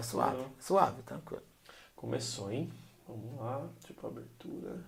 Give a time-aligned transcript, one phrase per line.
[0.00, 0.36] é suave.
[0.38, 0.52] Não.
[0.58, 1.42] Suave, tranquilo.
[1.94, 2.72] Começou, hein?
[3.06, 4.84] Vamos lá, tipo abertura.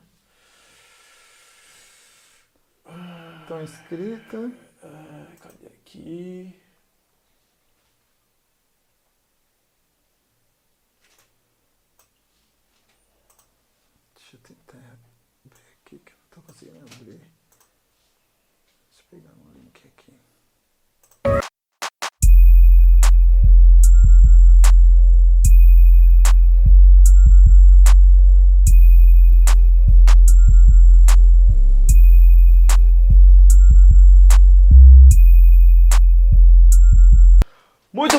[3.45, 4.51] Então, inscrita.
[4.83, 6.62] Ah, cadê aqui?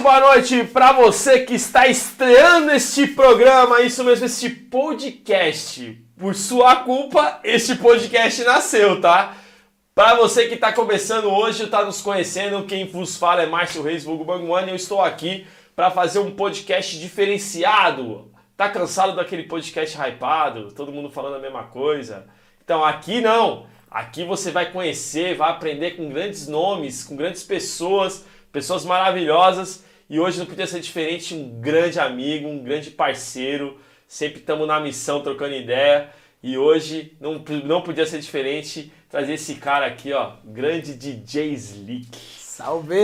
[0.04, 5.98] Boa noite para você que está estreando este programa, isso mesmo, este podcast.
[6.20, 9.38] Por sua culpa, este podcast nasceu, tá?
[9.96, 14.04] Para você que está começando hoje, está nos conhecendo, quem vos fala é Márcio Reis,
[14.04, 18.30] vulgo Bangman, e eu estou aqui para fazer um podcast diferenciado.
[18.58, 22.28] Tá cansado daquele podcast hypado, todo mundo falando a mesma coisa?
[22.62, 23.68] Então aqui não.
[23.90, 29.93] Aqui você vai conhecer, vai aprender com grandes nomes, com grandes pessoas, pessoas maravilhosas.
[30.10, 33.80] E hoje não podia ser diferente, um grande amigo, um grande parceiro.
[34.08, 36.10] Sempre estamos na missão trocando ideia.
[36.42, 42.18] E hoje não, não podia ser diferente trazer esse cara aqui, ó, grande DJ Slick.
[42.40, 42.96] Salve!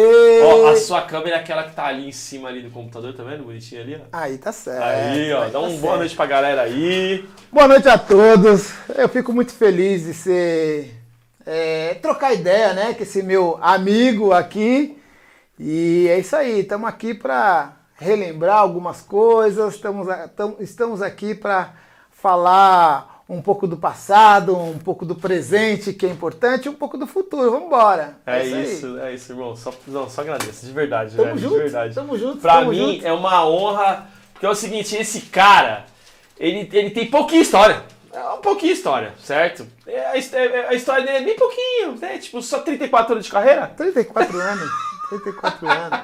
[0.44, 3.24] Ó, a sua câmera é aquela que tá ali em cima ali do computador, tá
[3.24, 3.46] vendo?
[3.46, 4.06] Bonitinho ali, ó.
[4.12, 4.84] Aí tá certo.
[4.84, 5.98] Aí, ó, aí dá tá um boa certo.
[5.98, 7.26] noite pra galera aí.
[7.52, 8.72] Boa noite a todos.
[8.96, 10.94] Eu fico muito feliz de ser.
[11.48, 12.94] é, trocar ideia, né?
[12.94, 14.99] Com esse meu amigo aqui.
[15.60, 20.08] E é isso aí, estamos aqui para relembrar algumas coisas, estamos,
[20.60, 21.74] estamos aqui para
[22.10, 26.98] falar um pouco do passado, um pouco do presente, que é importante, e um pouco
[26.98, 27.52] do futuro.
[27.52, 28.16] Vamos embora.
[28.26, 28.64] É, aí.
[28.64, 29.56] isso, é isso, irmão.
[29.56, 31.94] Só, não, só agradeço, de verdade, Tamo velho, junto, de verdade.
[31.96, 33.06] tamo junto, Pra tamo mim junto.
[33.06, 35.86] é uma honra, porque é o seguinte, esse cara,
[36.40, 37.84] ele, ele tem pouquinha história.
[38.12, 39.68] É um pouquinho história, certo?
[39.86, 42.18] É, A, his- é, a história dele é bem pouquinho, né?
[42.18, 43.68] Tipo, só 34 anos de carreira?
[43.78, 44.70] 34 anos.
[45.10, 46.00] 34 anos.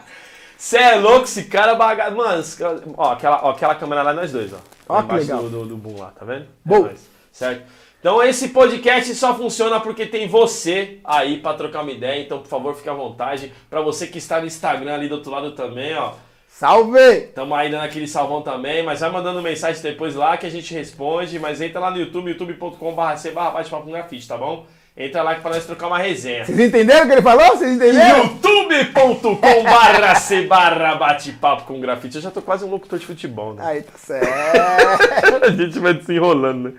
[0.57, 2.09] Você é louco, esse cara baga...
[2.11, 4.57] Mano, esse cara- ó, aquela, ó, aquela câmera lá é nós dois, ó.
[4.87, 5.43] Ó, que legal.
[5.43, 6.43] Do, do, do boom lá, tá vendo?
[6.43, 6.79] É Bom.
[6.83, 7.63] nóis, certo?
[7.99, 12.21] Então esse podcast só funciona porque tem você aí pra trocar uma ideia.
[12.21, 13.51] Então, por favor, fique à vontade.
[13.69, 16.13] Pra você que está no Instagram ali do outro lado também, ó.
[16.47, 17.31] Salve!
[17.33, 20.73] Tamo aí dando aquele salvão também, mas vai mandando mensagem depois lá que a gente
[20.73, 21.37] responde.
[21.39, 22.95] Mas entra lá no YouTube, youtube.com.br
[23.33, 24.65] barra bate-papo com grafite, tá bom?
[24.97, 26.45] Entra lá que pra nós trocar uma resenha.
[26.45, 27.45] Vocês entenderam o que ele falou?
[27.49, 28.23] Vocês entenderam?
[28.23, 32.15] youtube.com barra c barra bate-papo com grafite.
[32.15, 33.63] Eu já tô quase um locutor de futebol, né?
[33.65, 34.25] Aí tá certo.
[35.43, 36.73] a gente vai desenrolando, né?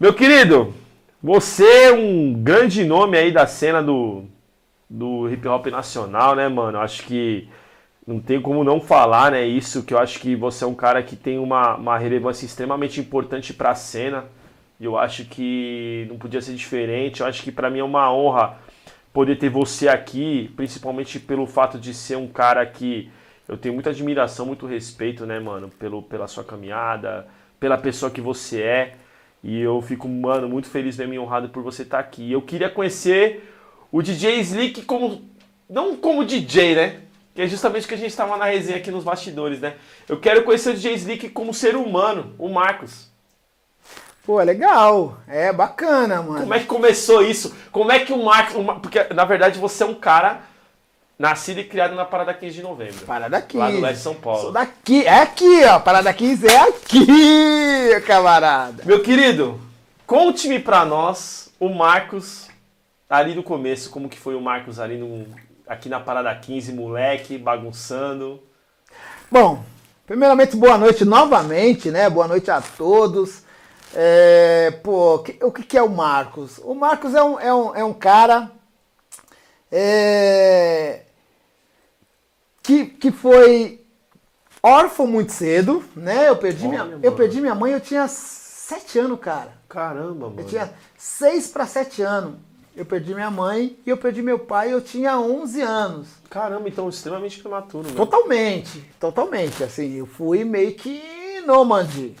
[0.00, 0.72] Meu querido,
[1.22, 4.24] você é um grande nome aí da cena do,
[4.88, 6.78] do hip hop nacional, né, mano?
[6.78, 7.46] Acho que
[8.06, 9.44] não tem como não falar, né?
[9.44, 13.00] Isso que eu acho que você é um cara que tem uma, uma relevância extremamente
[13.00, 14.24] importante pra cena.
[14.80, 17.20] E eu acho que não podia ser diferente.
[17.20, 18.58] Eu acho que pra mim é uma honra
[19.12, 23.08] poder ter você aqui, principalmente pelo fato de ser um cara que
[23.46, 27.26] eu tenho muita admiração, muito respeito, né, mano, pelo, pela sua caminhada,
[27.60, 28.92] pela pessoa que você é.
[29.42, 32.32] E eu fico, mano, muito feliz mesmo e honrado por você estar aqui.
[32.32, 33.54] Eu queria conhecer
[33.92, 35.22] o DJ Slick como.
[35.68, 37.00] Não como DJ, né?
[37.34, 39.76] Que é justamente o que a gente estava na resenha aqui nos bastidores, né?
[40.08, 43.13] Eu quero conhecer o DJ Slick como ser humano, o Marcos.
[44.24, 45.18] Pô, é legal.
[45.28, 46.40] É bacana, mano.
[46.40, 47.54] Como é que começou isso?
[47.70, 48.54] Como é que o Marcos.
[48.80, 50.40] Porque, na verdade, você é um cara
[51.18, 53.06] nascido e criado na Parada 15 de novembro.
[53.06, 53.58] Parada 15.
[53.58, 54.40] Lá do leste de São Paulo.
[54.40, 55.04] Sou daqui.
[55.04, 55.78] É aqui, ó.
[55.78, 58.82] Parada 15 é aqui, camarada.
[58.84, 59.60] Meu querido,
[60.06, 62.48] conte-me pra nós o Marcos
[63.08, 65.26] ali no começo, como que foi o Marcos ali no,
[65.68, 68.42] aqui na Parada 15, moleque, bagunçando.
[69.30, 69.62] Bom,
[70.06, 72.08] primeiramente, boa noite novamente, né?
[72.08, 73.43] Boa noite a todos.
[73.94, 76.58] É, pô, o que, que é o Marcos?
[76.58, 78.50] O Marcos é um, é um, é um cara
[79.70, 81.02] é,
[82.62, 83.84] que, que foi
[84.62, 86.28] órfão muito cedo, né?
[86.28, 87.16] Eu perdi, minha, Olha, eu mano.
[87.16, 89.52] perdi minha mãe, eu tinha sete anos, cara.
[89.68, 90.40] Caramba, mano.
[90.40, 92.34] Eu tinha seis para sete anos.
[92.76, 96.08] Eu perdi minha mãe e eu perdi meu pai, eu tinha 11 anos.
[96.28, 97.94] Caramba, então extremamente prematuro, né?
[97.94, 99.62] Totalmente, totalmente.
[99.62, 101.00] Assim, eu fui meio que
[101.46, 102.16] nômade,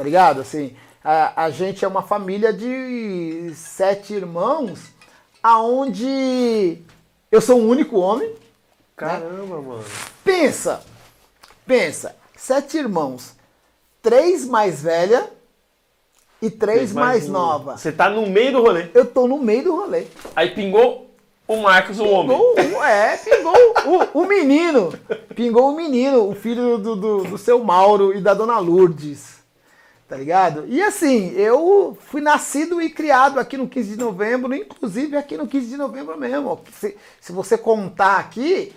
[0.00, 0.40] tá ligado?
[0.40, 0.74] Assim,
[1.04, 4.80] a, a gente é uma família de sete irmãos,
[5.42, 6.78] aonde
[7.30, 8.34] eu sou o único homem.
[8.96, 9.84] Caramba, mano.
[10.24, 10.82] Pensa,
[11.66, 13.36] pensa, sete irmãos,
[14.00, 15.28] três mais velha
[16.40, 17.76] e três mais, um- nova.
[17.76, 18.88] Você tá no meio do rolê.
[18.94, 20.06] Eu tô no meio do rolê.
[20.34, 21.10] Aí pingou
[21.46, 22.38] o Marcos, o homem.
[22.38, 23.54] Pingou o pingou, é, pingou
[24.14, 24.94] o, o menino.
[25.34, 29.39] Pingou o menino, o filho do, do, do seu Mauro e da dona Lourdes.
[30.10, 30.64] Tá ligado?
[30.66, 35.46] E assim, eu fui nascido e criado aqui no 15 de novembro, inclusive aqui no
[35.46, 36.60] 15 de novembro mesmo.
[36.72, 38.74] Se, se você contar aqui,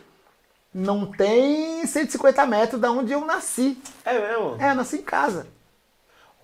[0.72, 3.76] não tem 150 metros da onde eu nasci.
[4.06, 4.58] É mesmo?
[4.62, 5.48] É, eu nasci em casa.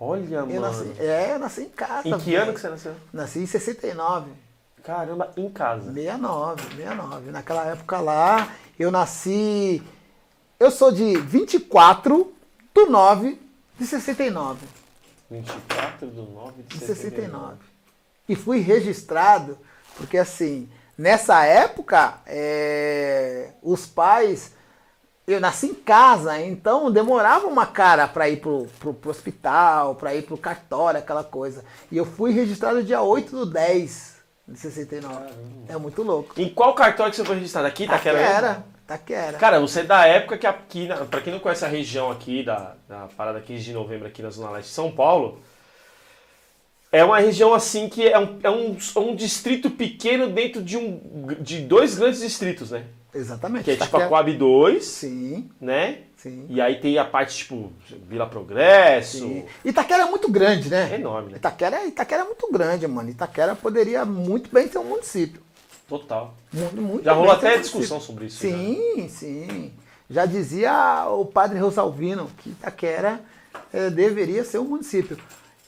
[0.00, 0.60] Olha, Eu mano.
[0.60, 2.08] nasci, é, eu nasci em casa.
[2.08, 2.42] Em que velho.
[2.42, 2.94] ano que você nasceu?
[3.12, 4.28] Nasci em 69.
[4.82, 5.92] Caramba, em casa.
[5.92, 7.30] 69, 69.
[7.30, 9.80] Naquela época lá, eu nasci.
[10.58, 12.32] Eu sou de 24
[12.74, 13.40] do 9
[13.78, 14.79] de 69.
[15.30, 16.88] 24 do 9 de De 69.
[16.88, 17.56] 69.
[18.28, 19.56] E fui registrado,
[19.96, 20.68] porque assim,
[20.98, 24.58] nessa época, é, os pais.
[25.26, 30.12] Eu nasci em casa, então demorava uma cara para ir pro, pro, pro hospital, para
[30.12, 31.64] ir pro cartório, aquela coisa.
[31.92, 34.16] E eu fui registrado dia 8 do 10
[34.48, 35.30] de 69.
[35.68, 36.34] É muito louco.
[36.36, 37.68] Em qual cartório que você foi registrado?
[37.68, 38.18] Aqui, Itaquera?
[38.18, 38.32] mesmo?
[38.32, 38.64] Taquera.
[38.90, 39.38] Taquera.
[39.38, 42.74] Cara, você é da época que aqui, pra quem não conhece a região aqui, da,
[42.88, 45.40] da parada 15 de novembro aqui na Zona Leste de São Paulo,
[46.90, 50.76] é uma região assim que é um, é um, é um distrito pequeno dentro de,
[50.76, 51.00] um,
[51.38, 52.84] de dois grandes distritos, né?
[53.14, 53.64] Exatamente.
[53.64, 54.08] Que é tipo a.
[54.08, 55.98] Coab 2, Sim, né?
[56.16, 56.46] sim.
[56.48, 57.72] E aí tem a parte tipo
[58.08, 59.18] Vila Progresso.
[59.18, 59.44] sim.
[59.64, 60.90] Itaquera é muito grande, né?
[60.92, 61.36] É enorme, né?
[61.36, 63.08] Itaquera, Itaquera é muito grande, mano.
[63.08, 65.40] Itaquera poderia muito bem ser um município.
[65.90, 66.32] Total.
[66.52, 68.06] Muito, muito Já rolou até um discussão município.
[68.06, 68.48] sobre isso.
[68.48, 68.56] já.
[68.56, 69.72] Sim, sim.
[70.08, 73.20] Já dizia o padre Rosalvino que Itaquera
[73.72, 75.18] eh, deveria ser um município.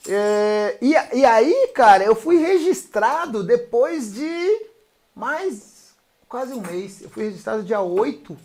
[0.07, 4.65] Eh, e, e aí, cara, eu fui registrado depois de
[5.13, 5.93] mais
[6.27, 7.01] quase um mês.
[7.01, 8.35] Eu fui registrado dia 8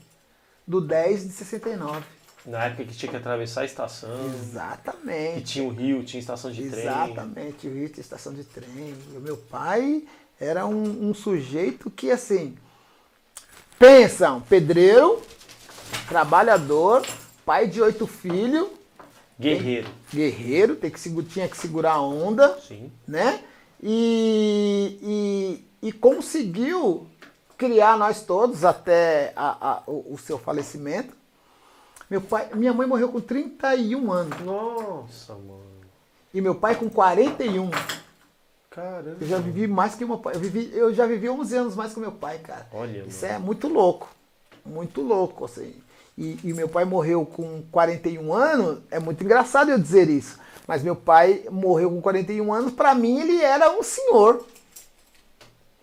[0.67, 2.05] do 10 de 69.
[2.47, 5.43] Na época que tinha que atravessar a estação, que Exatamente.
[5.45, 6.83] tinha o rio, tinha estação de trem.
[6.85, 8.95] Exatamente, o Rio tinha estação de trem.
[9.17, 10.05] O meu pai
[10.41, 12.57] era um, um sujeito que, assim,
[13.79, 15.21] pensa, um pedreiro,
[16.09, 17.05] trabalhador,
[17.45, 18.69] pai de oito filhos,
[19.39, 19.89] Guerreiro.
[20.13, 22.91] guerreiro, tem que, tinha que segurar a onda, Sim.
[23.07, 23.43] né?
[23.83, 24.99] E,
[25.83, 27.07] e, e conseguiu
[27.57, 31.17] criar nós todos até a- a- o, o seu falecimento.
[32.11, 35.63] Meu pai, minha mãe morreu com 31 anos Nossa, mano.
[36.33, 37.71] e meu pai com 41.
[38.79, 39.17] Caramba.
[39.21, 40.37] Eu já vivi mais que meu pai.
[40.37, 42.67] Eu, vivi, eu já vivi 11 anos mais que meu pai, cara.
[42.73, 43.35] Olha, Isso mano.
[43.35, 44.09] é muito louco.
[44.65, 45.75] Muito louco, assim.
[46.17, 48.79] E, e meu pai morreu com 41 anos.
[48.91, 50.39] É muito engraçado eu dizer isso.
[50.67, 52.73] Mas meu pai morreu com 41 anos.
[52.73, 54.45] Pra mim, ele era um senhor.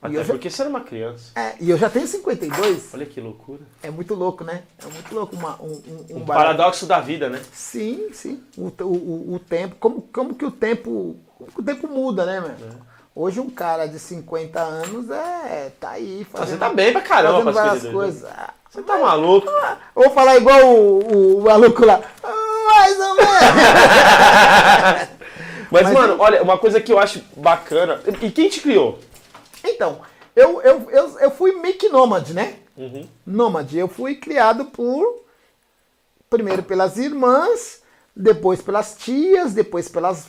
[0.01, 1.31] Até eu já- porque você era uma criança.
[1.39, 2.93] É, e eu já tenho 52.
[2.93, 3.61] Olha que loucura.
[3.81, 4.63] É muito louco, né?
[4.77, 5.81] É muito louco uma, um,
[6.11, 7.41] um, um paradoxo da vida, né?
[7.51, 8.43] Sim, sim.
[8.55, 11.15] O, o, o, o tempo, como, como que o tempo.
[11.39, 12.51] O tempo muda, né, meu?
[12.51, 12.71] É.
[13.17, 15.71] Hoje um cara de 50 anos é.
[15.79, 16.49] tá aí Ah, fazendo.
[16.53, 18.25] Você tá bem pra caramba, fazendo várias se coisas.
[18.25, 19.47] Ah, Você tá maluco?
[19.95, 22.01] Eu vou falar igual o, o, o maluco lá.
[22.23, 23.29] "Ah, Mais ou menos.
[25.71, 28.01] Mas, Mas mano, eu- olha, uma coisa que eu acho bacana.
[28.21, 28.99] E quem te criou?
[29.63, 29.99] então,
[30.35, 32.55] eu, eu, eu, eu fui meio que nômade, né?
[32.77, 33.07] Uhum.
[33.25, 33.77] Nômade.
[33.77, 35.23] Eu fui criado por.
[36.29, 37.81] Primeiro pelas irmãs,
[38.15, 40.27] depois pelas tias, depois pelas,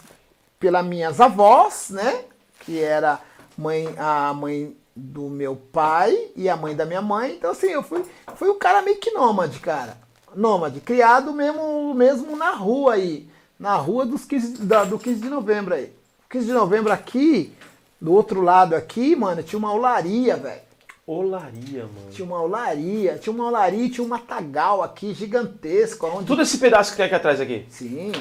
[0.58, 2.24] pelas minhas avós, né?
[2.60, 3.20] Que era
[3.56, 7.32] mãe, a mãe do meu pai e a mãe da minha mãe.
[7.32, 8.02] Então, assim, eu fui,
[8.36, 9.98] fui um cara meio que nômade, cara.
[10.34, 13.28] Nômade, criado mesmo, mesmo na rua aí.
[13.58, 15.92] Na rua dos 15, da- do 15 de novembro aí.
[16.28, 17.52] 15 de novembro aqui,
[18.00, 20.60] do outro lado aqui, mano, tinha uma olaria, velho.
[21.06, 22.10] Olaria, mano.
[22.10, 26.06] Tinha uma olaria, tinha uma olaria e tinha um matagal aqui gigantesco.
[26.06, 26.26] Onde...
[26.26, 27.64] Tudo esse pedaço que tem aqui atrás aqui.
[27.70, 28.12] Sim.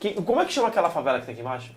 [0.00, 1.70] Que- como é que chama aquela favela que tem aqui embaixo?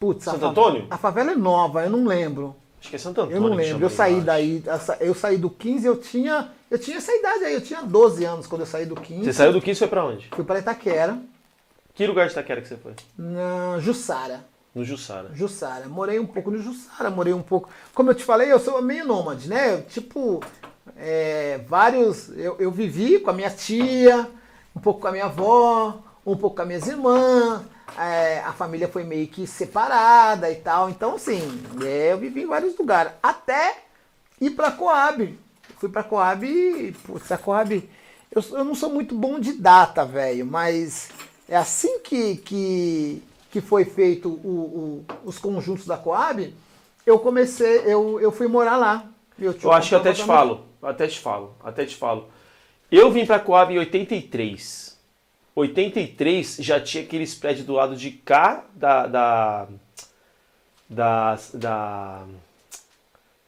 [0.00, 0.86] Putz, a Santo fa- Antônio?
[0.90, 2.56] A favela é nova, eu não lembro.
[2.80, 3.36] Acho que é Santo Antônio.
[3.36, 3.84] Eu não lembro.
[3.84, 4.62] Eu saí daí,
[5.00, 6.50] eu saí do 15, eu tinha.
[6.70, 9.24] Eu tinha essa idade aí, eu tinha 12 anos quando eu saí do 15.
[9.24, 10.28] Você saiu do 15 e foi pra onde?
[10.34, 11.16] Fui para Itaquera,
[11.94, 12.92] Que lugar de Itaquera que você foi?
[13.16, 14.44] na Jussara.
[14.74, 15.30] No Jussara.
[15.34, 15.86] Jussara.
[15.86, 17.68] Morei um pouco no Jussara, morei um pouco.
[17.94, 19.82] Como eu te falei, eu sou meio nômade, né?
[19.82, 20.42] Tipo,
[20.96, 22.28] é, vários.
[22.36, 24.28] Eu, eu vivi com a minha tia,
[24.74, 27.62] um pouco com a minha avó, um pouco com as minhas irmãs.
[27.98, 30.88] é, a família foi meio que separada e tal.
[30.90, 31.40] Então, assim,
[31.84, 33.12] é, eu vivi em vários lugares.
[33.22, 33.78] Até
[34.40, 35.38] ir pra Coab.
[35.78, 37.88] Fui pra Coab e, putz, a Coab.
[38.30, 41.08] Eu, eu não sou muito bom de data, velho, mas
[41.48, 46.52] é assim que, que, que foi feito o- o- os conjuntos da Coab,
[47.06, 49.04] eu comecei, eu, eu fui morar lá.
[49.38, 50.66] Eu, Eu acho que eu até te falo.
[50.82, 51.54] Até te falo.
[51.62, 52.28] Até te falo.
[52.90, 54.93] Eu vim pra Coab em 83.
[55.56, 59.06] 83 já tinha aqueles prédios do lado de cá da.
[59.06, 59.66] da.
[60.88, 61.38] da.
[61.54, 62.22] da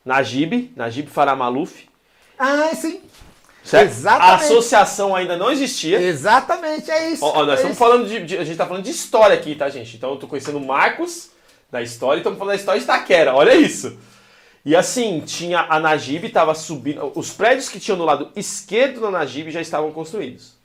[0.04, 1.88] Najib, Najib Faramaluf.
[2.38, 3.00] Ah, sim.
[3.64, 3.90] Certo?
[3.90, 4.30] Exatamente.
[4.30, 6.00] A associação ainda não existia.
[6.00, 7.24] Exatamente, é isso.
[7.24, 7.78] Ó, ó, nós é estamos isso.
[7.78, 9.96] falando de, de- A gente tá falando de história aqui, tá, gente?
[9.96, 11.30] Então eu tô conhecendo o Marcos
[11.72, 13.34] da história e estamos falando da história de Itaquera.
[13.34, 13.98] Olha isso.
[14.64, 17.10] E assim, tinha a Najib, tava subindo.
[17.16, 20.55] Os prédios que tinham no lado esquerdo da Najib já estavam construídos.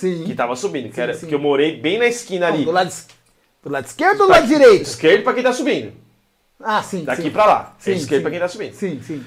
[0.00, 0.24] Sim.
[0.24, 0.88] Que tava subindo.
[0.88, 1.20] Que Sim, era, sim.
[1.20, 2.64] Porque eu morei bem na esquina Não, ali.
[2.64, 2.90] do, lado,
[3.62, 4.86] do lado esquerdo ou do lado direito?
[4.86, 5.92] Esquerdo pra quem tá subindo.
[6.58, 7.04] Ah, sim.
[7.04, 7.30] Daqui sim.
[7.30, 7.76] pra lá.
[7.78, 8.22] Sim, é esquerdo sim.
[8.22, 8.72] pra quem tá subindo.
[8.72, 9.22] Sim, sim.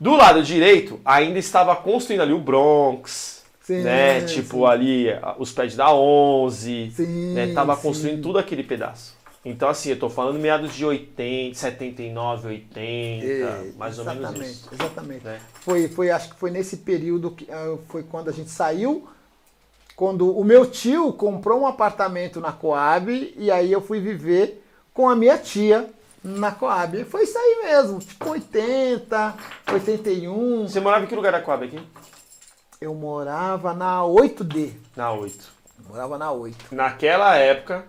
[0.00, 4.22] Do lado direito, ainda estava construindo ali o Bronx, Sim, né?
[4.22, 5.06] Tipo ali
[5.38, 7.52] os prédios da 11, Sim, né?
[7.52, 9.14] Tava construindo tudo aquele pedaço.
[9.44, 12.86] Então assim, eu tô falando meados de 80, 79, 80,
[13.26, 14.68] É, mais ou exatamente, menos isso.
[14.72, 15.24] Exatamente.
[15.24, 15.40] né?
[15.60, 19.08] Foi, foi, acho que foi nesse período que ah, foi quando a gente saiu,
[19.96, 24.62] quando o meu tio comprou um apartamento na Coab e aí eu fui viver
[24.92, 25.88] com a minha tia
[26.22, 27.00] na Coab.
[27.00, 29.34] E foi isso aí mesmo, tipo 80,
[29.72, 30.68] 81.
[30.68, 31.80] Você morava em que lugar da Coab aqui?
[32.78, 34.72] Eu morava na 8D.
[34.94, 35.56] Na 8.
[35.78, 36.74] Eu morava na 8.
[36.74, 37.86] Naquela época,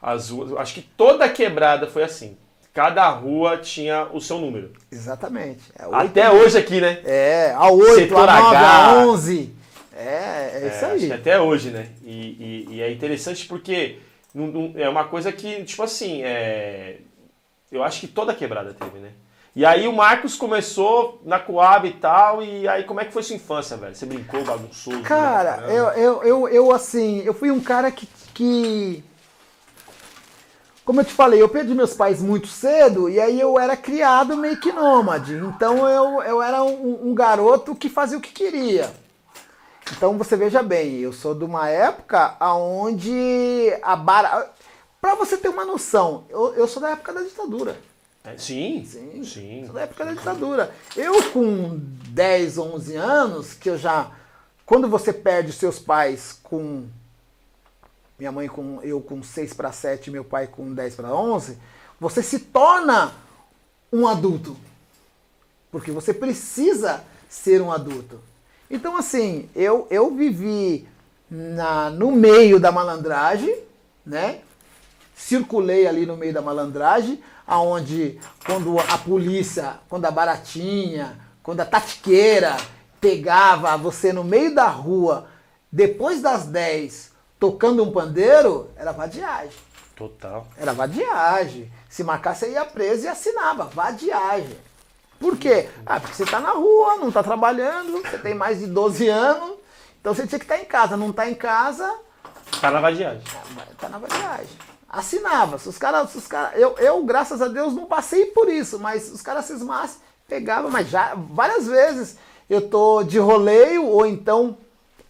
[0.00, 2.38] as ruas, acho que toda quebrada foi assim.
[2.72, 4.72] Cada rua tinha o seu número.
[4.90, 5.64] Exatamente.
[5.78, 6.06] É 8D.
[6.06, 7.02] Até hoje aqui, né?
[7.04, 8.76] É, a 8, Setor a 9, H.
[8.76, 9.59] a 11.
[10.00, 11.12] É, é isso É, aí.
[11.12, 11.88] até hoje, né?
[12.02, 13.98] E, e- e é interessante porque
[14.34, 16.98] não- não- é uma coisa que, tipo assim, é,
[17.70, 19.10] eu acho que toda quebrada teve, né?
[19.54, 23.22] E aí o Marcos começou na Coab e tal, e aí como é que foi
[23.22, 23.94] sua infância, velho?
[23.94, 25.00] Você brincou, bagunçou?
[25.02, 25.72] Cara, caramba?
[25.72, 29.02] eu, eu, eu, eu, assim, eu fui um cara que, que.
[30.84, 34.36] Como eu te falei, eu perdi meus pais muito cedo e aí eu era criado
[34.36, 35.34] meio que nômade.
[35.34, 38.90] Então eu, eu era um, um garoto que fazia o que queria.
[39.92, 44.50] Então você veja bem, eu sou de uma época onde a bara...
[45.00, 47.78] Pra você ter uma noção, eu, eu sou da época da ditadura.
[48.22, 49.62] É, sim, Sim, sim.
[49.64, 50.74] Sou da época da ditadura.
[50.94, 51.80] Eu com
[52.10, 54.10] 10, 11 anos, que eu já.
[54.66, 56.86] Quando você perde seus pais com.
[58.18, 58.78] Minha mãe com.
[58.82, 61.56] Eu com 6 para 7, meu pai com 10 para 11,
[61.98, 63.14] você se torna
[63.90, 64.54] um adulto.
[65.70, 68.20] Porque você precisa ser um adulto.
[68.70, 70.86] Então, assim, eu, eu vivi
[71.30, 73.58] na, no meio da malandragem,
[74.06, 74.40] né?
[75.20, 81.64] circulei ali no meio da malandragem, aonde quando a polícia, quando a baratinha, quando a
[81.64, 82.56] tatiqueira
[83.00, 85.26] pegava você no meio da rua,
[85.70, 89.58] depois das 10, tocando um pandeiro, era vadiagem.
[89.94, 90.46] Total.
[90.56, 91.70] Era vadiagem.
[91.88, 93.64] Se marcasse, você ia preso e assinava.
[93.64, 94.56] Vadiagem.
[95.20, 95.68] Por quê?
[95.86, 99.52] Ah, porque você está na rua, não está trabalhando, você tem mais de 12 anos,
[100.00, 100.96] então você tinha que estar em casa.
[100.96, 101.94] Não está em casa,
[102.60, 103.22] Tá na vadiagem.
[103.78, 104.48] tá na vadiagem.
[104.88, 105.56] Assinava.
[105.58, 106.12] Se os caras.
[106.16, 110.00] os cara, eu, eu, graças a Deus, não passei por isso, mas os caras cismassem,
[110.26, 112.16] pegava, mas já várias vezes
[112.48, 114.56] eu tô de roleio, ou então.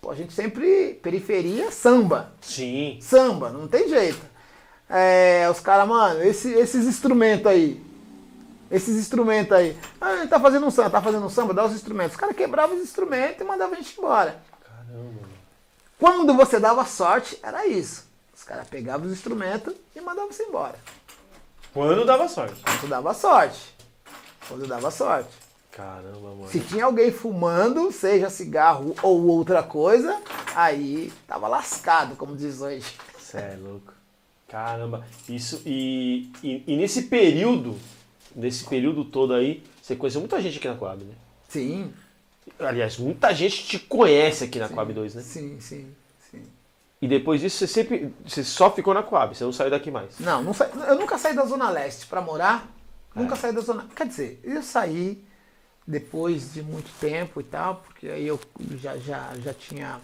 [0.03, 0.99] pô, a gente sempre.
[1.03, 2.33] Periferia, samba.
[2.43, 2.99] Sim.
[3.01, 4.21] Samba, não tem jeito.
[4.89, 7.81] É, os caras, mano, esse- esses instrumentos aí.
[8.71, 9.77] Esses instrumentos aí.
[10.01, 12.13] Ah, ele tá fazendo um samba, tá fazendo um samba, dá os instrumentos.
[12.13, 14.41] Os caras quebravam os instrumentos e mandavam a gente embora.
[14.63, 15.29] Caramba.
[15.99, 18.09] Quando você dava sorte, era isso.
[18.35, 20.79] Os caras pegavam os instrumentos e mandavam você embora.
[21.75, 22.61] Quando dava sorte.
[22.63, 23.75] Quando dava sorte.
[24.49, 25.31] Quando dava sorte.
[25.71, 26.49] Caramba, mano.
[26.49, 30.21] Se tinha alguém fumando, seja cigarro ou outra coisa,
[30.55, 32.85] aí tava lascado, como diz hoje.
[33.19, 33.93] Você é louco.
[34.49, 35.07] Caramba.
[35.29, 35.63] Isso.
[35.65, 37.79] E, e, e nesse período,
[38.35, 41.15] nesse período todo aí, você conheceu muita gente aqui na Coab, né?
[41.49, 41.93] Sim,
[42.59, 45.23] Aliás, muita gente te conhece aqui na Coab 2, né?
[45.23, 45.95] sim, sim,
[46.31, 46.43] sim.
[47.01, 48.13] E depois disso você sempre.
[48.27, 50.19] Você só ficou na Coab, você não saiu daqui mais.
[50.19, 52.69] Não, não sa- eu nunca saí da Zona Leste pra morar.
[53.15, 53.87] Nunca saí da Zona.
[53.95, 55.23] Quer dizer, eu saí
[55.87, 58.39] depois de muito tempo e tal, porque aí eu
[58.81, 60.01] já, já, já tinha.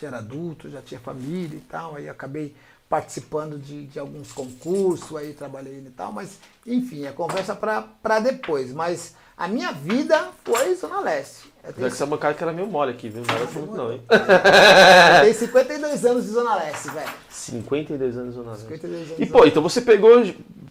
[0.00, 2.54] Já era adulto, já tinha família e tal, aí acabei
[2.92, 8.20] participando de, de alguns concursos, aí trabalhei e tal, mas enfim, é conversa pra pra
[8.20, 8.70] depois.
[8.70, 11.50] Mas a minha vida foi Zona Leste.
[11.64, 13.22] Eu tenho, essa bancada que era meio mole aqui, viu?
[13.26, 14.02] Não era muito não, hein?
[14.10, 17.10] eu tenho 52 anos de Zona Leste, velho.
[17.30, 18.64] 52 anos Zona Leste.
[18.64, 20.22] 52 anos E de pô, então você pegou,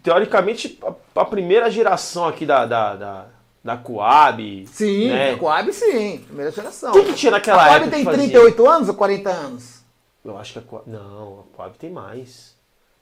[0.04, 3.26] teoricamente, a, a primeira geração aqui da, da, da,
[3.64, 4.68] da Coab.
[4.68, 5.32] Sim, né?
[5.32, 6.92] a Coab sim, primeira geração.
[6.92, 8.30] O que, que tinha naquela a Coab época tem que fazia?
[8.30, 9.81] 38 anos ou 40 anos?
[10.24, 10.84] Eu acho que a Coab...
[10.90, 12.56] Não, a Coab tem mais.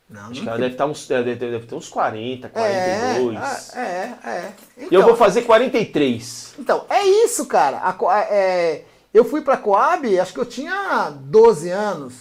[0.09, 3.75] Não, Acho não que ela deve, estar uns, deve, ter uns 40, é, 42.
[3.75, 4.53] é, é.
[4.77, 6.55] E eu Então, vou fazer 43.
[6.57, 7.77] então, é isso, cara.
[7.77, 12.15] A é, eu fui pra Coab, acho que eu tinha 12 anos.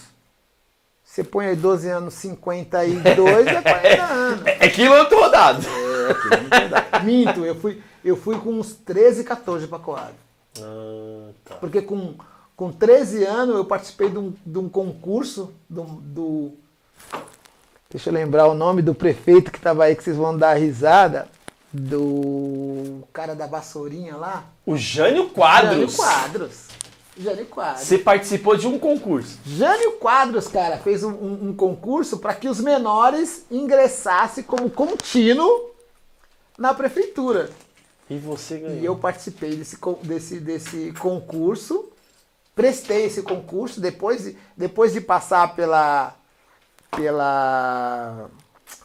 [1.03, 4.45] Você põe aí 12 anos, 52 é 40 anos.
[4.45, 5.65] É, é quilômetro rodado.
[5.65, 7.03] É, aquilo não tem dado.
[7.03, 10.13] Minto, eu fui, eu fui com uns 13, 14 pra Coab.
[10.61, 11.55] Ah, tá.
[11.55, 12.13] Porque com,
[12.59, 16.51] com 13 anos eu participei de um, de um concurso do, do.
[17.89, 21.29] Deixa eu lembrar o nome do prefeito que estava aí, que vocês vão dar risada.
[21.71, 24.43] Do cara da vassourinha lá.
[24.65, 25.71] O Jânio Quadros.
[25.71, 26.67] Jânio Quadros.
[27.17, 27.83] Jânio Quadros.
[27.87, 29.39] Você participou de um concurso.
[29.45, 35.69] Jânio Quadros, cara, fez um, um- um concurso para que os menores ingressassem como contínuo
[36.57, 37.49] na prefeitura.
[38.09, 38.79] E você ganhou.
[38.79, 41.85] E eu participei desse, desse, desse concurso,
[42.59, 46.13] prestei esse concurso depois de, depois de passar pela.
[46.91, 48.29] pela.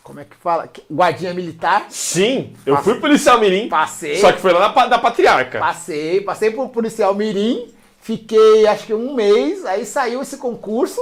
[0.01, 0.71] como é que fala?
[0.89, 1.87] Guardinha militar.
[1.91, 2.93] Sim, eu Passei.
[2.93, 3.69] fui policial mirim.
[3.69, 4.21] Passei.
[4.21, 5.59] Só que foi lá na, da Patriarca.
[5.59, 11.01] Passei, passei por policial mirim, fiquei acho que um mês, aí saiu esse concurso.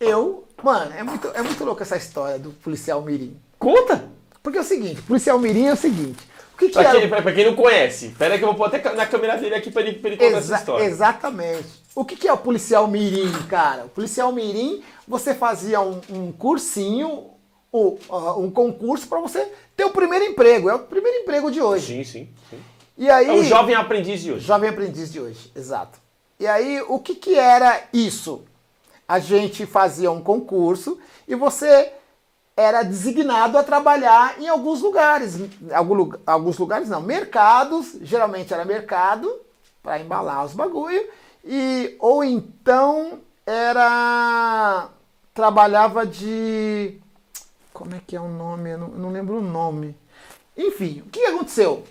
[0.00, 3.36] Eu, mano, é muito, é muito louco essa história do policial mirim.
[3.60, 4.08] Conta!
[4.42, 6.26] Porque é o seguinte, policial mirim é o seguinte,
[6.58, 6.98] que, que era?
[6.98, 9.54] quem, pra- pra quem não conhece, pera que eu vou pôr até na câmera dele
[9.54, 10.84] aqui pra ele, pra ele contar essa Exa- história.
[10.84, 11.66] exatamente.
[11.94, 13.84] O que, que é o policial mirim, cara?
[13.86, 17.30] O policial mirim, você fazia um, um cursinho,
[17.72, 19.46] ou, ó, um concurso para você
[19.76, 20.68] ter o primeiro emprego.
[20.70, 21.86] É o primeiro emprego de hoje.
[21.86, 22.58] Sim, sim, sim.
[22.96, 24.44] E aí, É o jovem aprendiz de hoje.
[24.46, 25.98] Jovem aprendiz de hoje, exato.
[26.40, 28.42] E aí, o que, que era isso?
[29.06, 31.92] A gente fazia um concurso e você
[32.58, 35.38] era designado a trabalhar em alguns lugares.
[36.26, 39.32] Alguns lugares não, mercados, geralmente era mercado,
[39.80, 41.08] para embalar os bagulho.
[41.44, 44.88] E, ou então era.
[45.32, 46.98] trabalhava de.
[47.72, 48.70] Como é que é o nome?
[48.70, 49.96] Eu não, não lembro o nome.
[50.56, 51.84] Enfim, o que aconteceu?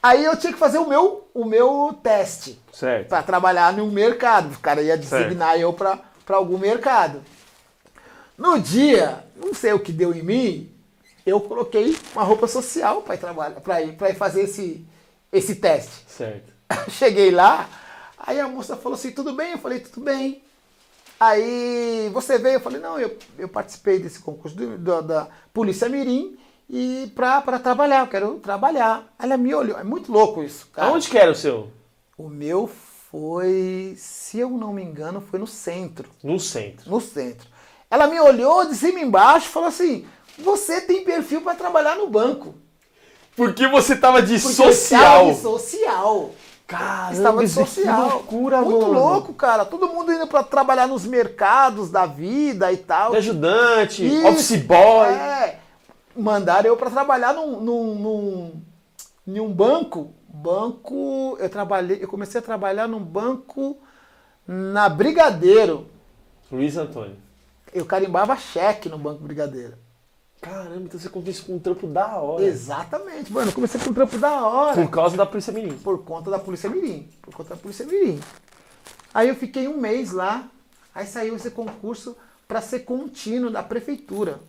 [0.00, 3.08] Aí eu tinha que fazer o meu, o meu teste Certo.
[3.08, 4.54] para trabalhar no mercado.
[4.54, 7.20] O cara ia designar eu para algum mercado.
[8.38, 10.70] No dia, não sei o que deu em mim,
[11.26, 14.86] eu coloquei uma roupa social para ir trabalhar, para ir, pra ir fazer esse,
[15.32, 16.04] esse teste.
[16.06, 16.52] Certo.
[16.88, 17.68] Cheguei lá,
[18.16, 19.52] aí a moça falou assim, tudo bem?
[19.52, 20.40] Eu falei, tudo bem.
[21.18, 25.88] Aí você veio, eu falei, não, eu, eu participei desse concurso do- do- da Polícia
[25.88, 26.38] Mirim
[26.70, 29.12] e pra, pra trabalhar, eu quero trabalhar.
[29.18, 30.88] Ela me olhou, é muito louco isso, cara.
[30.88, 31.70] Aonde que era o seu?
[32.16, 32.68] O meu
[33.10, 36.08] foi, se eu não me engano, foi no centro.
[36.22, 36.88] No centro.
[36.88, 37.48] No centro.
[37.90, 40.06] Ela me olhou de cima embaixo e falou assim:
[40.38, 42.54] Você tem perfil para trabalhar no banco.
[43.36, 45.30] Porque você tava de Porque eu social.
[45.30, 46.30] estava de social.
[46.66, 48.08] Caramba, Estava de isso que social.
[48.10, 48.92] loucura, Muito mano.
[48.92, 49.64] louco, cara.
[49.64, 53.12] Todo mundo indo para trabalhar nos mercados da vida e tal.
[53.12, 55.08] De ajudante, Isso, office boy.
[55.08, 55.58] É.
[56.14, 58.62] Mandaram eu para trabalhar num, num, num,
[59.26, 60.12] num banco.
[60.28, 61.36] Banco.
[61.40, 62.02] Eu trabalhei.
[62.02, 63.78] Eu comecei a trabalhar num banco
[64.46, 65.86] na Brigadeiro.
[66.52, 67.16] Luiz Antônio.
[67.72, 69.76] Eu carimbava cheque no Banco Brigadeiro.
[70.40, 72.44] Caramba, então você conquista com um trampo da hora.
[72.44, 73.48] Exatamente, mano.
[73.50, 74.74] Eu comecei com um trampo da hora.
[74.74, 75.76] Por causa da Polícia Mirim.
[75.78, 77.08] Por conta da Polícia Mirim.
[77.20, 78.20] Por conta da Polícia Mirim.
[79.12, 80.48] Aí eu fiquei um mês lá.
[80.94, 84.40] Aí saiu esse concurso para ser contínuo da prefeitura.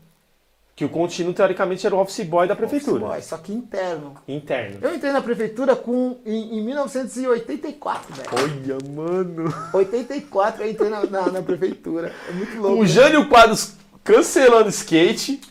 [0.80, 3.08] Que o contínuo, teoricamente, era o office boy da prefeitura.
[3.08, 4.14] Boy, só que interno.
[4.26, 4.78] Interno.
[4.82, 8.30] Eu entrei na prefeitura com, em, em 1984, velho.
[8.32, 9.54] Olha, mano.
[9.74, 12.14] 84 eu entrei na, na, na prefeitura.
[12.30, 12.78] É muito louco.
[12.78, 12.88] O né?
[12.88, 13.74] Jânio Quadros
[14.06, 15.42] cancelando skate,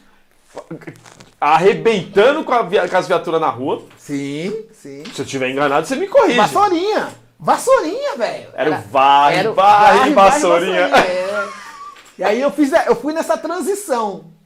[1.38, 3.82] arrebentando com, a via- com as viaturas na rua.
[3.98, 5.04] Sim, sim.
[5.14, 6.38] Se eu tiver enganado, você me corrige.
[6.38, 7.08] Vassourinha.
[7.38, 8.48] Vassourinha, velho.
[8.54, 10.86] Era o vai, era o vai, vassourinha.
[10.86, 11.48] é.
[12.18, 14.37] E aí eu, fiz, eu fui nessa transição.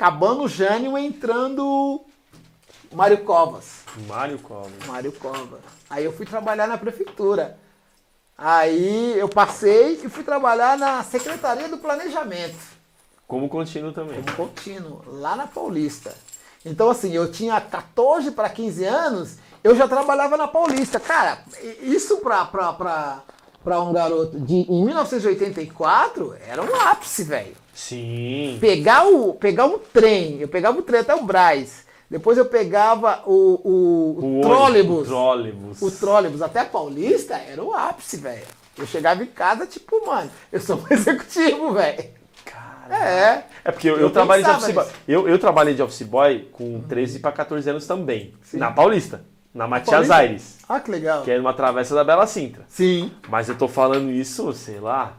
[0.00, 3.80] Acabando o Jânio, entrando o Mário Covas.
[4.08, 4.86] Mário Covas.
[4.86, 5.60] Mário Covas.
[5.90, 7.58] Aí eu fui trabalhar na prefeitura.
[8.36, 12.56] Aí eu passei e fui trabalhar na Secretaria do Planejamento.
[13.28, 14.22] Como contínuo também.
[14.22, 16.16] como contínuo, lá na Paulista.
[16.64, 20.98] Então, assim, eu tinha 14 para 15 anos, eu já trabalhava na Paulista.
[20.98, 21.44] Cara,
[21.82, 23.22] isso para
[23.64, 27.54] um garoto de em 1984 era um ápice, velho.
[27.74, 28.58] Sim.
[28.60, 33.22] Pegar, o, pegar um trem, eu pegava o trem até o Braz, depois eu pegava
[33.26, 35.82] o, o, o trólebus, O trólebus.
[35.82, 38.42] o trólebus até a Paulista, era o ápice, velho.
[38.76, 42.20] Eu chegava em casa, tipo, mano, eu sou um executivo, velho.
[42.90, 43.44] É.
[43.64, 44.86] É porque eu, Eu eu trabalhei de office boy.
[45.06, 48.34] Eu, eu trabalhei de office boy com 13 para 14 anos também.
[48.42, 48.58] Sim.
[48.58, 49.24] Na Paulista.
[49.52, 50.14] Na Matias Paulista?
[50.16, 50.58] Aires.
[50.68, 51.22] Ah, que legal.
[51.24, 52.64] Que é uma travessa da Bela Sintra.
[52.68, 53.12] Sim.
[53.28, 55.16] Mas eu tô falando isso, sei lá,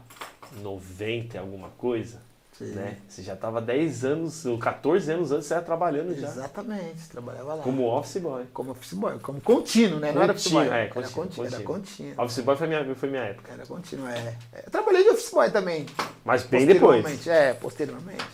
[0.62, 2.20] 90 e alguma coisa.
[2.56, 2.66] Sim.
[2.72, 2.96] Né?
[3.08, 6.28] Você já tava 10 anos, ou 14 anos antes, você ia trabalhando já.
[6.28, 7.62] Exatamente, trabalhava lá.
[7.62, 8.44] Como office boy.
[8.52, 10.12] Como office boy, como contínuo, né?
[10.12, 10.64] Não era office boy.
[10.64, 11.46] Contínuo, é, era contínuo, contínuo.
[11.46, 11.76] Era contínuo.
[11.80, 12.24] contínuo.
[12.24, 13.52] Office boy foi minha, foi minha época.
[13.52, 14.36] Era contínuo, é.
[14.52, 15.86] É, Eu trabalhei de office boy também.
[16.24, 17.02] Mas bem depois.
[17.02, 18.24] Posteriormente, É, posteriormente.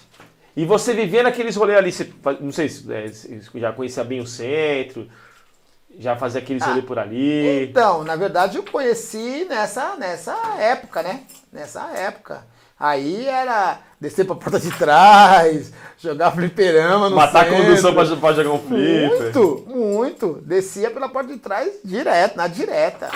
[0.57, 3.07] E você vivia naqueles rolês ali, você, não sei se é,
[3.55, 5.09] já conhecia bem o centro.
[5.99, 7.65] Já fazia aqueles rolê por ali?
[7.65, 11.23] Então, na verdade eu conheci nessa, nessa época, né?
[11.53, 12.47] Nessa época.
[12.79, 17.65] Aí era descer pra porta de trás, jogar fliperama no Matar a centro.
[17.65, 19.21] condução pra, pra jogar um flipper.
[19.23, 20.43] Muito, muito.
[20.45, 23.09] Descia pela porta de trás direto, na direta.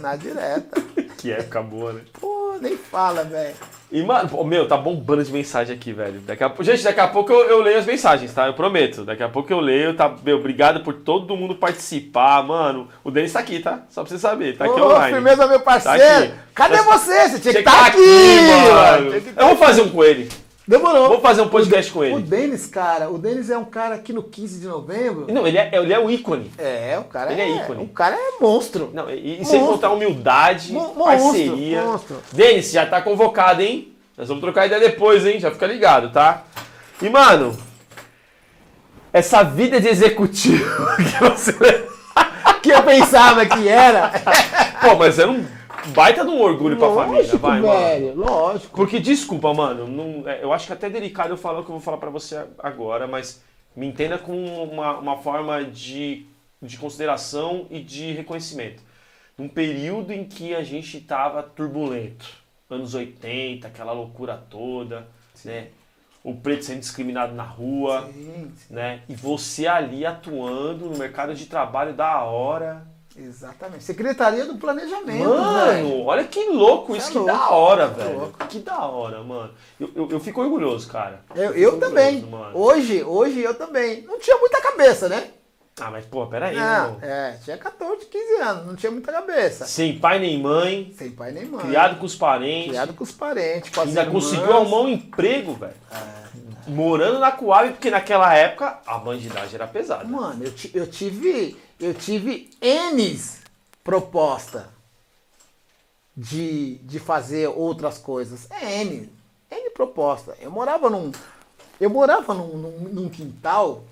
[0.00, 0.82] Na direta.
[1.24, 2.02] Que época boa, né?
[2.20, 3.54] Pô, nem fala, velho.
[3.90, 6.20] E, mano, meu, tá bombando de mensagem aqui, velho.
[6.20, 6.52] Daqui a...
[6.60, 8.46] Gente, daqui a pouco eu, eu leio as mensagens, tá?
[8.46, 9.06] Eu prometo.
[9.06, 10.14] Daqui a pouco eu leio, tá?
[10.22, 12.88] Meu, obrigado por todo mundo participar, mano.
[13.02, 13.84] O Denis tá aqui, tá?
[13.88, 14.58] Só pra você saber.
[14.58, 15.14] Tá aqui Ô, online.
[15.14, 15.98] firmeza, meu parceiro.
[15.98, 16.32] Tá aqui.
[16.54, 17.28] Cadê você?
[17.30, 19.10] Você tinha que Tinha estar tá aqui, mano.
[19.10, 19.20] mano.
[19.22, 20.30] Tá Eu vou fazer um com ele.
[20.66, 21.08] Demorou.
[21.08, 22.22] Vou fazer um podcast com O ele.
[22.22, 25.26] Denis, cara, o Denis é um cara que no 15 de novembro.
[25.30, 26.50] Não, ele é, ele é o ícone.
[26.56, 27.82] É, o cara Ele é é, ícone.
[27.84, 28.90] O cara é monstro.
[28.94, 31.82] Não, e, e sem contar humildade, Mo- monstro, parceria.
[31.82, 32.16] monstro.
[32.32, 33.92] Denis, já tá convocado, hein?
[34.16, 35.38] Nós vamos trocar ideia depois, hein?
[35.38, 36.44] Já fica ligado, tá?
[37.02, 37.54] E, mano,
[39.12, 40.64] essa vida de executivo
[40.96, 41.84] que você.
[42.62, 44.10] Que eu pensava que era.
[44.80, 45.44] Pô, mas era um
[45.88, 47.78] baita de um orgulho pra família, lógico, vai, mano.
[47.78, 48.14] velho.
[48.16, 48.76] Lógico.
[48.76, 51.70] Porque, desculpa, mano, não- é, eu acho que é até delicado eu falar o que
[51.70, 53.42] eu vou falar pra você agora, mas
[53.76, 56.26] me entenda como uma, uma forma de,
[56.62, 58.82] de consideração e de reconhecimento.
[59.36, 62.24] Num período em que a gente tava turbulento,
[62.70, 65.06] anos 80, aquela loucura toda,
[65.44, 65.68] né?
[66.22, 69.02] O preto sendo discriminado na rua, Sim, né?
[69.08, 72.86] E você ali atuando no mercado de trabalho da hora.
[73.16, 73.84] Exatamente.
[73.84, 76.04] Secretaria do Planejamento, Mano, velho.
[76.04, 78.18] olha que louco isso, É que louco, da hora, é velho.
[78.18, 78.46] louco.
[78.46, 79.52] Que da hora, mano.
[79.78, 81.20] Eu, eu, eu fico orgulhoso, cara.
[81.34, 82.22] Eu, eu orgulhoso, também.
[82.22, 82.50] mano.
[82.58, 84.02] Hoje, hoje eu também.
[84.02, 85.28] Não tinha muita cabeça, né?
[85.80, 86.98] Ah, mas pô, peraí, Não, irmão.
[87.02, 89.66] é, tinha 14, 15 anos, não tinha muita cabeça.
[89.66, 91.66] Sem pai nem mãe, Sem pai nem mãe.
[91.66, 94.12] criado com os parentes, Criado com os parentes, com ainda irmãs.
[94.24, 95.74] conseguiu arrumar um emprego, velho.
[96.68, 100.04] Morando na Coab, porque naquela época a bandidagem era pesada.
[100.04, 101.56] Mano, eu, eu tive.
[101.78, 103.20] Eu tive N
[103.82, 104.72] proposta
[106.16, 108.50] de, de fazer outras coisas.
[108.50, 109.10] É N.
[109.50, 110.36] N proposta.
[110.40, 111.12] Eu morava num.
[111.80, 113.84] Eu morava num, num, num quintal,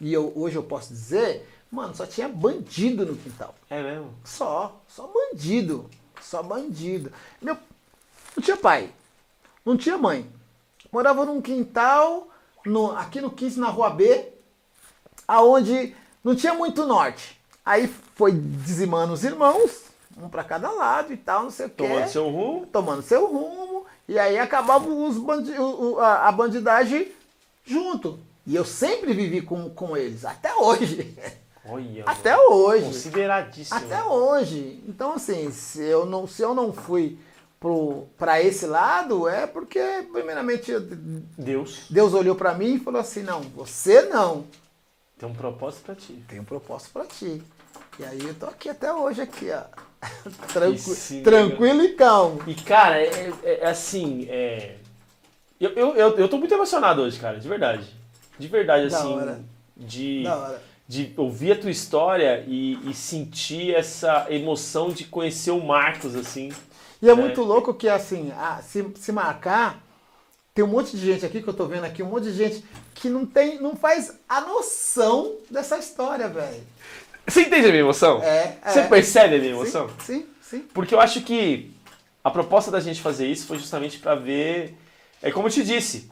[0.00, 3.54] e eu, hoje eu posso dizer, mano, só tinha bandido no quintal.
[3.70, 4.12] É mesmo?
[4.24, 5.88] Só, só bandido.
[6.20, 7.12] Só bandido.
[7.40, 7.56] Meu,
[8.36, 8.92] não tinha pai,
[9.64, 10.28] não tinha mãe.
[10.90, 12.28] Morava num quintal,
[12.66, 14.32] no, aqui no 15, na rua B,
[15.26, 17.40] aonde não tinha muito norte.
[17.64, 19.82] Aí foi dizimando os irmãos,
[20.20, 21.76] um pra cada lado e tal, não sei o quê.
[21.86, 22.66] Tomando seu rumo.
[22.66, 23.86] Tomando seu rumo.
[24.08, 25.52] E aí acabava os bandi
[26.00, 27.08] a, bandidagem
[27.64, 28.18] junto.
[28.46, 31.16] E eu sempre vivi com, com eles, até hoje.
[31.64, 32.50] Olha, até mano.
[32.52, 32.84] hoje.
[32.86, 33.78] Consideradíssimo.
[33.78, 34.82] Até hoje.
[34.88, 37.16] Então, assim, se eu não, se eu não fui
[37.60, 39.80] pro, pra esse lado, é porque,
[40.12, 40.80] primeiramente, eu-
[41.38, 44.44] Deus Deus olhou pra mim e falou assim: não, você não.
[45.22, 46.24] Tem um propósito pra ti.
[46.26, 47.40] Tem um propósito pra ti.
[47.96, 49.62] E aí eu tô aqui até hoje, aqui, ó.
[50.52, 52.42] Tranqui sim, tranquilo e calmo.
[52.44, 54.78] E, cara, é, é- é assim, é...
[55.60, 57.86] Eu, eu, eu, eu tô muito emocionado hoje, cara, de verdade.
[58.36, 59.40] De verdade, Da assim, hora.
[59.76, 60.62] de, Da hora.
[60.88, 66.50] de ouvir a tua história e, e sentir essa emoção de conhecer o Marcos, assim.
[67.00, 67.14] E é É.
[67.14, 69.80] muito louco que, assim, ah, se, se marcar,
[70.54, 72.64] tem um monte de gente aqui que eu tô vendo aqui, um monte de gente
[72.94, 76.62] que não tem, não faz a noção dessa história, velho.
[77.26, 78.22] Você entende a minha emoção?
[78.22, 78.86] É, Você é.
[78.86, 79.88] percebe a minha emoção?
[80.00, 80.58] Sim, sim, sim.
[80.74, 81.72] Porque eu acho que
[82.22, 84.76] a proposta da gente fazer isso foi justamente pra ver.
[85.22, 86.10] É como eu te disse.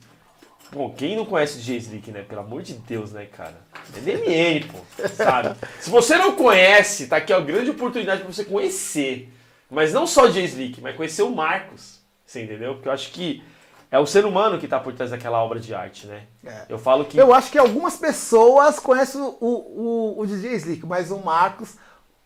[0.72, 2.22] Bom, quem não conhece o Jay Slick, né?
[2.22, 3.60] Pelo amor de Deus, né, cara?
[3.94, 5.56] É DMN, pô, sabe?
[5.80, 9.28] Se você não conhece, tá aqui a grande oportunidade pra você conhecer.
[9.68, 11.98] Mas não só o Jay Slick, mas conhecer o Marcos.
[12.24, 12.74] Você entendeu?
[12.74, 13.42] Porque eu acho que
[13.90, 16.24] é o ser humano que tá por trás daquela obra de arte, né?
[16.44, 16.66] É.
[16.68, 17.18] Eu falo que.
[17.18, 21.74] Eu acho que algumas pessoas conhecem o, o, o DJ Slick, mas o Marcos,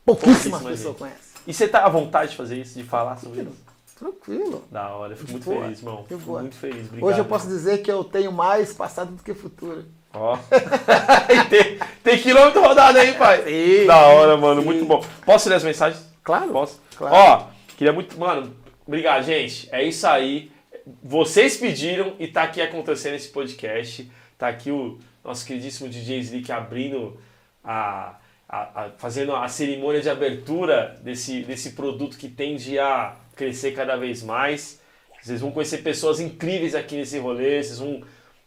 [0.04, 1.24] pouquíssimas Pouquíssima pessoas conhecem.
[1.46, 3.64] E você tá à vontade de fazer isso, de falar sobre isso?
[3.98, 4.64] Tranquilo.
[4.70, 6.04] Da hora, eu fico muito Boa, feliz, irmão.
[6.08, 6.40] Fico boa.
[6.40, 6.86] muito feliz.
[6.86, 9.84] Obrigado, Hoje eu posso dizer que eu tenho mais passado do que futuro.
[10.12, 10.36] Ó.
[11.48, 13.42] tem, tem quilômetro rodado aí, pai.
[13.44, 14.60] Sim, da hora, mano.
[14.60, 14.66] sim.
[14.66, 15.04] Muito bom.
[15.24, 16.04] Posso ler as mensagens?
[16.22, 16.80] Claro, Posso?
[16.96, 17.14] claro.
[17.14, 17.46] Ó,
[17.76, 18.18] queria muito.
[18.18, 18.54] Mano,
[18.86, 19.68] obrigado, gente.
[19.72, 20.53] É isso aí.
[21.02, 24.10] Vocês pediram e tá aqui acontecendo esse podcast.
[24.36, 27.18] Tá aqui o nosso queridíssimo DJ Slick abrindo
[27.62, 28.16] a.
[28.48, 33.96] a- a- fazendo a cerimônia de abertura desse, desse produto que tende a crescer cada
[33.96, 34.78] vez mais.
[35.22, 38.02] Vocês vão conhecer pessoas incríveis aqui nesse rolê, vocês vão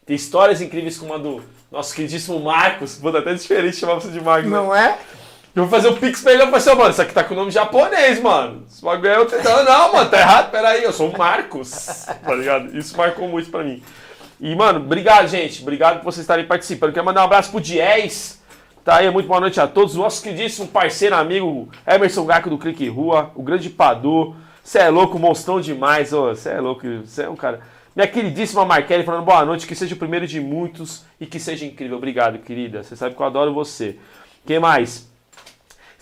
[0.05, 2.97] ter histórias incríveis como a do nosso queridíssimo Marcos.
[2.99, 4.49] Vou até diferente chamar você de Marcos.
[4.49, 4.55] né?
[4.57, 4.99] Não é?
[5.57, 7.33] Eu vou fazer o Pix pra ele e falar assim, mano, isso aqui tá com
[7.33, 8.63] o nome japonês, mano.
[8.69, 9.43] Esse bagulho é outro.
[9.43, 12.05] Não, não, mano, tá errado, peraí, eu sou o Marcos.
[12.23, 12.77] Tá ligado?
[12.77, 13.81] Isso marcou muito pra mim.
[14.39, 15.63] E, mano, obrigado, gente.
[15.63, 16.93] Obrigado por vocês estarem participando.
[16.93, 18.39] Quero mandar um abraço pro Diez,
[18.85, 19.95] Tá aí, muito boa noite a todos.
[19.95, 24.35] O nosso queridíssimo parceiro amigo Emerson Gaco do Clique Rua, o grande Padu.
[24.63, 26.27] Você é louco, monstrão demais, ô.
[26.27, 27.61] Você é louco, você é um cara.
[27.95, 31.65] Minha queridíssima Marquelli falando boa noite, que seja o primeiro de muitos e que seja
[31.65, 31.97] incrível.
[31.97, 32.83] Obrigado, querida.
[32.83, 33.97] Você sabe que eu adoro você.
[34.45, 35.09] Quem mais?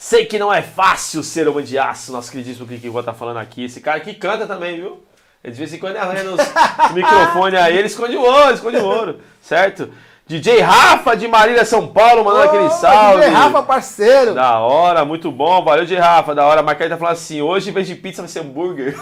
[0.05, 3.63] Sei que não é fácil ser homem de aço, nosso queridíssimo Rua tá falando aqui.
[3.63, 5.03] Esse cara que canta também, viu?
[5.43, 6.39] Ele de vez em quando arranha nos
[6.93, 9.89] microfones aí, ele esconde o ouro, esconde o ouro, certo?
[10.27, 13.21] DJ Rafa de Marília São Paulo, mandando aquele salve.
[13.21, 14.35] DJ Rafa, parceiro.
[14.35, 15.63] Da hora, muito bom.
[15.63, 16.35] Valeu, DJ Rafa.
[16.35, 16.59] Da hora.
[16.59, 18.95] A Marquete tá falando assim: hoje, em vez de pizza, vai ser hambúrguer.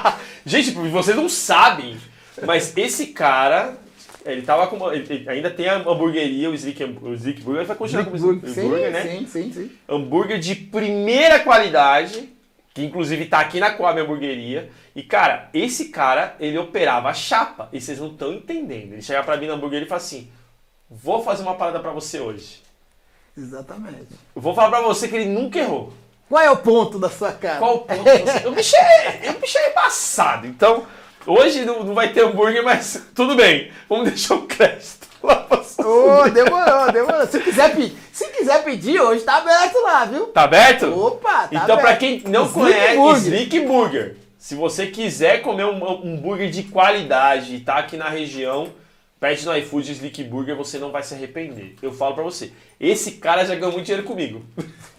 [0.44, 1.96] Gente, vocês não sabem,
[2.44, 3.78] mas esse cara.
[4.24, 4.92] Ele tava com.
[4.92, 7.62] Ele ainda tem a hamburgueria, o Slick, o Slick Burger.
[7.62, 9.02] Ele vai continuar com o Slick Burger, né?
[9.02, 9.70] Sim, sim, sim.
[9.88, 12.28] Hambúrguer de primeira qualidade
[12.72, 14.70] que inclusive tá aqui na Coab Hamburgueria.
[14.94, 18.92] E cara, esse cara, ele operava a chapa, e vocês não estão entendendo.
[18.92, 20.30] Ele chega para mim na hamburgueria e fala assim:
[20.88, 22.62] "Vou fazer uma parada para você hoje".
[23.36, 24.08] Exatamente.
[24.34, 25.92] Eu vou falar para você que ele nunca errou.
[26.28, 27.58] Qual é o ponto da sua cara?
[27.58, 28.04] Qual o ponto?
[28.04, 28.46] Você...
[28.46, 30.46] o bicho é, o bicho é embaçado.
[30.46, 30.86] Então,
[31.26, 33.70] hoje não, não vai ter hambúrguer, mas tudo bem.
[33.88, 37.26] Vamos deixar o crédito lá pra Ô, oh, demorou, demorou.
[37.26, 40.26] Se quiser, pedir, se quiser pedir, hoje tá aberto lá, viu?
[40.26, 40.86] Tá aberto?
[40.86, 43.22] Opa, tá Então, para quem não Slick conhece, Burger.
[43.22, 44.16] Slick Burger.
[44.38, 48.68] Se você quiser comer um, um burger de qualidade e tá aqui na região,
[49.18, 51.76] pede no iFood Slick Burger, você não vai se arrepender.
[51.82, 52.52] Eu falo para você.
[52.78, 54.42] Esse cara já ganhou muito dinheiro comigo.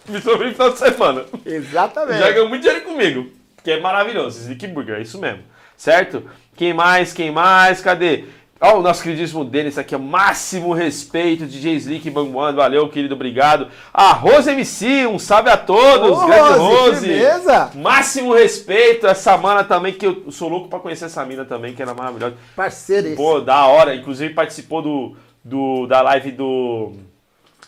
[0.04, 1.24] Principalmente no final de semana.
[1.44, 2.18] Exatamente.
[2.18, 3.32] Já ganhou muito dinheiro comigo.
[3.64, 4.40] Que é maravilhoso.
[4.40, 5.42] Slick Burger, é isso mesmo.
[5.82, 6.22] Certo?
[6.54, 7.12] Quem mais?
[7.12, 7.80] Quem mais?
[7.80, 8.26] Cadê?
[8.60, 13.66] Ó, o nosso queridíssimo Denis aqui, máximo respeito, DJ Slick Bangwan, valeu, querido, obrigado.
[13.92, 17.08] A Rose MC, um salve a todos, Ô, grande Rose.
[17.08, 17.72] Beleza?
[17.74, 21.82] Máximo respeito, essa mana também, que eu sou louco pra conhecer essa mina também, que
[21.82, 22.36] era maravilhosa.
[22.54, 23.16] Parceiro esse.
[23.16, 26.92] Pô, da hora, inclusive participou do, do, da live do,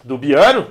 [0.05, 0.68] do Biano,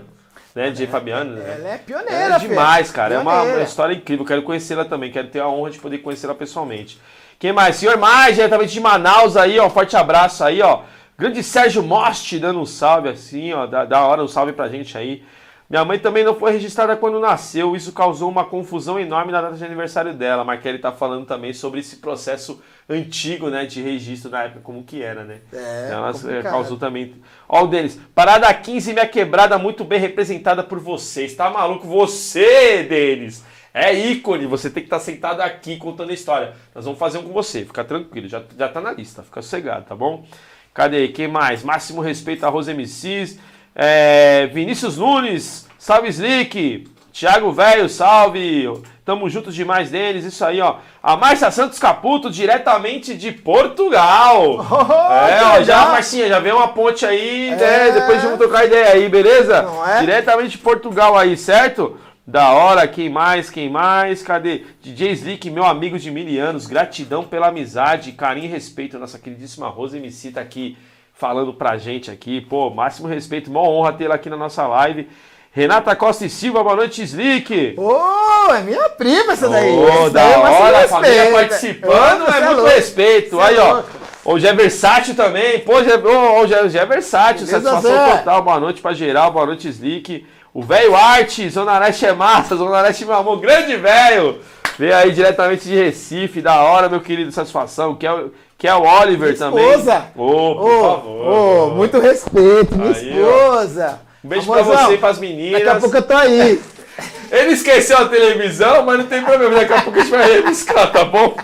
[0.56, 1.36] né, DJ é, Fabiano.
[1.36, 1.56] Né?
[1.60, 3.40] Ela é pioneira, É demais, cara, pioneira.
[3.40, 6.34] é uma, uma história incrível, quero conhecê-la também, quero ter a honra de poder conhecê-la
[6.34, 6.98] pessoalmente.
[7.44, 7.76] Quem mais?
[7.76, 9.70] Senhor Mais, diretamente de Manaus aí, ó.
[9.70, 10.84] Forte abraço aí, ó.
[11.18, 13.66] Grande Sérgio Most dando um salve assim, ó.
[13.66, 15.26] Da, da hora um salve pra gente aí.
[15.70, 19.58] Minha mãe também não foi registrada quando nasceu, isso causou uma confusão enorme na data
[19.58, 20.44] de aniversário dela.
[20.44, 24.82] A Marquele tá falando também sobre esse processo antigo, né, de registro na época, como
[24.82, 25.40] que era, né?
[25.52, 27.14] É, Ela é, causou também.
[27.50, 31.36] Ó, o Denis, parada 15, minha quebrada muito bem representada por vocês.
[31.36, 31.86] Tá maluco?
[31.88, 33.44] Você, Denis!
[33.74, 36.54] É ícone, você tem que estar tá sentado aqui contando a história.
[36.76, 39.86] Nós vamos fazer um com você, fica tranquilo, já, já tá na lista, fica sossegado,
[39.86, 40.26] tá bom?
[40.74, 41.08] Cadê?
[41.08, 41.64] Quem mais?
[41.64, 43.40] Máximo respeito a Rose MCs.
[43.76, 46.88] É, Vinícius Nunes, salve Slick.
[47.14, 48.68] Thiago Velho, salve.
[49.06, 50.78] Tamo juntos demais deles, isso aí, ó.
[51.02, 54.66] A Márcia Santos Caputo, diretamente de Portugal.
[54.72, 57.56] Oh, é, ó, já, Marcinha, já veio uma ponte aí, né?
[57.56, 57.92] é.
[57.92, 57.92] né?
[57.92, 59.64] Depois vamos trocar ideia aí, beleza?
[59.96, 60.00] É?
[60.00, 62.00] Diretamente de Portugal aí, certo?
[62.26, 63.50] Da hora, quem mais?
[63.50, 64.24] Quem mais?
[64.24, 64.64] Cadê?
[64.82, 68.98] DJ Slick, meu amigo de mil anos, gratidão pela amizade, carinho e respeito.
[68.98, 70.78] Nossa queridíssima Rosa MC tá aqui
[71.14, 72.40] falando pra gente aqui.
[72.40, 75.10] Pô, máximo respeito, uma honra tê-la aqui na nossa live.
[75.52, 77.76] Renata Costa e Silva, boa noite, Slick.
[77.78, 79.72] Ô, oh, é minha prima essa daí.
[79.72, 82.76] Ô, oh, da é hora, a família participando, é, é muito louco.
[82.76, 83.40] respeito.
[83.42, 83.84] Aí, é ó.
[84.26, 85.60] Hoje é versátil também.
[85.60, 88.42] Pô, hoje é, hoje é versátil, satisfação total.
[88.42, 90.26] Boa noite pra geral, boa noite, Slick.
[90.54, 94.40] O velho Arte, Zona Leste é massa, Zona Leste meu amor, grande velho.
[94.80, 97.96] Veio aí diretamente de Recife, da hora, meu querido, satisfação.
[97.96, 99.70] Que é o, que é o Oliver minha também.
[99.72, 100.06] Esposa.
[100.16, 101.28] Ô, oh, por oh, favor.
[101.28, 104.00] Oh, muito respeito, minha aí, esposa.
[104.24, 105.64] Um beijo Amorzão, pra você e pras meninas.
[105.64, 106.62] Daqui a pouco eu tô aí.
[107.30, 109.56] Ele esqueceu a televisão, mas não tem problema.
[109.56, 111.36] Daqui a pouco a gente vai rebuscar, tá bom?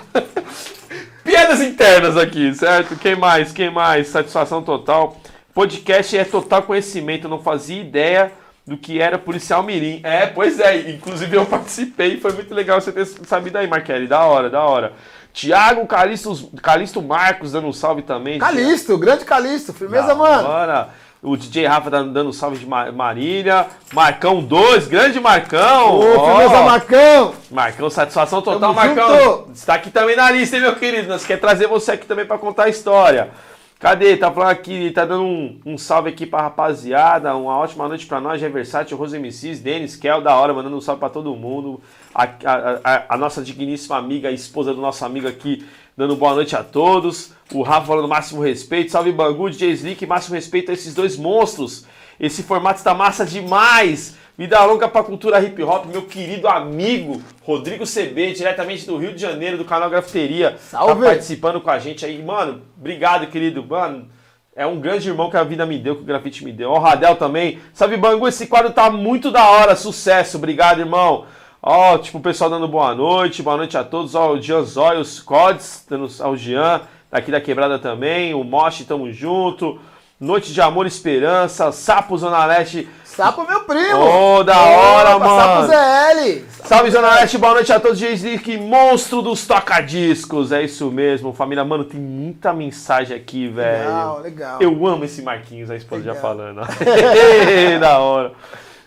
[1.29, 2.95] Piadas internas aqui, certo?
[2.95, 3.51] Quem mais?
[3.51, 4.07] Quem mais?
[4.07, 5.15] Satisfação total.
[5.53, 8.31] Podcast é total conhecimento, não fazia ideia
[8.65, 10.01] do que era policial mirim.
[10.03, 14.23] É, pois é, inclusive eu participei, foi muito legal você ter sabido aí, Marquelli, da
[14.23, 14.93] hora, da hora.
[15.31, 18.39] Tiago Calisto, Calisto Marcos dando um salve também.
[18.39, 20.47] Calisto, grande Calisto, firmeza, da mano.
[20.47, 20.89] Hora.
[21.21, 23.67] O DJ Rafa dando um salve de Marília.
[23.93, 25.95] Marcão 2, grande Marcão.
[25.95, 27.33] Ô, oh, firmeza, Marcão.
[27.51, 29.19] Marcão, satisfação total, Tamo Marcão.
[29.19, 29.51] Junto.
[29.51, 31.09] Está aqui também na lista, hein, meu querido?
[31.09, 33.31] Nós quer trazer você aqui também para contar a história.
[33.79, 34.15] Cadê?
[34.15, 37.35] Tá falando aqui, tá dando um, um salve aqui pra rapaziada.
[37.35, 40.99] Uma ótima noite pra nós, Versátil, Rose MCs, Denis, Kel, da hora, mandando um salve
[40.99, 41.81] pra todo mundo.
[42.13, 45.65] A, a, a, a, nossa digníssima amiga, a esposa do nosso amigo aqui,
[45.99, 47.33] dando boa noite a todos.
[47.53, 48.89] O Rafa falando máximo respeito.
[48.89, 51.85] Salve Bangu, DJ Slick, máximo respeito a esses dois monstros.
[52.17, 54.17] Esse formato está massa demais.
[54.37, 59.19] Vida longa pra cultura hip hop, meu querido amigo Rodrigo CB, diretamente do Rio de
[59.19, 60.55] Janeiro, do canal Grafiteria.
[60.57, 61.01] Salve!
[61.01, 62.23] Tá participando com a gente aí.
[62.23, 63.61] Mano, obrigado, querido.
[63.61, 64.07] Mano,
[64.55, 66.69] É um grande irmão que a vida me deu, que o grafite me deu.
[66.71, 67.59] Ó, o Radel também.
[67.73, 69.75] Salve, Bangu, esse quadro tá muito da hora.
[69.75, 71.25] Sucesso, obrigado, irmão.
[71.61, 73.43] Ó, tipo, o pessoal dando boa noite.
[73.43, 74.15] Boa noite a todos.
[74.15, 78.33] Ó, o Jean Zóio, os Cods, dando ao Jean, daqui da Quebrada também.
[78.33, 79.79] O Moshi, tamo junto.
[80.19, 81.71] Noite de Amor e Esperança.
[81.71, 82.87] Sapo Zona Leste.
[83.03, 83.99] Sapo, meu primo.
[83.99, 85.67] Ô, da hora, Opa, mano.
[85.67, 86.45] Sapo ZL.
[86.63, 87.99] Salve Zona Leste, boa noite a todos.
[87.99, 90.53] Jaislick, monstro dos tocadiscos.
[90.53, 91.65] É isso mesmo, família.
[91.65, 93.89] Mano, tem muita mensagem aqui, velho.
[93.89, 94.57] Legal, legal.
[94.61, 96.21] Eu amo esse Marquinhos, a esposa já Legal.
[96.21, 96.61] falando.
[97.79, 98.31] da hora.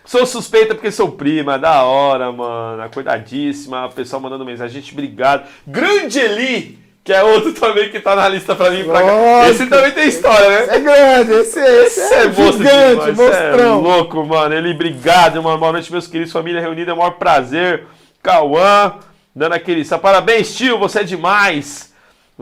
[0.05, 2.89] Sou suspeita porque sou prima, da hora, mano.
[2.89, 3.85] Cuidadíssima.
[3.85, 4.81] O pessoal mandando mensagem.
[4.81, 5.47] Gente, obrigado.
[5.65, 8.83] Grande Eli, que é outro também que tá na lista pra mim.
[8.83, 9.49] Pra cá.
[9.49, 10.63] Esse também tem história, né?
[10.63, 13.81] Esse é grande, esse, esse, Esse é, é gigante, demais, cê é monstrão.
[13.81, 14.53] louco, mano.
[14.53, 15.57] Ele, obrigado, mano.
[15.57, 16.33] Boa noite, meus queridos.
[16.33, 17.85] Família reunida, é o maior prazer.
[18.21, 18.95] Cauã,
[19.33, 19.85] dando aquele...
[19.85, 21.92] Parabéns, tio, você é demais.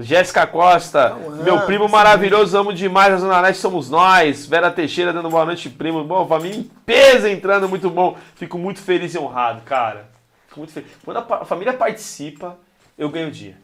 [0.02, 3.14] Jéssica Costa, Cauã, meu primo maravilhoso, amo demais.
[3.14, 4.46] A Zona Leste somos nós.
[4.46, 6.04] Vera Teixeira dando boa noite, primo.
[6.04, 8.18] Bom, família em peso entrando, muito bom.
[8.36, 10.10] Fico muito feliz e honrado, cara.
[10.48, 10.90] Fico muito feliz.
[11.04, 12.58] Quando a, família participa,
[12.98, 13.58] eu ganho o dia.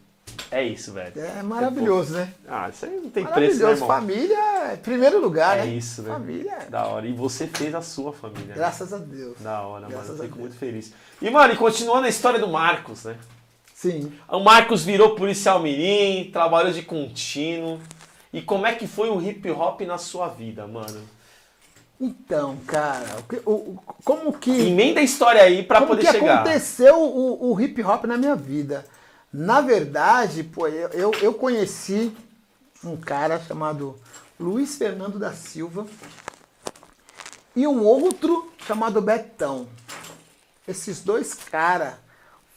[0.51, 1.13] É isso, velho.
[1.19, 2.29] É maravilhoso, né?
[2.47, 3.87] Ah, isso aí não tem preço, né, irmão?
[3.87, 4.37] Família
[4.71, 5.67] é primeiro lugar, É né?
[5.71, 6.13] isso, né?
[6.13, 7.05] Família, Da hora.
[7.07, 8.47] E você fez a sua família.
[8.47, 8.53] né?
[8.55, 9.39] graças a Deus.
[9.41, 10.19] Da hora, Graças mano.
[10.23, 10.93] Eu fico muito feliz.
[11.21, 13.15] E, mano, e continuando a história do Marcos, né?
[13.79, 14.11] Sim.
[14.27, 17.79] O Marcos virou policial mirim, trabalhou de contínuo.
[18.33, 21.07] E como é que foi o hip hop na sua vida, mano?
[22.01, 24.49] Então, cara, o que- o- como que...
[24.69, 26.39] Emenda a história aí pra Como poder que chegar.
[26.41, 28.83] aconteceu o, o hip hop na minha vida?
[29.31, 32.11] Na verdade, pô, eu, eu, eu conheci
[32.83, 33.95] um cara chamado
[34.39, 35.85] Luiz Fernando da Silva
[37.55, 39.67] e um outro chamado Betão.
[40.67, 41.93] Esses dois caras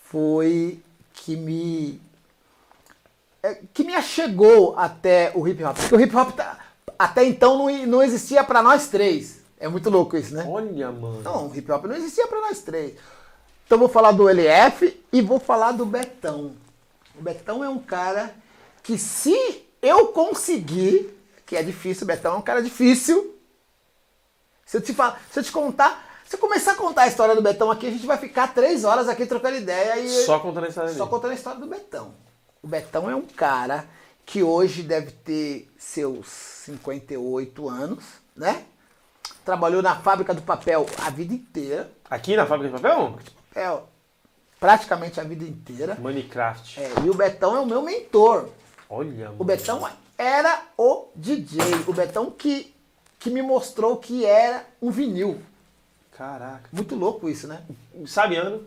[0.04, 0.80] foi
[1.24, 2.00] que me
[3.42, 5.76] é, que me achegou até o hip hop.
[5.76, 6.58] Porque o hip hop tá-
[6.98, 9.40] até então não, não existia pra nós três.
[9.58, 10.44] É muito louco isso, né?
[10.48, 11.22] Olha, mano.
[11.22, 12.94] Não, o hip hop não existia pra nós três.
[13.66, 16.54] Então vou falar do LF e vou falar do Betão.
[17.14, 18.34] O Betão é um cara
[18.82, 21.14] que se eu conseguir,
[21.46, 23.36] que é difícil, o Betão é um cara difícil.
[24.66, 27.42] Se eu te falar, se eu te contar, se começar a contar a história do
[27.42, 30.68] Betão aqui, a gente vai ficar três horas aqui trocando ideia e Só contando a
[30.68, 31.10] história só dele.
[31.10, 32.14] contando a história do Betão.
[32.62, 33.88] O Betão é um cara
[34.24, 38.04] que hoje deve ter seus 58 anos,
[38.36, 38.62] né?
[39.44, 41.90] Trabalhou na fábrica do papel a vida inteira.
[42.08, 43.18] Aqui na fábrica de papel?
[43.52, 43.76] É,
[44.60, 45.96] praticamente a vida inteira.
[45.96, 46.78] Minecraft.
[46.80, 48.50] É, e o Betão é o meu mentor.
[48.88, 49.36] Olha, mano.
[49.36, 49.84] O Betão
[50.16, 51.58] era o DJ.
[51.88, 52.72] O Betão que,
[53.18, 55.42] que me mostrou que era um vinil.
[56.20, 56.68] Caraca.
[56.70, 57.62] Muito louco isso, né?
[58.06, 58.62] Sabe ano?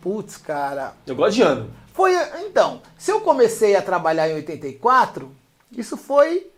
[0.00, 0.94] Putz, cara.
[1.06, 1.70] Eu gosto de ano.
[1.92, 2.14] Foi,
[2.46, 5.30] então, se eu comecei a trabalhar em 84,
[5.70, 6.50] isso foi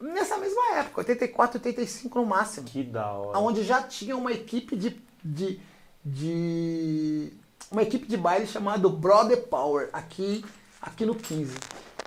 [0.00, 2.66] nessa mesma época, 84, 85 no máximo.
[2.66, 3.38] Que da hora.
[3.40, 5.60] Onde já tinha uma equipe de, de,
[6.02, 7.30] de
[7.70, 10.42] uma equipe de baile chamada Brother Power aqui,
[10.80, 11.54] aqui no 15.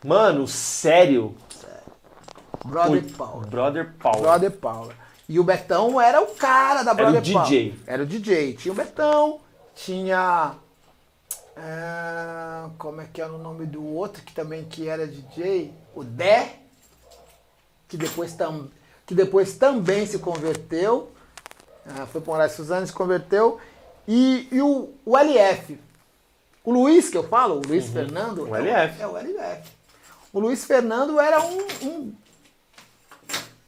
[0.03, 1.35] Mano, sério?
[2.65, 3.45] Brother Ui, Power.
[3.45, 4.19] Brother Power.
[4.19, 5.06] Brother Power.
[5.29, 7.79] E o Betão era o cara da Era Brother o DJ.
[7.85, 8.53] Era o DJ.
[8.53, 9.39] Tinha o Betão,
[9.75, 10.55] tinha.
[11.55, 15.73] é, como é que era o nome do outro que também que era DJ?
[15.93, 16.59] O Dé,
[17.89, 18.69] que depois, tam,
[19.05, 21.11] que depois também se converteu.
[21.85, 23.59] Ah, foi para Moraes Suzano se converteu.
[24.07, 25.77] E, e o, o LF.
[26.63, 28.43] O Luiz, que eu falo, o Luiz Fernando.
[28.43, 28.51] Uhum.
[28.51, 29.01] O é LF.
[29.01, 29.71] É o LF.
[30.33, 32.13] O Luiz Fernando era um, um,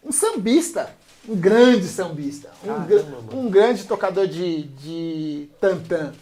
[0.05, 0.93] um sambista,
[1.27, 3.23] um grande sambista, um, mano.
[3.33, 6.13] um grande tocador de, de tantã.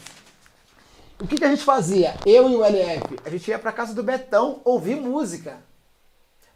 [1.20, 2.16] O que, que a gente fazia?
[2.26, 5.58] Eu e o LF, a gente ia pra casa do Betão ouvir música.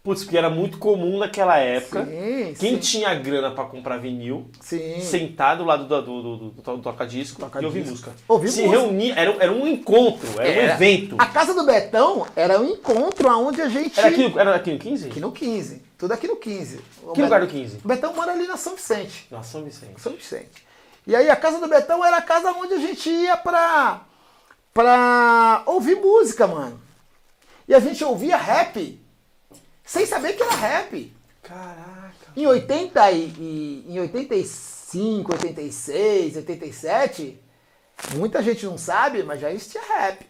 [0.04, 2.04] Putz, porque era muito comum naquela época.
[2.06, 2.80] Sim, Quem sim.
[2.80, 4.99] tinha grana pra comprar vinil, Sim.
[4.99, 7.65] sentar do lado do, do, do, do, do toca-disco e Toca-disco.
[7.77, 8.12] ouvir música.
[8.27, 8.82] Ouvir Se música.
[8.82, 10.73] reunir, era, era um encontro, era, um Era.
[10.73, 11.15] evento.
[11.19, 13.99] A casa do Betão era um encontro onde a gente.
[13.99, 15.08] Era aqui, era aqui no 15?
[15.08, 15.84] Aqui no 15.
[16.01, 16.81] Tudo aqui no 15.
[17.03, 17.77] O Que lugar do 15?
[17.85, 19.27] O Betão mora ali na São Vicente.
[19.29, 20.01] Na São Vicente.
[20.01, 20.65] São Vicente.
[21.05, 24.02] E aí a casa do Betão era a casa onde a gente ia pra,
[24.73, 26.81] pra ouvir música, mano.
[27.67, 28.99] E a gente ouvia rap.
[29.85, 31.15] Sem saber que era rap.
[31.43, 32.15] Caraca.
[32.35, 37.39] Em 80 e, e- em 85, 86, 87,
[38.15, 40.25] muita gente não sabe, mas já existia rap.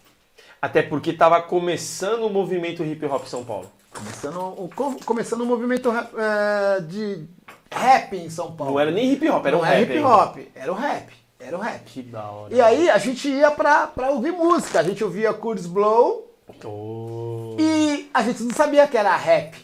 [0.61, 3.71] Até porque tava começando o movimento hip hop São Paulo.
[3.93, 7.25] Começando o, co- começando o movimento eh, de
[7.71, 8.73] rap em São Paulo.
[8.73, 9.83] Não era nem hip hop, era Não um era rap.
[9.83, 10.07] hip ainda.
[10.07, 11.13] hop, era o rap.
[11.39, 11.83] Era o rap.
[11.85, 12.53] Que da hora.
[12.53, 14.79] E aí a gente ia pra, pra ouvir música.
[14.79, 16.27] A gente ouvia Curtis Blow
[16.65, 17.55] Oh.
[17.57, 19.55] e a gente não sabia que era rap.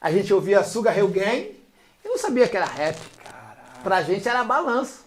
[0.00, 1.56] A gente ouvia Suga Hill Gang
[2.04, 2.98] e não sabia que era rap.
[3.22, 3.82] Caralho.
[3.84, 5.04] Pra gente era balanço.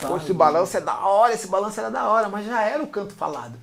[0.00, 2.86] Poxa, esse balanço é da hora, esse balanço era da hora, mas já era o
[2.86, 3.58] canto falado.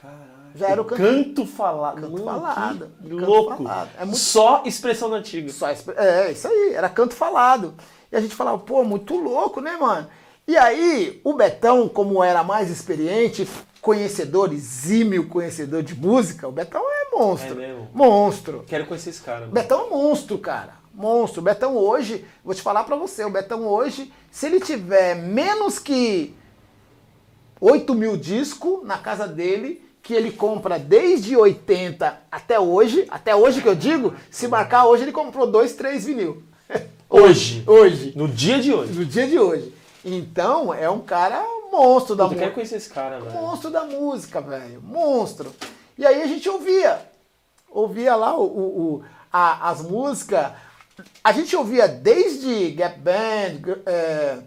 [0.00, 0.33] Caralho.
[0.54, 2.00] Já era o canto, Canto falado.
[2.00, 2.90] canto Mano, falado.
[3.02, 3.56] canto louco.
[3.64, 3.90] falado.
[3.98, 5.50] É muito Só expressão da antiga.
[5.52, 7.74] Só esp- é, isso aí, era canto falado.
[8.12, 10.06] E a gente falava, pô, muito louco, né, mano?
[10.46, 13.48] E aí, o Betão, como era mais experiente,
[13.80, 17.54] conhecedor, exímio conhecedor de música, o Betão é monstro.
[17.60, 17.88] É mesmo?
[17.92, 18.64] Monstro.
[18.66, 19.40] Quero conhecer esse cara.
[19.40, 19.52] Mano.
[19.52, 20.74] Betão é monstro, cara.
[20.94, 21.40] Monstro.
[21.40, 25.78] O Betão hoje, vou te falar pra você, o Betão hoje, se ele tiver menos
[25.80, 26.32] que
[27.60, 33.60] 8 mil discos na casa dele, que ele compra desde 80 até hoje, até hoje
[33.60, 36.42] que eu digo, se marcar hoje ele comprou dois, três vinil.
[37.10, 37.62] Hoje.
[37.66, 38.12] Hoje.
[38.16, 38.92] No dia de hoje.
[38.92, 39.72] No dia de hoje.
[40.04, 42.54] Então, é um cara monstro da Eu quero música.
[42.54, 43.32] conhecer esse cara, velho.
[43.32, 44.82] Monstro da música, velho.
[44.82, 45.52] Monstro.
[45.96, 47.00] E aí a gente ouvia.
[47.70, 50.52] Ouvia lá o, o- o- a- as músicas.
[51.22, 54.38] A gente ouvia desde Gap Band, é,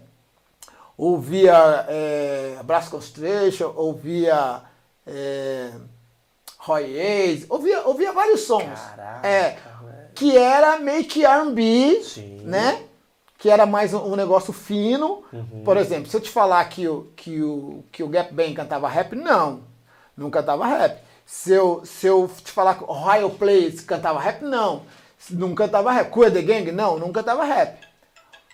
[0.96, 4.62] ouvia é, Brass Constellation, ouvia
[5.08, 5.72] é,
[6.58, 8.78] Roy Hayes, ouvia, ouvia vários sons.
[8.78, 10.08] Caraca, é, velho.
[10.14, 12.02] que era meio que R&B,
[12.44, 12.82] né?
[13.38, 15.22] Que era mais um, um negócio fino.
[15.32, 15.62] Uhum.
[15.64, 18.88] Por exemplo, se eu te falar que o, que o, que o Gap Band cantava
[18.88, 19.62] rap, não.
[20.16, 21.00] Não cantava rap.
[21.24, 24.82] Se eu, se eu te falar que o Ohio Players cantava rap, não.
[25.30, 26.10] Não cantava rap.
[26.10, 26.98] Cool The Gang, não.
[26.98, 27.78] Não cantava rap.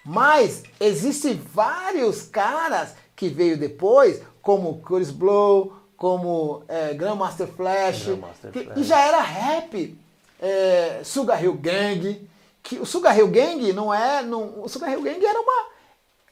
[0.05, 8.51] Mas existem vários caras que veio depois, como Chris Blow, como é, Grandmaster Flash, Grandmaster
[8.53, 8.78] que- Flash.
[8.78, 9.99] e já era rap.
[10.40, 12.28] É, Sugar Hill Gang,
[12.62, 15.66] que o Sugar Hill Gang não é, não, o Sugar Hill Gang era uma,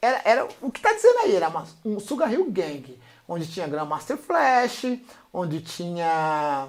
[0.01, 3.67] era, era o que tá dizendo aí, era uma, um Sugar Hill Gang, onde tinha
[3.67, 4.99] Grandmaster Flash,
[5.33, 6.67] onde tinha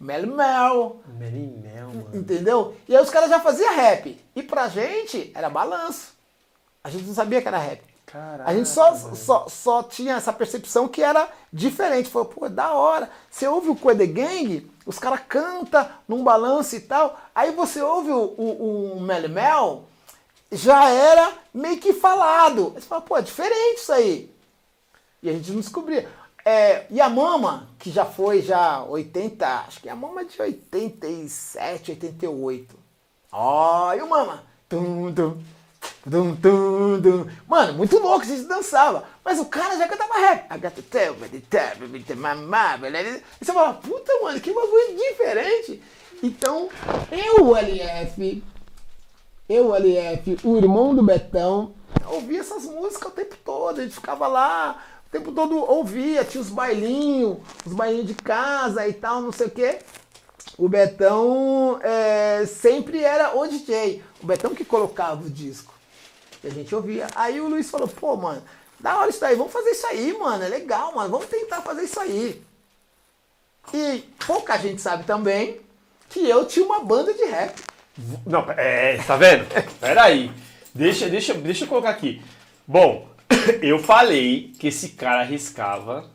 [0.00, 2.10] Mel Mel, Mary Mel, mano.
[2.16, 2.74] Entendeu?
[2.88, 4.18] E aí os caras já faziam rap.
[4.34, 6.14] E pra gente era balanço.
[6.82, 7.82] A gente não sabia que era rap.
[8.12, 12.08] Caraca, A gente só, só, só tinha essa percepção que era diferente.
[12.08, 13.08] Falou, pô, da hora.
[13.30, 17.20] Você ouve o Coe Gang, os caras cantam num balanço e tal.
[17.32, 19.84] Aí você ouve o, o, o Mel Mel,
[20.50, 22.72] já era meio que falado.
[22.74, 24.34] Aí você fala, pô, é diferente isso aí.
[25.22, 26.08] E a gente não descobria.
[26.44, 30.40] É, e a Mama, que já foi já 80, acho que a Mama é de
[30.40, 32.76] 87, 88.
[33.30, 34.42] Ó, e o Mama?
[34.68, 35.38] Tum, tum,
[36.08, 37.26] tum, tum, tum.
[37.46, 39.04] Mano, muito louco, a gente dançava.
[39.24, 40.46] Mas o cara já cantava rap.
[40.52, 43.22] I got to tell the mama, beleza?
[43.40, 45.82] E você fala, puta, mano, que bagulho diferente.
[46.22, 46.68] Então,
[47.10, 48.42] eu, LF,
[49.48, 51.72] eu, LF, o irmão do Betão,
[52.06, 53.80] ouvia essas músicas o tempo todo.
[53.80, 58.86] A gente ficava lá, o tempo todo ouvia, tinha os bailinhos, os bailinhos de casa
[58.86, 59.78] e tal, não sei o quê.
[60.58, 64.02] O Betão é, sempre era o DJ.
[64.22, 65.72] O Betão que colocava o disco.
[66.42, 67.06] E a gente ouvia.
[67.14, 68.42] Aí o Luiz falou, pô, mano,
[68.78, 70.42] da hora isso daí, vamos fazer isso aí, mano.
[70.42, 71.10] É legal, mano.
[71.10, 72.42] Vamos tentar fazer isso aí.
[73.74, 75.60] E pouca gente sabe também
[76.08, 77.60] que eu tinha uma banda de rap.
[78.26, 79.46] Não, é, tá vendo?
[79.78, 80.32] Peraí.
[80.74, 82.22] Deixa, deixa, deixa eu colocar aqui.
[82.66, 83.08] Bom,
[83.60, 86.08] eu falei que esse cara arriscava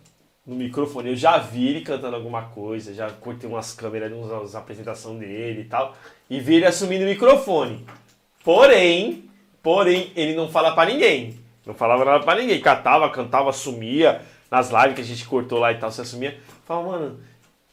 [0.46, 1.10] no microfone.
[1.10, 5.66] Eu já vi ele cantando alguma coisa, já cortei umas câmeras, umas apresentações dele e
[5.66, 5.96] tal.
[6.30, 7.86] E vi ele assumindo o microfone.
[8.44, 9.30] Porém,
[9.66, 11.40] porém, ele não fala pra ninguém.
[11.66, 12.62] Não falava nada pra ninguém.
[12.62, 14.22] Catava, cantava, assumia.
[14.52, 16.38] Nas lives que a gente cortou lá e tal, se assumia.
[16.64, 17.20] Falava, mano,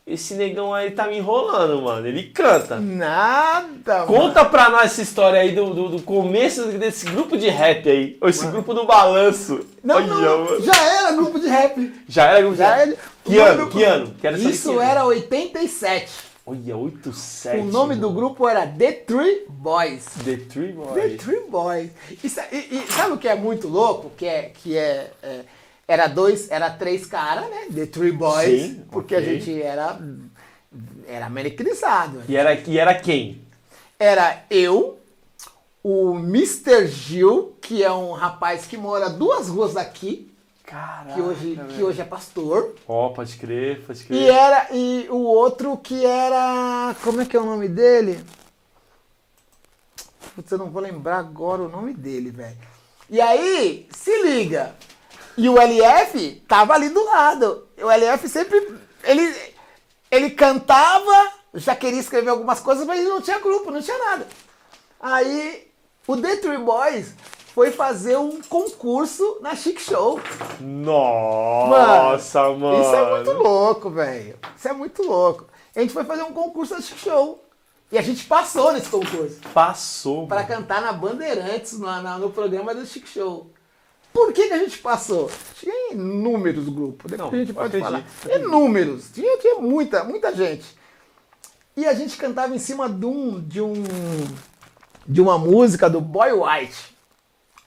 [0.07, 2.07] esse negão aí tá me enrolando, mano.
[2.07, 2.80] Ele canta.
[2.80, 4.07] Nada, mano.
[4.07, 8.16] Conta pra nós essa história aí do, do, do começo desse grupo de rap aí.
[8.22, 9.61] Ou esse grupo do balanço.
[9.84, 10.62] Não, Olha, não, mano.
[10.64, 11.93] já era grupo de rap.
[12.09, 12.88] Já era grupo de Já rap?
[12.88, 12.97] era.
[13.24, 13.66] Que ano?
[13.70, 14.14] Que ano?
[14.20, 14.82] Quero saber Isso que ano.
[14.90, 16.32] era 87.
[16.45, 17.61] Olha, 8, 7.
[17.61, 20.05] O nome do grupo era The Three Boys.
[20.24, 20.95] The Three Boys.
[20.95, 21.90] The Three Boys.
[22.11, 24.11] E, e- e sabe o que é muito louco?
[24.16, 25.45] Que é que é, é,
[25.86, 27.66] era dois, era três caras, né?
[27.72, 29.26] The Three Boys, Sim, porque ok.
[29.28, 30.01] a gente era
[31.07, 32.22] era americanizado.
[32.28, 33.43] E era, e era quem?
[33.99, 34.99] Era eu,
[35.84, 36.86] o Mr.
[36.88, 40.32] Gil, que é um rapaz que mora duas ruas daqui,
[40.73, 42.75] Caraca, que hoje, que hoje é pastor.
[42.89, 44.18] Ó, pode crer, pode crer.
[44.18, 48.25] E era e o outro que era, como é que é o nome dele?
[50.35, 52.57] Putz, eu não vou lembrar agora o nome dele, velho.
[53.11, 54.75] E aí, se liga.
[55.37, 57.68] E o LF tava ali do lado.
[57.77, 59.53] O LF sempre ele
[60.11, 64.27] ele cantava, já queria escrever algumas coisas, mas ele não tinha grupo, não tinha nada.
[64.99, 65.70] Aí
[66.07, 67.14] o The Three Boys
[67.55, 70.18] foi fazer um concurso na Chic Show.
[70.59, 72.82] Nossa, mano.
[72.82, 74.38] Isso é muito louco, velho.
[74.57, 75.46] Isso é muito louco.
[75.76, 77.44] A gente foi fazer um concurso de show.
[77.90, 79.38] E a gente passou nesse concurso.
[79.53, 80.26] Passou.
[80.26, 83.50] Para cantar na Bandeirantes, no, no programa do Chic Show.
[84.14, 85.30] Por que, que a gente passou?
[85.55, 88.38] Tinha inúmeros grupos, depois Não, a gente pode acredito, falar.
[88.38, 89.11] Inúmeros.
[89.12, 90.64] Tinha, tinha muita, muita gente.
[91.76, 93.74] E a gente cantava em cima de um, de um
[95.07, 96.91] de uma música do Boy White.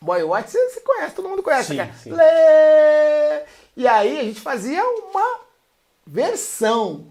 [0.01, 1.75] Boy White você, você conhece, todo mundo conhece.
[1.75, 2.11] Sim, sim.
[2.11, 3.43] Lê!
[3.75, 5.39] E aí a gente fazia uma
[6.05, 7.07] versão.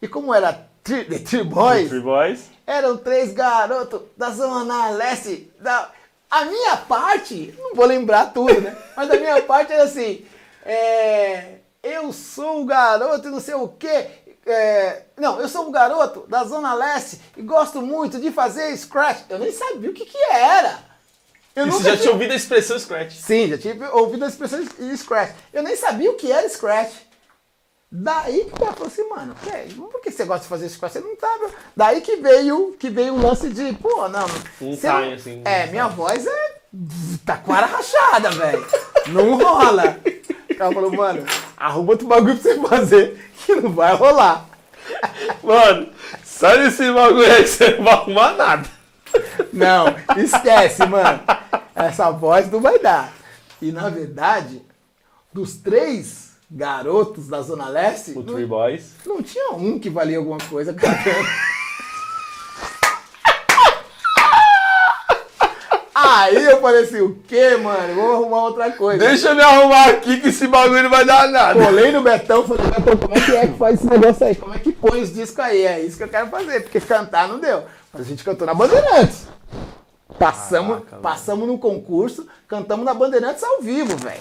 [0.00, 5.50] E como era The Three Boys, Three Boys, eram três garotos da Zona Leste.
[5.60, 5.90] Da...
[6.30, 8.76] A minha parte, não vou lembrar tudo, né?
[8.96, 10.24] Mas a minha parte era assim:
[10.64, 14.08] é, eu sou o garoto e não sei o quê.
[14.44, 19.22] É, não, eu sou um garoto da Zona Leste e gosto muito de fazer scratch.
[19.28, 20.78] Eu nem sabia o que, que era.
[21.56, 21.96] Eu você já tinha...
[22.02, 23.14] tinha ouvido a expressão scratch?
[23.14, 24.60] Sim, já tinha ouvido a expressão
[24.94, 25.34] scratch.
[25.52, 26.92] Eu nem sabia o que era scratch.
[27.90, 29.34] Daí que o cara falou assim, mano,
[29.90, 30.92] por que você gosta de fazer scratch?
[30.92, 31.34] Você não tá.
[31.74, 34.26] Daí que veio, que veio o lance de, pô, não.
[34.60, 35.42] Um time, assim.
[35.46, 36.56] É, minha voz é.
[37.24, 38.66] Tá com a rachada, velho.
[39.06, 39.98] Não rola.
[40.50, 41.24] O cara falou, mano,
[41.56, 44.46] arruma outro bagulho pra você fazer que não vai rolar.
[45.42, 45.88] Mano,
[46.22, 48.75] sai desse bagulho aí que você não vai arrumar nada.
[49.52, 49.86] Não,
[50.16, 51.20] esquece, mano.
[51.74, 53.12] Essa voz não vai dar.
[53.60, 54.62] E na verdade,
[55.32, 58.12] dos três garotos da Zona Leste.
[58.16, 58.92] O Three Boys.
[59.04, 61.26] Não tinha um que valia alguma coisa cantando.
[65.98, 67.94] Aí eu falei assim, o quê, mano?
[67.94, 68.98] Vou arrumar outra coisa.
[68.98, 71.64] Deixa eu me arrumar aqui que esse bagulho não vai dar nada.
[71.64, 74.34] Colei no Betão, falei, Betão, como é que é que faz esse negócio aí?
[74.34, 75.62] Como é que põe os discos aí?
[75.62, 77.64] É isso que eu quero fazer, porque cantar não deu.
[77.98, 79.26] A gente cantou na Bandeirantes.
[80.18, 84.20] Passamos, Caraca, passamos no concurso, cantamos na Bandeirantes ao vivo, velho.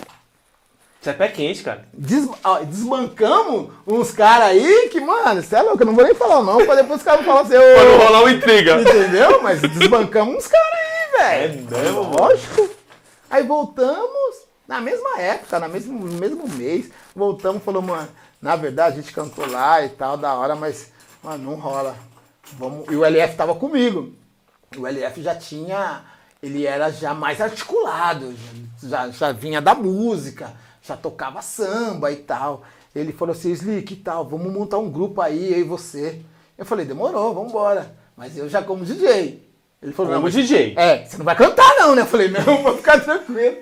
[1.00, 1.88] Isso é pé quente, cara.
[1.94, 6.16] Des, ó, desbancamos uns caras aí que, mano, você é louco, eu não vou nem
[6.16, 7.54] falar não, pra depois os caras falar assim.
[7.54, 8.82] Pra não rolar uma intriga.
[8.82, 9.42] Entendeu?
[9.44, 11.68] Mas desbancamos uns caras aí velho.
[11.68, 12.02] É mesmo?
[12.02, 12.70] Lógico.
[13.30, 14.36] Aí voltamos,
[14.68, 18.08] na mesma época, no mesmo, mesmo mês, voltamos e falou, mano,
[18.42, 20.92] na verdade a gente cantou lá e tal, da hora, mas,
[21.24, 21.96] mano, não rola.
[22.54, 22.88] Vamos...
[22.92, 24.14] E o LF tava comigo.
[24.78, 26.04] O LF já tinha,
[26.42, 28.34] ele era já mais articulado,
[28.84, 32.64] já, já vinha da música, já tocava samba e tal.
[32.94, 36.22] Ele falou assim, Slick e tal, vamos montar um grupo aí, eu e você.
[36.58, 37.96] Eu falei, demorou, vamos embora.
[38.16, 39.46] Mas eu já como DJ.
[39.82, 40.74] Ele falou, Como não, DJ.
[40.78, 42.02] É, você não vai cantar não, né?
[42.02, 43.58] Eu falei, não, vou ficar tranquilo.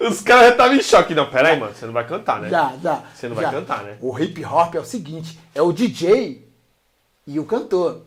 [0.00, 1.14] Os caras já estavam em choque.
[1.14, 2.48] Não, peraí, mano, você não vai cantar, né?
[2.48, 3.02] Já, já.
[3.14, 3.42] Você não já.
[3.42, 3.98] vai cantar, né?
[4.00, 6.48] O hip hop é o seguinte, é o DJ
[7.26, 8.02] e o cantor.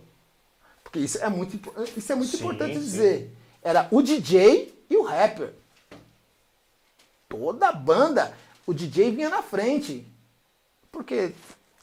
[0.90, 1.60] Porque isso é muito,
[1.96, 2.80] isso é muito sim, importante sim.
[2.80, 3.38] dizer.
[3.62, 5.54] Era o DJ e o rapper.
[7.28, 8.36] Toda banda,
[8.66, 10.08] o DJ vinha na frente.
[10.92, 11.32] Porque,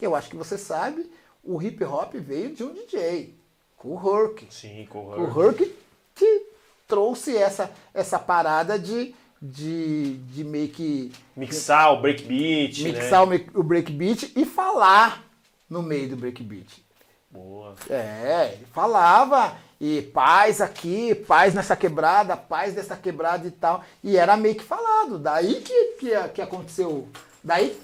[0.00, 1.08] eu acho que você sabe,
[1.44, 3.32] o hip hop veio de um DJ
[3.76, 4.48] com o Herc.
[4.50, 5.36] Sim, com o Herc.
[5.36, 5.74] O Herc
[6.12, 6.46] que
[6.88, 11.12] trouxe essa, essa parada de, de, de meio que...
[11.36, 12.82] Mixar o breakbeat?
[12.82, 13.46] Mixar né?
[13.54, 15.24] o, o breakbeat e falar
[15.70, 16.85] no meio do breakbeat.
[17.30, 17.74] Boa.
[17.90, 23.84] É, ele falava e paz aqui, paz nessa quebrada, paz dessa quebrada e tal.
[24.02, 25.18] E era meio que falado.
[25.18, 27.08] Daí que, que, que aconteceu.
[27.42, 27.78] Daí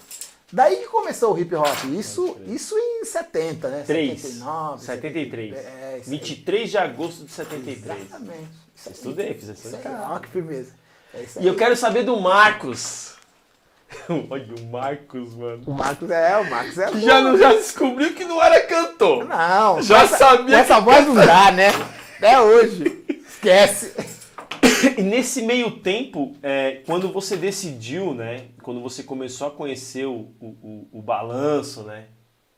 [0.53, 1.85] Daí que começou o hip hop.
[1.99, 3.85] Isso, isso em 70, né?
[3.87, 4.21] 3.
[4.21, 5.57] 79, 73.
[5.57, 8.01] É, 23 de agosto de 73.
[8.03, 8.51] Exatamente.
[8.77, 10.75] Isso Estudei, fiz essa Olha que firmeza.
[11.15, 13.15] É e eu quero saber do Marcos.
[14.31, 15.63] Olha o Marcos, mano.
[15.67, 17.01] O Marcos é, o Marcos é.
[17.01, 19.25] Já, não, já descobriu que não era cantor.
[19.25, 19.83] Não.
[19.83, 20.57] Já essa, sabia.
[20.57, 21.69] Essa voz não dá, né?
[22.17, 23.05] Até hoje.
[23.27, 23.95] Esquece.
[24.99, 28.49] e nesse meio tempo, é, quando você decidiu, né?
[28.63, 32.07] Quando você começou a conhecer o, o, o, balanço, né?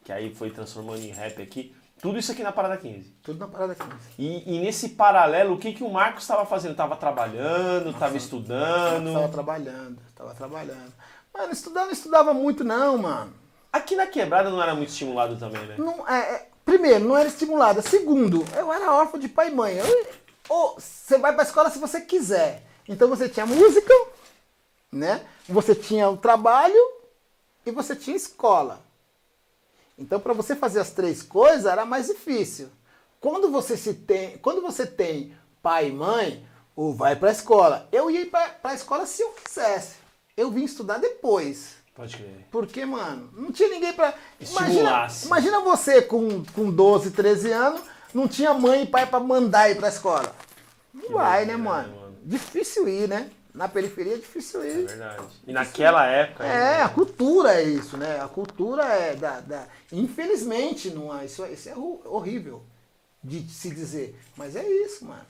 [0.03, 1.75] Que aí foi transformando em rap aqui.
[2.01, 3.11] Tudo isso aqui na Parada 15.
[3.23, 3.91] Tudo na Parada 15.
[4.19, 6.73] E, e nesse paralelo, o que, que o Marcos estava fazendo?
[6.73, 9.09] Estava trabalhando, estava estudando?
[9.09, 10.93] Estava trabalhando, estava trabalhando.
[11.35, 13.35] Mano, estudar não estudava muito não, mano.
[13.73, 15.75] Aqui na quebrada não era muito estimulado também, né?
[15.77, 17.83] Não, é, é, primeiro, não era estimulado.
[17.83, 19.77] Segundo, eu era órfão de pai e mãe.
[19.77, 20.07] Eu,
[20.49, 22.63] ou você vai para a escola se você quiser.
[22.89, 23.93] Então você tinha música,
[24.93, 25.27] né?
[25.49, 26.79] Você tinha o trabalho
[27.67, 28.79] e você tinha escola.
[29.99, 32.69] Então para você fazer as três coisas era mais difícil.
[33.21, 37.89] Quando você se tem, quando você tem pai e mãe, ou vai para a escola.
[37.91, 40.04] Eu ia para a escola se eu quisesse.
[40.37, 41.77] Eu vim estudar depois.
[41.95, 42.47] Pode crer.
[42.51, 47.81] Porque, mano, não tinha ninguém para imagina, imagina você com, com 12, 13 anos
[48.15, 50.35] não tinha mãe e pai para mandar ir pra escola.
[50.93, 51.95] Não vai, né, mano?
[51.95, 52.17] mano?
[52.23, 53.29] Difícil ir, né?
[53.53, 54.85] Na periferia é difícil ir.
[54.85, 55.27] É verdade.
[55.47, 56.45] E naquela época.
[56.45, 58.21] É, a cultura é isso, né?
[58.21, 59.41] A cultura é da.
[59.41, 59.67] da...
[59.93, 61.25] Infelizmente, não é.
[61.25, 62.63] Isso, isso é horrível.
[63.23, 64.19] de se dizer.
[64.37, 65.23] Mas é isso, mano.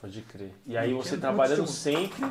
[0.00, 0.52] Pode crer.
[0.66, 2.24] E aí você trabalhando sempre,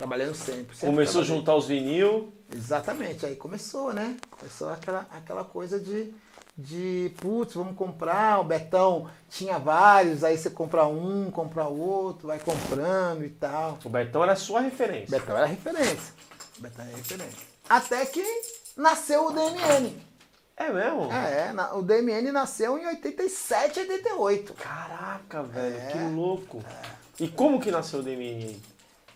[0.00, 0.74] Trabalhando sempre.
[0.74, 2.32] sempre começou a juntar os vinil.
[2.50, 4.16] Exatamente, aí começou, né?
[4.30, 6.10] Começou aquela, aquela coisa de,
[6.56, 12.38] de, putz, vamos comprar, o Betão tinha vários, aí você compra um, compra outro, vai
[12.38, 13.78] comprando e tal.
[13.84, 15.18] O Betão era a sua referência.
[15.18, 16.14] Betão era referência.
[16.56, 17.38] Betão era referência.
[17.68, 18.24] Até que
[18.74, 19.94] nasceu o DMN.
[20.56, 21.12] É mesmo?
[21.12, 24.54] É, na- o DMN nasceu em 87, 88.
[24.54, 25.86] Caraca, velho, É.
[25.92, 26.64] que louco.
[27.20, 28.58] E como que nasceu o DMN?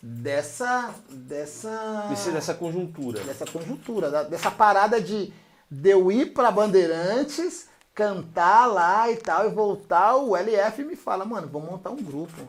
[0.07, 0.95] Dessa.
[1.09, 2.07] Dessa.
[2.11, 3.21] Desse- dessa conjuntura.
[3.25, 5.33] dessa conjuntura, da- dessa parada de,
[5.71, 11.25] de eu ir pra Bandeirantes, cantar lá e tal, e voltar, o LF me fala,
[11.25, 12.47] mano, vamos montar um grupo.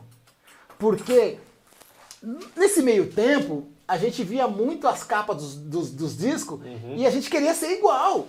[0.78, 1.38] Porque
[2.54, 6.60] nesse meio tempo, a gente via muito as capas dos, dos, dos discos
[6.96, 8.26] e a gente queria ser igual.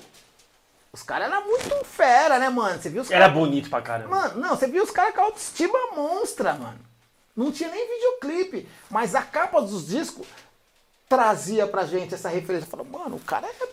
[0.93, 2.81] Os caras eram muito fera, né, mano?
[2.81, 3.37] Você viu os Era caras.
[3.37, 4.09] bonito pra caramba.
[4.15, 6.79] Mano, não, você viu os caras com autoestima monstra, mano.
[7.37, 10.25] Não tinha nem videoclipe, mas a capa dos discos
[11.07, 12.67] trazia pra gente essa referência.
[12.67, 13.67] Falou, mano, o cara é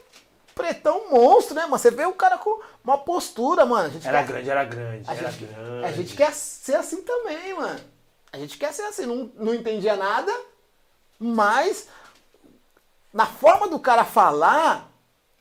[0.55, 1.79] pretão monstro, né, mano?
[1.79, 3.87] Você vê o cara com uma postura, mano.
[3.87, 5.87] A gente Era quer, grande, era grande, a era gente, grande.
[5.87, 7.81] a gente quer ser assim também, mano.
[8.31, 9.07] A gente quer ser assim.
[9.07, 10.33] Não, não entendia nada,
[11.19, 11.89] mas
[13.12, 14.91] na forma do cara falar,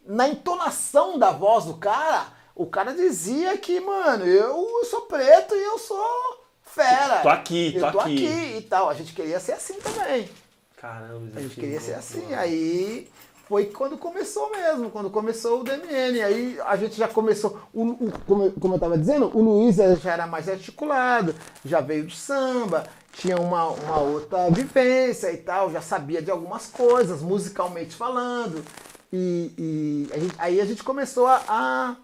[0.06, 5.64] na entonação da voz do cara, o cara dizia que, mano, eu sou preto e
[5.64, 6.43] eu sou
[6.74, 7.22] fera.
[7.22, 8.28] Tô aqui, tô eu tô aqui.
[8.28, 8.58] aqui.
[8.58, 8.90] e tal.
[8.90, 10.30] A gente queria ser assim também.
[10.78, 12.22] Caramba, A gente que queria ser assim.
[12.24, 12.36] mano.
[12.40, 13.08] Aí
[13.48, 16.22] foi quando começou mesmo, quando começou o DMN.
[16.22, 17.60] Aí a gente já começou.
[17.74, 21.80] o- o- como, eu- como eu tava dizendo, o Luiz já era mais articulado, já
[21.82, 27.22] veio de samba, tinha uma, uma outra vivência e tal, já sabia de algumas coisas,
[27.22, 28.64] musicalmente falando.
[29.12, 31.42] E, e a gente- aí a gente começou a.
[31.48, 31.96] a-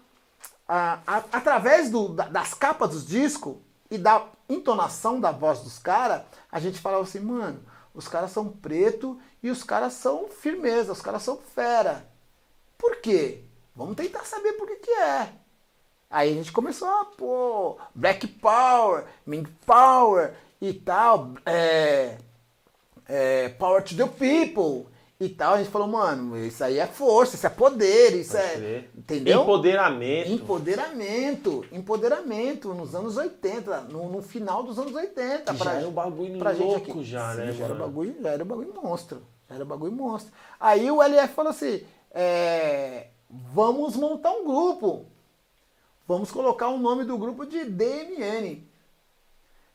[0.68, 3.56] a- a- através do- da- das capas dos discos
[3.90, 7.60] e da entonação da voz dos caras, a gente falava assim, mano,
[7.94, 12.08] os caras são preto e os caras são firmeza, os caras são fera.
[12.76, 13.44] Por quê?
[13.74, 15.32] Vamos tentar saber por que, que é.
[16.10, 22.18] Aí a gente começou a pô, Black Power, Mink Power e tal, é,
[23.06, 24.90] é, Power to the People
[25.20, 25.54] e tal.
[25.54, 28.56] A gente falou, mano, isso aí é força, isso é poder, isso Pode é.
[28.56, 28.90] crer.
[28.96, 29.42] Entendeu?
[29.42, 30.30] Empoderamento.
[30.32, 35.52] Empoderamento, empoderamento nos anos 80, no, no final dos anos 80.
[35.52, 37.04] Que já era um bagulho pra gente louco aqui.
[37.04, 39.22] já, Sim, né, já era bagulho, já era bagulho monstro.
[39.48, 40.32] Já era bagulho monstro.
[40.58, 45.04] Aí o LF falou assim: é, vamos montar um grupo.
[46.08, 48.66] Vamos colocar o nome do grupo de DMN.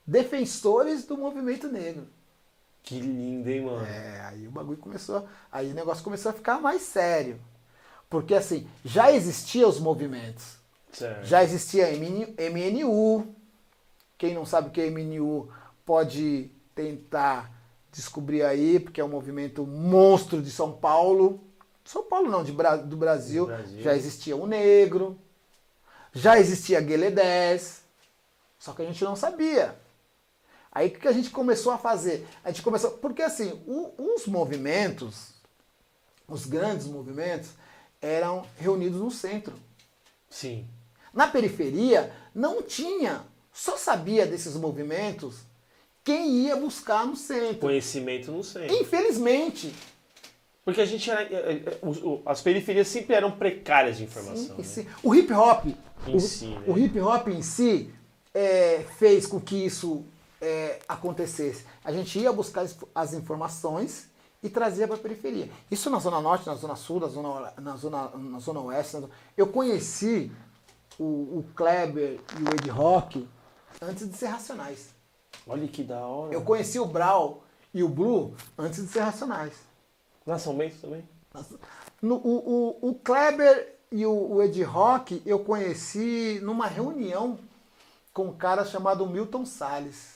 [0.06, 2.08] Defensores do Movimento Negro.
[2.86, 3.84] Que lindo, hein, mano?
[3.86, 5.28] É, aí o bagulho começou.
[5.52, 7.42] Aí o negócio começou a ficar mais sério.
[8.10, 10.58] Porque assim, já existiam os movimentos.
[10.94, 11.26] Certo.
[11.26, 13.36] Já existia MN MNU.
[14.18, 15.52] Quem não sabe o que é MNU
[15.84, 17.52] pode tentar
[17.92, 21.44] descobrir aí, porque é um movimento monstro de São Paulo.
[21.84, 23.46] São Paulo não, de Bra- do Brasil.
[23.46, 23.82] Do Brasil.
[23.84, 25.20] Já existia o negro.
[26.14, 27.84] Já existia Guelé 10.
[28.60, 29.76] Só que a gente não sabia.
[30.76, 32.28] Aí o que a gente começou a fazer?
[32.44, 32.92] A gente começou.
[32.92, 35.30] Porque assim, o- os movimentos,
[36.28, 37.50] os grandes movimentos,
[38.02, 39.54] eram reunidos no centro.
[40.30, 40.68] Sim.
[41.14, 43.22] Na periferia não tinha,
[43.54, 45.38] só sabia desses movimentos
[46.04, 47.60] quem ia buscar no centro.
[47.62, 48.68] Conhecimento não sei.
[48.82, 49.74] Infelizmente,
[50.66, 51.22] Porque a gente era.
[51.24, 54.58] é, os- o- As periferias sempre eram precárias de informação.
[54.58, 54.64] sim, né?
[54.64, 54.88] sim.
[55.04, 55.66] o hip hop,
[56.08, 56.64] Em o, si, né?
[56.68, 57.94] o hip hop em si
[58.34, 60.04] é, fez com que isso
[60.42, 61.66] é, acontecesse.
[61.84, 64.10] A gente ia buscar as- informações
[64.44, 65.50] e trazia para a periferia.
[65.72, 68.98] Isso na zona norte, na zona sul, na zona, na zona, na zona oeste.
[68.98, 70.32] na Eu conheci
[71.00, 71.04] o,
[71.40, 73.28] o Kleber e o Ed Rock
[73.82, 74.90] antes de ser Racionais.
[75.48, 76.34] Olha que da hora.
[76.34, 79.54] Eu conheci o Brau e o Blue antes de ser Racionais.
[80.26, 81.08] Na São Bento também?
[82.02, 87.38] No- o, o, o Kleber e o, o Ed Rock eu conheci numa reunião
[88.14, 90.15] com um cara chamado Milton Salles.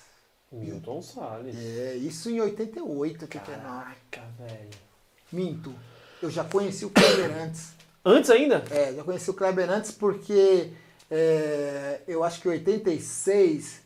[0.52, 1.56] Milton Salles.
[1.56, 3.62] É, isso em 88, 89.
[3.62, 4.70] Caraca, velho.
[5.32, 5.74] Minto.
[6.22, 7.74] Eu já conheci o Kleber antes.
[8.04, 8.64] Antes ainda?
[8.72, 10.72] É, já conheci o Kleber antes porque
[11.10, 13.82] é, eu acho que em 86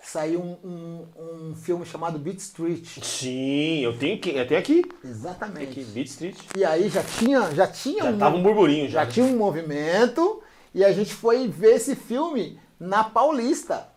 [0.00, 1.06] saiu um, um,
[1.50, 2.86] um filme chamado Beat Street.
[3.02, 4.84] Sim, eu tenho, que, tenho aqui.
[5.02, 5.80] Exatamente.
[5.80, 6.36] Aqui, Beat Street.
[6.56, 9.04] E aí já tinha, já tinha Já um, tava um burburinho já.
[9.04, 10.42] já tinha um movimento
[10.74, 13.88] e a gente foi ver esse filme na Paulista,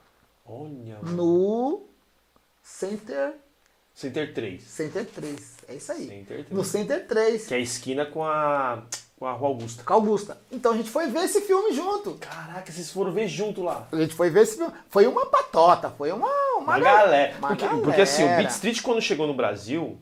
[0.45, 1.86] Olha, no
[2.67, 3.33] Center
[3.93, 4.61] Center 3.
[4.63, 5.57] Center 3.
[5.69, 6.05] É isso aí.
[6.07, 6.49] Center 3.
[6.51, 7.47] No Center 3.
[7.47, 8.83] Que é a esquina com a.
[9.17, 9.83] Com a Rua Augusta.
[9.83, 10.37] Com a Augusta.
[10.51, 12.13] Então a gente foi ver esse filme junto.
[12.15, 13.87] Caraca, vocês foram ver junto lá.
[13.91, 14.71] A gente foi ver esse filme.
[14.89, 16.27] Foi uma patota, foi uma.
[16.57, 17.35] Uma, Uma gal- galera.
[17.39, 17.83] uma Porque, galera.
[17.83, 19.97] porque assim, o Beat Street quando chegou no Brasil,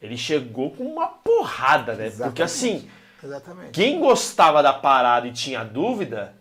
[0.00, 2.04] ele chegou com uma porrada, né?
[2.10, 2.42] Porque Exatamente.
[2.42, 2.90] assim,
[3.22, 3.70] Exatamente.
[3.72, 6.34] quem gostava da parada e tinha dúvida,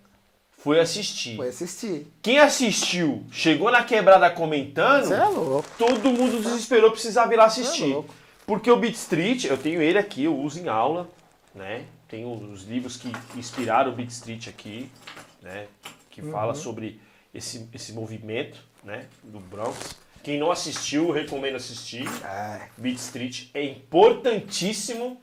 [0.59, 1.35] foi assistir.
[1.35, 2.07] Foi assistir.
[2.21, 5.67] Quem assistiu, chegou na quebrada comentando, Você é louco.
[5.77, 7.79] todo mundo desesperou, precisava ir lá assistir.
[7.79, 8.15] Você é louco.
[8.45, 11.07] Porque o Beat Street, eu tenho ele aqui, eu uso em aula,
[11.53, 11.85] né?
[12.07, 14.89] Tenho os livros que inspiraram o Beat Street aqui,
[15.41, 15.67] né?
[16.09, 16.31] Que Uhum.
[16.31, 16.99] fala sobre
[17.33, 19.05] esse, esse movimento, né?
[19.23, 19.95] Do Bronx.
[20.23, 22.05] Quem não assistiu, eu recomendo assistir.
[22.25, 22.67] É.
[22.77, 25.19] Beat Street é importantíssimo.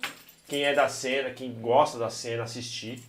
[0.49, 3.03] Quem é da cena, quem gosta da cena, assistir.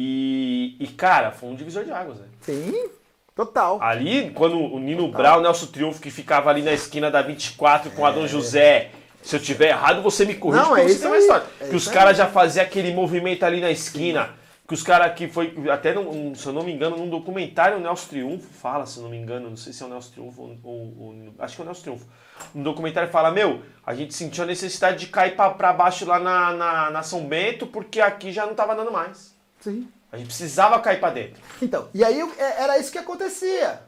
[0.00, 2.26] E, e cara, foi um divisor de águas, né?
[2.42, 2.88] Sim,
[3.34, 3.82] total.
[3.82, 8.06] Ali, quando o Nino Brown, Nelson Triunfo, que ficava ali na esquina da 24 com
[8.06, 8.90] a Dom José.
[9.20, 11.44] Se eu tiver errado, você me corrige, Não, é você tem uma história.
[11.60, 14.30] é que os caras já faziam aquele movimento ali na esquina.
[14.68, 15.52] Que os caras que foi.
[15.72, 19.02] Até, num- se eu não me engano, num documentário o Nelson Triunfo fala, se eu
[19.02, 20.58] não me engano, não sei se é o Nelson Triunfo ou.
[20.62, 22.06] ou- ou- acho que é o Nelson Triunfo.
[22.54, 26.18] No documentário fala: Meu, a gente sentiu a necessidade de cair pra, pra baixo lá
[26.20, 29.34] na, na, na São Bento, porque aqui já não tava dando mais.
[29.60, 29.88] Sim.
[30.10, 31.42] A gente precisava cair pra dentro.
[31.60, 33.82] Então, e aí é- era isso que acontecia.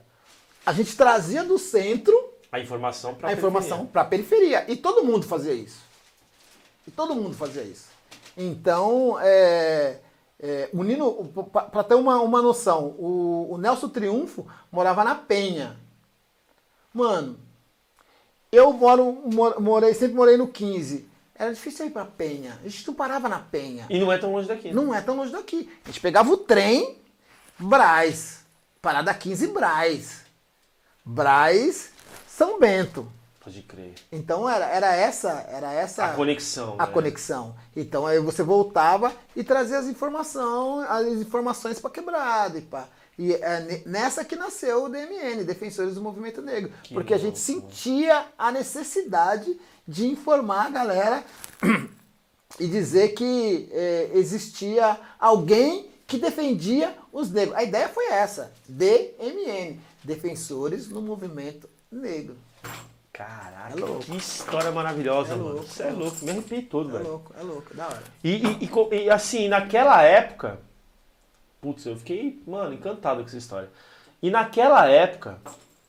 [0.66, 2.14] A gente trazia do centro
[2.53, 4.64] A informação pra a informação para a periferia.
[4.71, 5.79] E todo mundo fazia isso.
[6.87, 7.87] E todo mundo fazia isso.
[8.37, 9.99] Então, é,
[10.39, 15.77] é, o Nino, para ter uma, uma noção, o, o Nelson Triunfo morava na Penha.
[16.93, 17.39] Mano,
[18.53, 21.09] eu moro, mor- morei, sempre morei no 15.
[21.41, 22.59] Era difícil ir pra Penha.
[22.62, 23.86] A gente não parava na Penha.
[23.88, 24.68] E não é tão longe daqui.
[24.68, 24.74] né?
[24.74, 25.70] Não é tão longe daqui.
[25.84, 26.99] A gente pegava o trem,
[27.59, 28.41] Braz.
[28.82, 30.20] Parada 15 Braz.
[31.05, 31.91] Braz,
[32.28, 33.11] São Bento.
[33.43, 33.95] Pode crer.
[34.12, 36.74] Então era, era essa, era essa A conexão.
[36.78, 36.93] a né?
[36.93, 37.57] conexão.
[37.74, 42.86] Então aí você voltava e trazia as informações, as informações para quebrada e pá.
[43.18, 47.18] E é ne- nessa que nasceu o DMN, Defensores do Movimento Negro, Que porque a
[47.18, 47.72] gente louco.
[47.72, 49.59] sentia a necessidade
[49.91, 51.24] de informar a galera
[52.61, 57.57] e dizer que eh, existia alguém que defendia os negros.
[57.57, 62.36] A ideia foi essa, DMN, Defensores no Movimento Negro.
[63.12, 64.05] Caraca, É louco.
[64.05, 65.49] que história maravilhosa, É mano.
[65.55, 67.11] louco, Você é é louco, me arrepiei todo, É velho.
[67.11, 68.03] louco, é louco, da hora.
[68.24, 70.59] E, e- e e, assim, naquela época.
[71.61, 73.68] Putz, eu fiquei, mano, encantado com essa história.
[74.22, 75.38] E naquela época,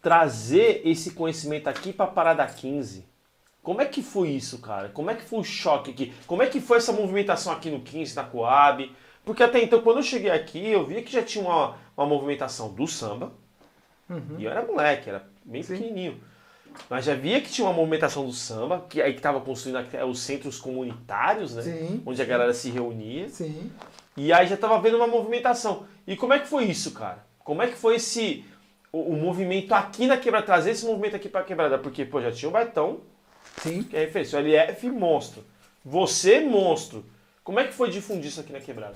[0.01, 3.05] trazer esse conhecimento aqui pra Parada 15.
[3.63, 4.89] Como é que foi isso, cara?
[4.89, 6.13] Como é que foi o choque aqui?
[6.25, 8.91] Como é que foi essa movimentação aqui no 15, na Coab?
[9.23, 12.73] Porque até então, quando eu cheguei aqui, eu via que já tinha uma, uma movimentação
[12.73, 13.31] do samba.
[14.37, 15.75] E eu era moleque, era bem Sim.
[15.75, 16.21] pequenininho.
[16.89, 20.19] Mas já via que tinha uma movimentação do samba, que aí que estava construindo os
[20.19, 21.61] centros comunitários, né?
[21.61, 22.03] Sim.
[22.05, 23.29] Onde a galera se reunia.
[23.29, 23.71] Sim.
[24.17, 25.85] E aí já tava vendo uma movimentação.
[26.05, 27.25] E como é que foi isso, cara?
[27.39, 28.43] Como é que foi esse
[28.91, 31.77] o, o movimento aqui na quebrada, trazer esse movimento aqui pra quebrada?
[31.77, 33.01] Porque, pô, já tinha o Baitão,
[33.61, 33.83] Sim.
[33.83, 35.43] que é referência, o LF monstro.
[35.83, 37.05] Você, monstro.
[37.43, 38.95] Como é que foi difundir isso aqui na quebrada?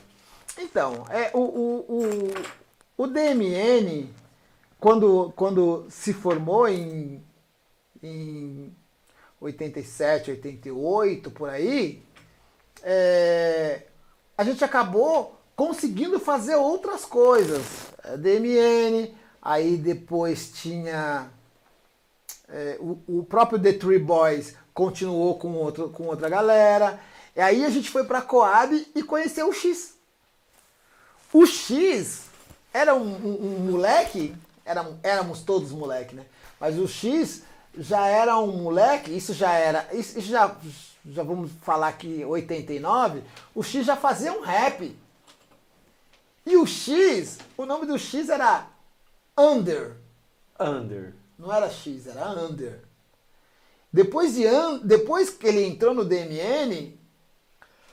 [0.58, 4.10] Então, é, o, o, o, o DMN,
[4.80, 7.24] quando, quando se formou em,
[8.02, 8.74] em
[9.42, 12.02] 87, 88, por aí,
[12.84, 13.84] é,
[14.38, 17.92] a gente acabou conseguindo fazer outras coisas.
[18.04, 21.30] É, DMN, aí depois tinha
[22.56, 27.00] é, o, o próprio The Three Boys continuou com, outro, com outra galera.
[27.36, 29.96] E aí a gente foi pra Coab e conheceu o X.
[31.34, 32.24] O X
[32.74, 34.34] era um, um- um moleque,
[34.64, 36.26] era, éramos todos moleque, né?
[36.60, 37.44] Mas o X
[37.78, 40.56] já era um moleque, isso já era, isso já,
[41.06, 43.22] já vamos falar que 89,
[43.54, 44.98] o X já fazia um rap.
[46.46, 48.66] E o X, o nome do X era
[49.38, 49.98] Under.
[50.58, 51.14] Under.
[51.38, 52.82] Não era X, era Under.
[53.92, 54.44] Depois, de,
[54.84, 56.98] depois que ele entrou no DMN,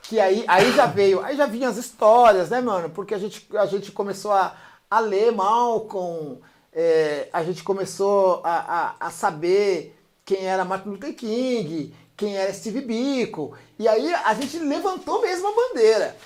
[0.03, 2.91] que aí, aí já veio, aí já vinham as histórias, né, mano?
[2.91, 4.57] Porque a gente, a gente começou a,
[4.91, 6.41] a ler Malcolm,
[6.73, 12.53] é, a gente começou a, a, a saber quem era Martin Luther King, quem era
[12.53, 13.57] Steve Biko.
[13.79, 16.17] E aí a gente levantou mesmo a bandeira.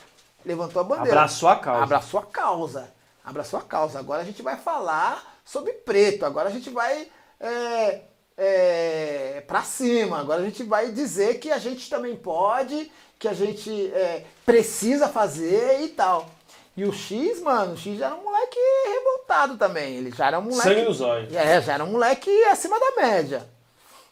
[0.45, 1.11] Levantou a bandeira.
[1.11, 1.83] Abraçou a causa.
[1.83, 2.95] Abraçou a causa.
[3.25, 3.99] Abraçou a causa.
[3.99, 6.27] Agora a gente vai falar sobre preto.
[6.27, 7.09] Agora a gente vai
[7.41, 8.01] é,
[8.37, 10.19] é, para cima.
[10.19, 15.09] Agora a gente vai dizer que a gente também pode, que a gente é, precisa
[15.09, 16.29] fazer e tal.
[16.77, 18.59] E o X, mano, o X já era um moleque
[18.93, 19.97] revoltado também.
[19.97, 20.63] Ele já era um moleque.
[20.63, 21.35] Sangue nos olhos.
[21.35, 23.49] É, já era um moleque acima da média.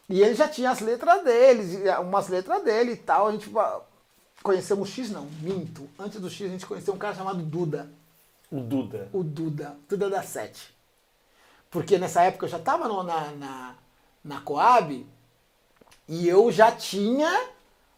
[0.09, 3.27] E ele já tinha as letras dele, umas letras dele e tal.
[3.27, 3.51] A gente
[4.41, 5.87] conhecemos o X, não, minto.
[5.99, 7.89] Antes do X a gente conheceu um cara chamado Duda.
[8.51, 9.09] O Duda.
[9.11, 10.74] O Duda, Duda da Sete.
[11.75, 13.75] Porque nessa época eu já estava na, na,
[14.23, 15.05] na Coab
[16.07, 17.49] e eu já tinha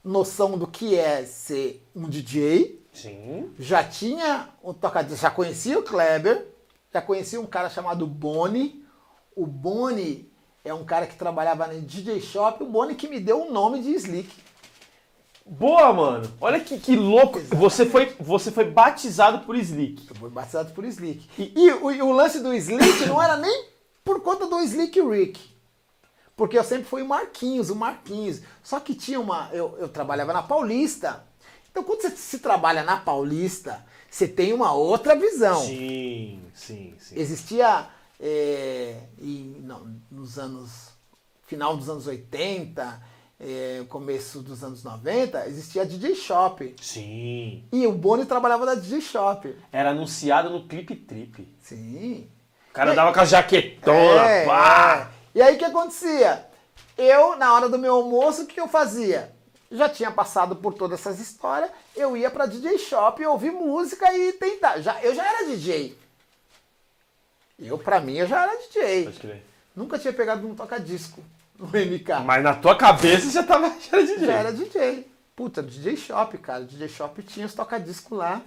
[0.03, 2.83] noção do que é ser um DJ.
[2.91, 3.53] Sim.
[3.59, 6.47] Já tinha um tocador, já conhecia o Kleber,
[6.91, 8.83] já conhecia um cara chamado Boni.
[9.35, 10.27] O Boni
[10.65, 13.83] é um cara que trabalhava no DJ Shop, o Boni que me deu o nome
[13.83, 14.43] de Slick.
[15.49, 16.31] Boa, mano.
[16.41, 17.39] Olha que, que louco.
[17.55, 20.07] Você foi, você foi batizado por Slick.
[20.09, 21.27] Eu fui batizado por Slick.
[21.37, 23.65] E, e o, o lance do Slick não era nem
[24.03, 25.39] por conta do Slick Rick.
[26.35, 28.41] Porque eu sempre fui o Marquinhos, o Marquinhos.
[28.61, 29.49] Só que tinha uma.
[29.53, 31.23] Eu, eu trabalhava na Paulista.
[31.71, 35.61] Então quando você se trabalha na Paulista, você tem uma outra visão.
[35.61, 37.15] Sim, sim, sim.
[37.17, 37.87] Existia
[38.19, 40.89] é, e, não, nos anos.
[41.45, 46.75] final dos anos 80 é, começo dos anos 90, existia a DJ Shop.
[46.81, 47.63] Sim.
[47.71, 49.55] E o Boni trabalhava na DJ Shop.
[49.71, 51.47] Era anunciado no Clip Trip.
[51.61, 52.29] Sim.
[52.69, 55.11] O cara E- dava com a jaquetona, É, pá!
[55.13, 55.17] é.
[55.37, 56.45] E aí o que acontecia?
[56.97, 59.31] Eu, na hora do meu almoço, o que eu fazia?
[59.71, 64.33] Já tinha passado por todas essas histórias, eu ia pra DJ Shop ouvir música e
[64.33, 64.79] tentar.
[64.79, 65.95] Já, eu já era DJ.
[67.59, 69.03] Eu, pra mim, eu já era DJ.
[69.05, 69.43] Pode crer.
[69.75, 71.21] Nunca tinha pegado um toca-disco
[71.59, 72.23] no MK.
[72.25, 74.25] Mas na tua cabeça já tava já era DJ.
[74.25, 75.07] Já era DJ.
[75.35, 76.63] Puta, DJ Shop, cara.
[76.63, 78.41] DJ Shop tinha os toca-disco lá.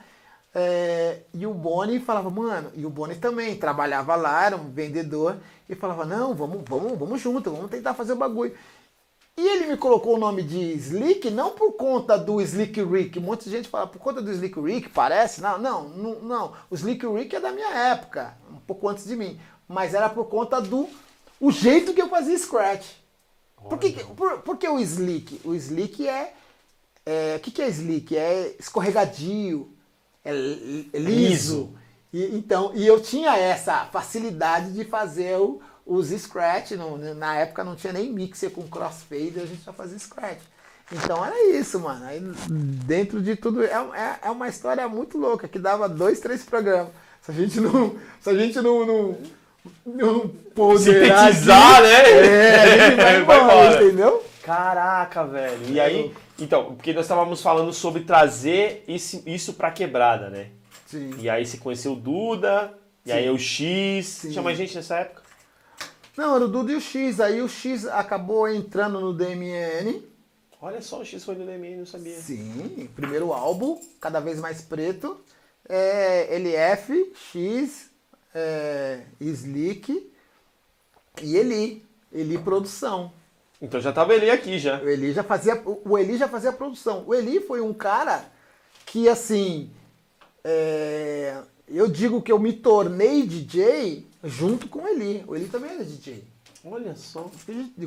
[0.52, 5.36] É, e o Boni falava, mano, e o Boni também trabalhava lá, era um vendedor,
[5.68, 8.52] e falava, não, vamos, vamos, vamos junto, vamos tentar fazer o bagulho.
[9.36, 13.18] E ele me colocou o nome de Slick não por conta do Slick Rick.
[13.20, 15.40] Muita gente fala, por conta do Slick Rick, parece.
[15.40, 16.52] Não, não, não, não.
[16.68, 19.40] O Slick Rick é da minha época, um pouco antes de mim.
[19.66, 20.88] Mas era por conta do
[21.40, 22.99] o jeito que eu fazia Scratch.
[23.68, 25.40] Por que, por, por que o slick?
[25.44, 26.32] O slick é.
[27.06, 28.16] é, O que, que é slick?
[28.16, 29.68] É escorregadio,
[30.24, 31.20] é li- é liso.
[31.20, 31.74] Liso.
[32.12, 36.72] E, então, e eu tinha essa facilidade de fazer o- os scratch.
[36.72, 40.40] não- na época não tinha nem mixer com crossfade, a gente já fazia scratch.
[40.92, 42.04] Então era isso, mano.
[42.04, 43.62] Aí, dentro de tudo.
[43.62, 46.92] É, é, é uma história muito louca que dava dois, três programas.
[47.22, 47.94] Se a gente não.
[48.20, 48.84] Se a gente não.
[48.84, 49.16] não
[49.84, 52.00] não poderá Sintetizar, aqui, né?
[52.26, 53.84] É, a gente vai Vai embora, embora.
[53.84, 54.24] entendeu?
[54.42, 55.68] Caraca, velho.
[55.68, 60.48] E É aí, então, porque nós estávamos falando sobre trazer isso, isso pra quebrada, né?
[60.86, 61.10] Sim.
[61.18, 62.72] E aí você conheceu o Duda,
[63.04, 63.30] e aí Sim.
[63.30, 64.06] o X.
[64.06, 64.30] Sim.
[64.30, 65.22] Tinha mais gente nessa época?
[66.16, 67.20] Não, era o Dudu e o X.
[67.20, 70.02] Aí o X acabou entrando no DMN.
[70.60, 72.14] Olha só, o X foi do DMN, não sabia.
[72.16, 75.18] Sim, primeiro álbum, cada vez mais preto.
[75.68, 77.89] É, LF, X,
[78.34, 80.10] é, Slick
[81.22, 81.84] e Eli.
[82.12, 83.12] Eli Produção.
[83.62, 84.80] Então já tava ele aqui já.
[84.80, 87.04] O Eli já fazia, o Eli já fazia produção.
[87.06, 88.24] O Eli foi um cara
[88.86, 89.70] que, assim,
[90.42, 95.24] é, eu digo que eu me tornei DJ junto com o Eli.
[95.26, 96.24] O Eli também era DJ.
[96.64, 97.30] Olha só.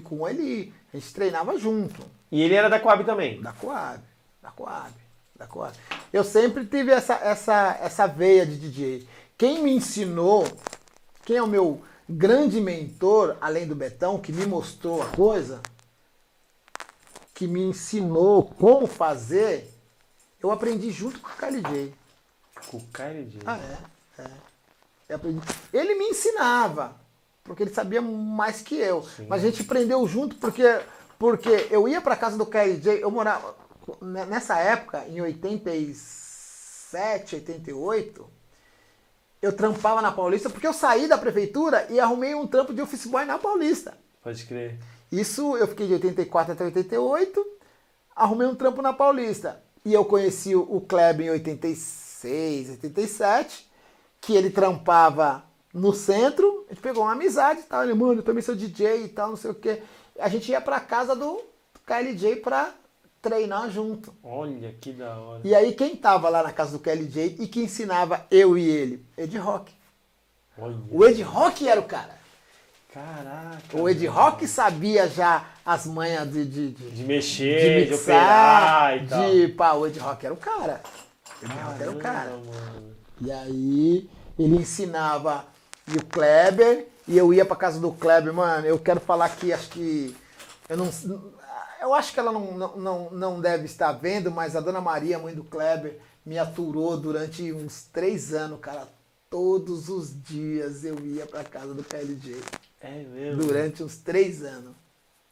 [0.04, 0.74] Com o Eli.
[0.94, 2.04] A gente treinava junto.
[2.32, 3.42] E ele era da Coab também.
[3.42, 4.00] Da Coab.
[4.42, 4.94] Da Coab.
[5.36, 5.76] Da Coab.
[6.12, 9.08] Eu sempre tive essa, essa, essa veia de DJ.
[9.38, 10.46] Quem me ensinou,
[11.26, 15.62] quem é o meu grande mentor, além do Betão, que me mostrou a coisa,
[17.34, 19.70] que me ensinou como fazer,
[20.42, 21.94] eu aprendi junto com o KLJ.
[22.70, 23.42] Com o KLJ.
[23.46, 23.78] Ah, é?
[24.22, 24.28] É.
[25.10, 25.42] Eu aprendi.
[25.74, 26.96] Ele me ensinava,
[27.44, 29.06] porque ele sabia mais que eu.
[29.28, 30.64] Mas a gente aprendeu junto porque,
[31.18, 33.56] porque eu ia pra casa do KLJ, eu morava.
[34.02, 38.30] ne- Nessa época, em 87, 88,
[39.44, 43.06] eu trampava na Paulista porque eu saí da prefeitura e arrumei um trampo de office
[43.06, 43.94] boy na Paulista.
[44.24, 44.80] Pode crer.
[45.12, 47.46] Isso eu fiquei de 84 até 88,
[48.16, 49.62] arrumei um trampo na Paulista.
[49.84, 53.70] E eu conheci o Kleber em 86, 87,
[54.22, 57.84] que ele trampava no centro, a gente pegou uma amizade e tal.
[57.84, 59.84] Ele, mano, eu também sou DJ e tal, não sei o quê.
[60.18, 61.42] A gente ia pra casa do
[61.86, 62.74] KLJ pra
[63.24, 64.14] treinar junto.
[64.22, 65.42] Olha que da hora.
[65.46, 69.06] E aí quem tava lá na casa do KLJ e que ensinava eu e ele?
[69.18, 69.72] Ed Rock.
[70.58, 70.76] Olha.
[70.92, 72.22] O Ed Rock era o cara.
[72.94, 73.76] Caraca.
[73.76, 78.02] O Ed Rock sabia já as manhas de- de- de, De mexer, de de, mixar,
[78.04, 79.32] operar e tal.
[79.32, 80.82] de pá, o Ed Rock era o cara.
[81.42, 82.30] O Ed Rock era o cara.
[82.32, 82.94] Mano.
[83.22, 85.46] E aí ele ensinava
[85.88, 89.52] e o Kleber e eu ia pra casa do Kleber, mano, eu quero falar aqui,
[89.52, 90.16] acho que
[90.70, 90.90] eu não
[91.84, 95.36] eu acho que ela não, não, não, deve estar vendo, mas a dona Maria, mãe
[95.36, 98.88] do Kleber, me aturou durante uns três anos, cara.
[99.30, 102.36] Todos os dias eu ia pra casa do KLJ
[102.80, 103.44] É mesmo.
[103.44, 104.74] durante uns três anos.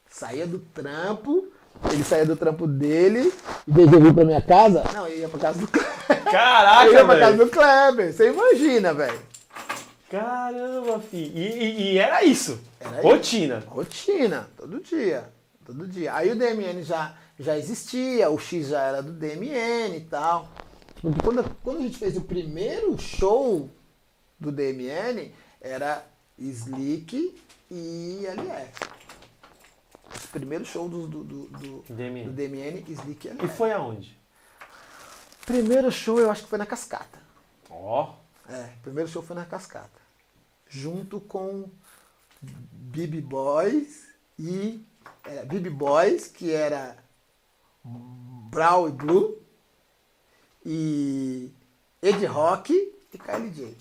[0.09, 1.47] Saía do trampo,
[1.91, 3.31] Ele saía do trampo dele,
[3.67, 6.23] em vez de vir pra minha casa, não, eu ia pra casa do Kleber.
[6.31, 7.45] Caraca, Eu ia pra casa velho.
[7.45, 8.13] do Kleber.
[8.13, 9.19] Você imagina, velho.
[10.09, 11.31] Caramba, filho.
[11.37, 12.59] E, e- e era isso.
[12.79, 13.07] Era isso.
[13.07, 13.63] Rotina.
[13.67, 15.29] Rotina, todo dia.
[15.71, 16.13] Todo dia.
[16.13, 20.49] Aí o DMN já, já existia, o X já era do DMN e tal.
[21.01, 23.69] Porque quando, quando a gente fez o primeiro show
[24.37, 26.05] do DMN, era
[26.37, 27.41] Slick
[27.71, 28.79] e LF.
[30.13, 32.25] Os primeiros shows do, do, do, do, DMN.
[32.25, 33.55] do DMN, Slick e E LF.
[33.55, 34.19] foi aonde?
[35.45, 37.17] Primeiro show eu acho que foi na Cascata.
[37.69, 38.13] Ó.
[38.49, 40.01] É, o primeiro show foi na Cascata.
[40.67, 41.69] Junto com
[42.41, 44.85] Bibi Boys e.
[45.25, 46.97] É, Bibi Boys, que era
[47.83, 49.37] Brown e Blue.
[50.65, 51.51] E
[52.01, 52.73] Ed Rock
[53.13, 53.77] e KLJ.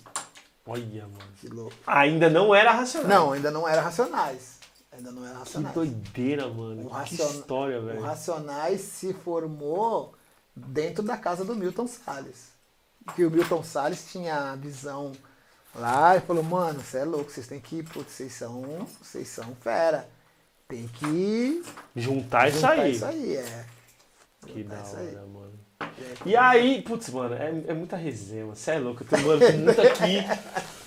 [0.65, 1.31] Olha, mano.
[1.39, 1.75] Que louco.
[1.85, 3.09] Ainda não era racional.
[3.09, 4.59] Não, ainda não era Racionais.
[4.91, 5.73] Ainda não era Que Racionais.
[5.75, 6.87] doideira, mano.
[6.87, 8.01] O Que história, O velho.
[8.01, 10.13] Racionais se formou
[10.55, 12.49] dentro da casa do Milton Salles.
[13.15, 15.11] Que o Milton Salles tinha a visão
[15.75, 19.55] lá e falou, mano, você é louco, vocês têm que, putz, vocês são, vocês são
[19.55, 20.07] fera.
[20.71, 21.61] Tem que
[21.95, 22.91] Juntar isso juntar aí.
[22.91, 23.65] isso aí, é.
[24.47, 25.51] Que da hora, mano.
[25.81, 25.85] É.
[26.25, 28.55] E aí, putz, mano, é, é muita resenha, mano.
[28.55, 30.23] Você é louco, eu tô, mano, tô muito aqui.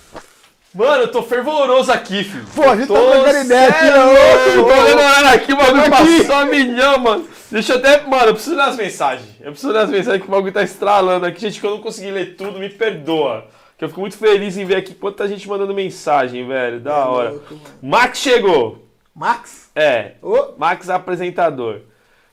[0.73, 2.45] Mano, eu tô fervoroso aqui, filho.
[2.53, 5.55] Pô, a gente tô, tá trocando ideia aqui, louco, Tô olhando o horário aqui, o
[5.55, 7.29] bagulho passou a milhão, mano.
[7.49, 8.01] Deixa eu até.
[8.05, 9.29] Mano, eu preciso ler as mensagens.
[9.39, 11.39] Eu preciso ler as mensagens que o bagulho tá estralando aqui.
[11.39, 13.47] Gente, que eu não consegui ler tudo, me perdoa.
[13.77, 16.81] Que eu fico muito feliz em ver aqui quanta gente mandando mensagem, velho.
[16.81, 17.29] Da É hora.
[17.29, 17.57] louco.
[17.81, 18.84] Max chegou.
[19.15, 19.69] Max?
[19.75, 21.81] É, Ô, Max apresentador.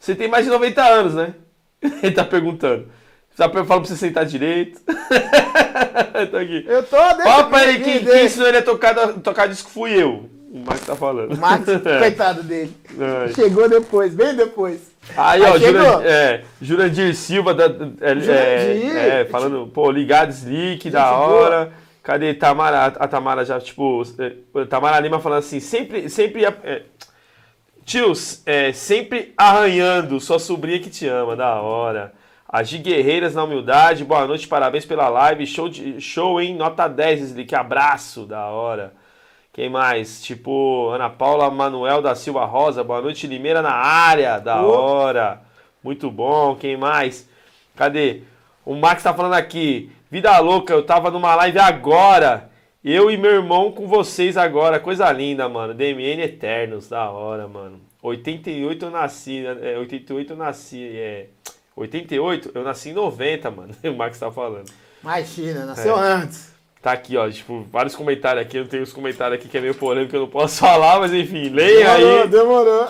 [0.00, 1.34] Você tem mais de 90 anos, né?
[2.02, 2.88] Ele tá perguntando.
[3.38, 4.80] Já fala pra você sentar direito.
[4.84, 6.64] tá aqui.
[6.68, 8.24] eu tô, deixa Fala pra eu ele que deixa.
[8.24, 10.28] ensinou ele a tocar, tocar disco fui eu.
[10.52, 11.32] O Max tá falando.
[11.32, 11.98] O Max, É.
[11.98, 12.76] coitado dele.
[13.00, 13.32] Ai.
[13.32, 14.92] Chegou depois, bem depois.
[15.16, 15.80] Aí, ó, Aí chegou.
[15.82, 18.96] Jurandir, é, Jurandir Silva, da, é, Jurandir.
[18.96, 21.72] é, é, falando, pô, ligado, Slick, da hora.
[22.02, 22.86] Cadê Tamara?
[22.86, 26.82] A Tamara já, tipo, é, Tamara Lima falando assim, sempre, sempre, é,
[27.84, 32.12] tios, é, sempre arranhando, sua sobrinha que te ama, da hora.
[32.48, 37.30] Agi Guerreiras na humildade, boa noite, parabéns pela live, show, de, show hein, nota 10,
[37.30, 38.92] Slick, abraço, da hora.
[39.52, 40.22] Quem mais?
[40.22, 45.40] Tipo, Ana Paula Manuel da Silva Rosa, boa noite, Limeira na área, da hora.
[45.84, 47.28] Muito bom, quem mais?
[47.76, 48.22] Cadê?
[48.64, 52.50] O Max tá falando aqui, vida louca, eu tava numa live agora,
[52.84, 55.72] eu e meu irmão com vocês agora, coisa linda, mano.
[55.72, 57.80] DMN Eternos, da hora, mano.
[58.02, 59.56] 88 eu nasci, né?
[59.72, 61.26] é, 88 eu nasci, é...
[61.74, 62.50] 88?
[62.54, 63.74] Eu nasci em 90, mano.
[63.84, 64.70] O Max tá falando.
[65.02, 66.12] Imagina, nasceu É.
[66.12, 66.52] antes.
[66.82, 68.58] Tá aqui, ó, tipo, vários comentários aqui.
[68.58, 71.14] Eu tenho os comentários aqui que é meio polêmico, que eu não posso falar, mas
[71.14, 72.28] enfim, leia Demorou, aí.
[72.28, 72.88] demorou.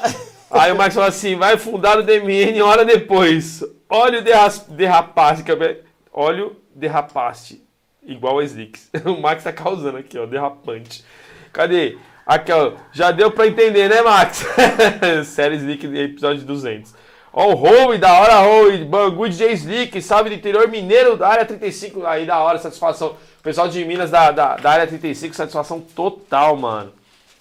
[0.50, 3.62] Aí o Max fala assim: vai fundar o DMN hora depois.
[3.88, 5.44] Óleo derras- derrapaste.
[5.44, 5.80] que é-
[6.12, 7.62] Óleo derrapaste.
[8.04, 8.90] Igual a Slicks.
[9.06, 11.04] O Max tá causando aqui, ó, derrapante.
[11.52, 11.98] Cadê?
[12.26, 12.72] Aqui, ó.
[12.92, 14.44] Já deu pra entender, né, Max?
[15.26, 16.94] Série Slick, episódio 200.
[17.32, 18.84] Ó, o Howie, da hora, Howie.
[18.84, 22.04] Bangu DJ Slick, salve do interior mineiro da área 35.
[22.04, 23.16] Aí, da hora, satisfação.
[23.42, 26.92] Pessoal de Minas da, da, da área 35, satisfação total, mano.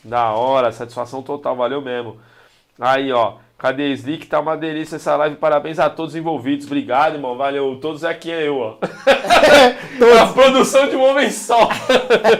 [0.03, 2.17] Da hora, satisfação total, valeu mesmo.
[2.79, 3.35] Aí, ó.
[3.61, 4.25] Cadê Slick?
[4.25, 5.35] Tá uma delícia essa live.
[5.35, 6.65] Parabéns a todos envolvidos.
[6.65, 7.37] Obrigado, irmão.
[7.37, 7.77] Valeu.
[7.79, 8.77] Todos aqui é eu, ó.
[10.19, 11.69] a produção de um homem só.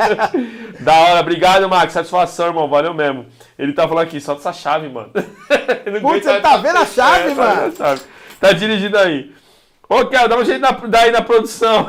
[0.81, 1.19] da hora.
[1.19, 1.93] Obrigado, Max.
[1.93, 2.67] Satisfação, irmão.
[2.67, 3.27] Valeu mesmo.
[3.55, 5.11] Ele tá falando aqui, solta essa chave, mano.
[6.01, 7.75] Putz, você tá vendo a chave, É, tá mano?
[7.75, 8.01] chave.
[8.39, 9.31] Tá dirigindo aí.
[9.87, 11.87] Ô, Kel, dá um jeito na, daí na produção.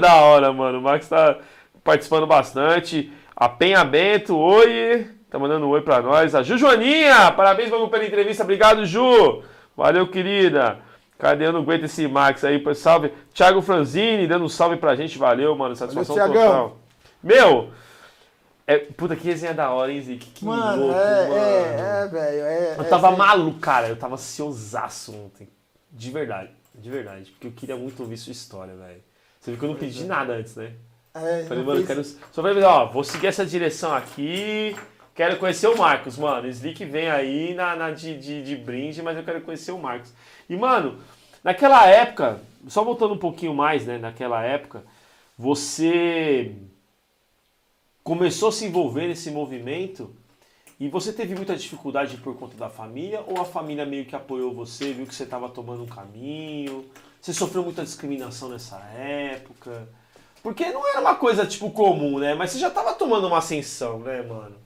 [0.00, 0.80] da hora, mano.
[0.80, 1.38] O Max tá
[1.84, 3.12] participando bastante.
[3.36, 5.06] A Penha Bento, oi.
[5.30, 6.34] Tá mandando um oi pra nós.
[6.34, 8.42] A Ju Joaninha, parabéns vamos pela entrevista.
[8.44, 9.42] Obrigado, Ju.
[9.76, 10.78] Valeu, querida.
[11.18, 11.46] Cadê?
[11.46, 13.12] Eu não aguento esse Max aí, salve.
[13.34, 15.18] Thiago Franzini dando um salve pra gente.
[15.18, 15.74] Valeu, mano.
[15.74, 16.78] Satisfação Valeu, total.
[17.22, 17.70] Meu,
[18.66, 20.26] é, puta, que resenha da hora, hein, Zic?
[20.26, 21.34] Que Mano, louco, é, mano.
[21.34, 22.40] é, é, velho.
[22.40, 23.88] É, Eu é, tava é, maluco, cara.
[23.88, 25.48] Eu tava ansiosaço ontem.
[25.90, 26.50] De verdade.
[26.74, 27.30] De verdade.
[27.30, 29.02] Porque eu queria muito ouvir sua história, velho.
[29.40, 30.72] Você viu que eu não pedi nada antes, né?
[31.14, 32.26] é, Falei, mano, fez- quero.
[32.32, 34.74] Só falei, ó, vou seguir essa direção aqui.
[35.16, 36.46] Quero conhecer o Marcos, mano.
[36.46, 40.12] Slick vem aí na, na de, de, de brinde, mas eu quero conhecer o Marcos.
[40.46, 41.00] E, mano,
[41.42, 42.38] naquela época,
[42.68, 43.96] só voltando um pouquinho mais, né?
[43.96, 44.84] Naquela época,
[45.38, 46.54] você
[48.04, 50.14] começou a se envolver nesse movimento
[50.78, 54.52] e você teve muita dificuldade por conta da família ou a família meio que apoiou
[54.54, 56.84] você, viu que você estava tomando um caminho?
[57.22, 59.88] Você sofreu muita discriminação nessa época?
[60.42, 62.34] Porque não era uma coisa tipo comum, né?
[62.34, 64.65] Mas você já tava tomando uma ascensão, né, mano?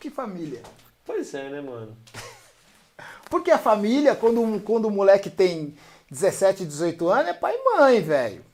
[0.00, 0.62] Que família.
[1.04, 1.94] Pois é, né, mano?
[3.28, 5.76] Porque a família, quando, quando o moleque tem
[6.10, 8.44] 17, 18 anos, é pai e mãe, velho.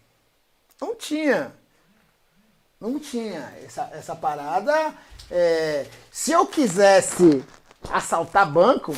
[0.81, 1.53] Não tinha.
[2.81, 4.93] Não tinha essa, essa parada.
[5.31, 7.43] É, se eu quisesse
[7.91, 8.95] assaltar banco,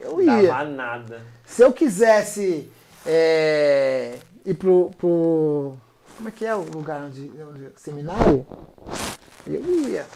[0.00, 0.48] eu ia.
[0.48, 1.24] Dava nada.
[1.44, 2.72] Se eu quisesse
[3.06, 5.76] é, ir pro, pro.
[6.16, 7.30] Como é que é o lugar onde.
[7.40, 8.46] onde seminário?
[9.46, 10.06] Eu ia.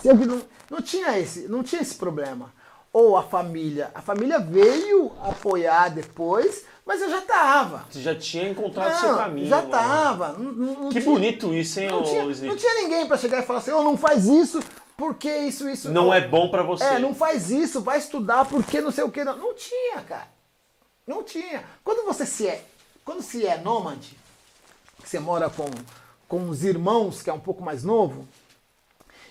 [0.00, 2.52] Se eu, não, não, tinha esse, não tinha esse problema.
[2.92, 3.90] Ou a família.
[3.94, 7.84] A família veio apoiar depois, mas eu já tava.
[7.90, 9.46] Você já tinha encontrado seu caminho.
[9.48, 9.70] Já mano.
[9.70, 10.32] tava.
[10.32, 13.46] Não, não Que tinha- bonito isso, hein, não tinha, não tinha ninguém pra chegar e
[13.46, 14.60] falar assim, ô, não faz isso,
[14.96, 15.90] porque isso, isso.
[15.90, 16.84] Não é bom pra você.
[16.84, 19.22] É, não faz isso, vai estudar, porque não sei o que.
[19.24, 20.28] Não, não tinha, cara.
[21.06, 21.64] Não tinha.
[21.84, 22.64] Quando você se é,
[23.04, 24.16] quando se é nômade,
[25.02, 25.66] que você mora com,
[26.26, 28.26] com os irmãos, que é um pouco mais novo,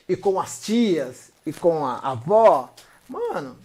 [0.07, 2.71] e com as tias, e com a avó,
[3.07, 3.57] mano,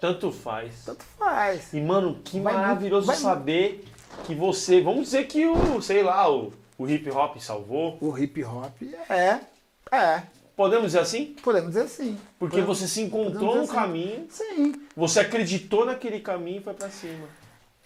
[0.00, 0.84] Tanto faz.
[0.84, 1.72] tanto faz.
[1.72, 3.84] E, mano, que Vai maravilhoso vai saber
[4.24, 4.80] que você.
[4.80, 7.98] Vamos dizer que o, sei lá, o, o hip hop salvou.
[8.00, 8.72] O hip hop
[9.10, 9.40] é,
[9.92, 10.22] é,
[10.56, 11.34] Podemos dizer assim?
[11.42, 12.18] podemos dizer assim.
[12.38, 13.72] Porque Podemos- você se encontrou no assim.
[13.72, 14.72] caminho, Sim.
[14.96, 17.26] você acreditou naquele caminho e foi pra cima.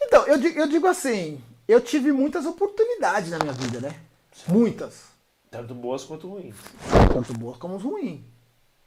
[0.00, 3.94] Então, eu eu digo assim, eu tive muitas oportunidades na minha vida, né?
[4.48, 5.13] Muitas.
[5.54, 6.56] Tanto boas quanto ruins.
[7.12, 8.22] tanto boas como ruins.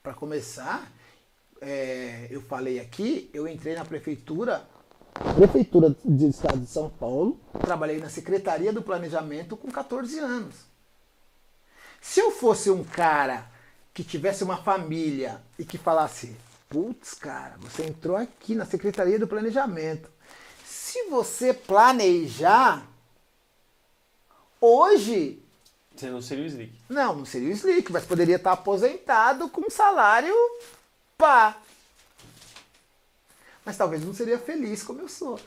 [0.03, 0.91] Para começar,
[1.61, 4.68] é, eu falei aqui, eu entrei na prefeitura,
[5.38, 10.55] prefeitura do estado de São Paulo, trabalhei na secretaria do planejamento com 14 anos.
[12.01, 13.49] Se eu fosse um cara
[13.93, 16.36] que tivesse uma família e que falasse,
[16.68, 20.11] putz, cara, você entrou aqui na secretaria do planejamento.
[20.65, 22.86] Se você planejar,
[24.59, 25.46] hoje
[25.97, 26.73] Você não seria o Slick.
[26.87, 30.33] não, não seria o Slick, mas poderia estar aposentado com um salário
[31.17, 31.57] pá.
[33.65, 35.39] Mas talvez não seria feliz como eu sou.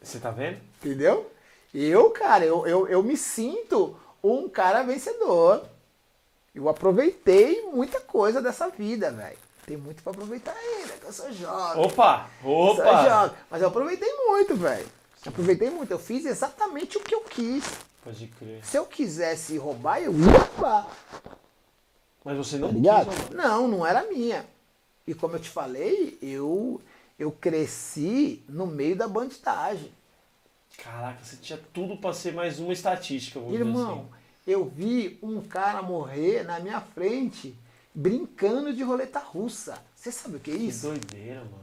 [0.00, 0.58] Você tá vendo?
[0.80, 1.30] Entendeu?
[1.74, 5.64] Eu, cara, eu, eu, eu me sinto um cara vencedor.
[6.54, 9.38] Eu aproveitei muita coisa dessa vida, velho.
[9.66, 11.84] Tem muito pra aproveitar ainda, que eu sou jovem.
[11.84, 12.28] Opa!
[12.42, 13.08] Sou Opa!
[13.08, 13.36] jovem.
[13.50, 14.86] Mas eu aproveitei muito, velho.
[15.24, 15.90] Aproveitei muito.
[15.90, 17.64] Eu fiz exatamente o que eu quis.
[18.02, 18.64] Pode crer.
[18.64, 20.88] Se eu quisesse roubar, eu ia roubar.
[22.24, 23.10] Mas você não Tá ligado?
[23.10, 23.36] quis, mano.
[23.36, 24.44] Não, não era minha.
[25.06, 26.80] E como eu te falei, eu,
[27.18, 29.92] eu cresci no meio da bandidagem.
[30.78, 34.22] Caraca, você tinha tudo pra ser mais uma estatística, Irmão, assim.
[34.46, 37.54] eu vi um cara morrer na minha frente
[37.94, 39.78] brincando de roleta russa.
[39.94, 40.86] Você sabe o que é Que isso?
[40.88, 41.61] doideira, mano.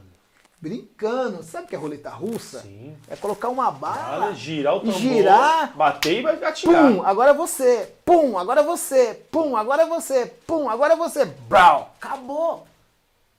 [0.61, 1.41] Brincando.
[1.41, 2.61] Sabe o que é roleta russa?
[2.61, 2.97] Sim.
[3.07, 6.91] É colocar uma bala, girar o tambor, girar, bater e vai atirar.
[6.91, 10.97] pum, agora é você, pum, agora é você, pum, agora é você, pum, agora é
[10.97, 12.67] você, brau, acabou.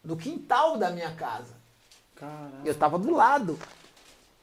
[0.03, 1.53] No quintal da minha casa.
[2.17, 2.63] Caraca.
[2.65, 3.59] Eu tava do lado.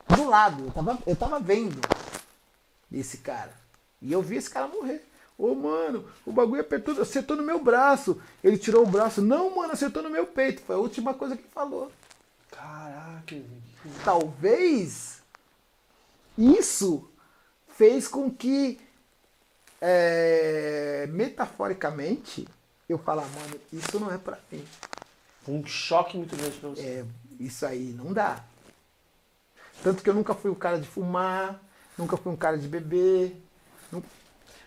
[0.07, 0.65] Do lado.
[0.65, 1.81] Eu tava, eu tava vendo
[2.91, 3.51] esse cara.
[4.01, 5.03] E eu vi esse cara morrer.
[5.37, 8.19] Ô, mano, o bagulho apertou, acertou no meu braço.
[8.43, 9.21] Ele tirou o braço.
[9.21, 10.61] Não, mano, acertou no meu peito.
[10.61, 11.91] Foi a última coisa que ele falou.
[12.57, 13.35] Caraca.
[14.03, 15.21] Talvez
[16.37, 17.07] isso
[17.69, 18.79] fez com que,
[19.79, 22.47] é, metaforicamente,
[22.89, 24.65] eu falar, mano, isso não é pra mim.
[25.47, 26.81] Um choque muito grande pra você.
[26.81, 27.05] É,
[27.39, 28.43] isso aí não dá.
[29.83, 31.61] Tanto que eu nunca fui o cara de fumar,
[31.97, 33.39] nunca fui um cara de beber,
[33.91, 34.03] nu-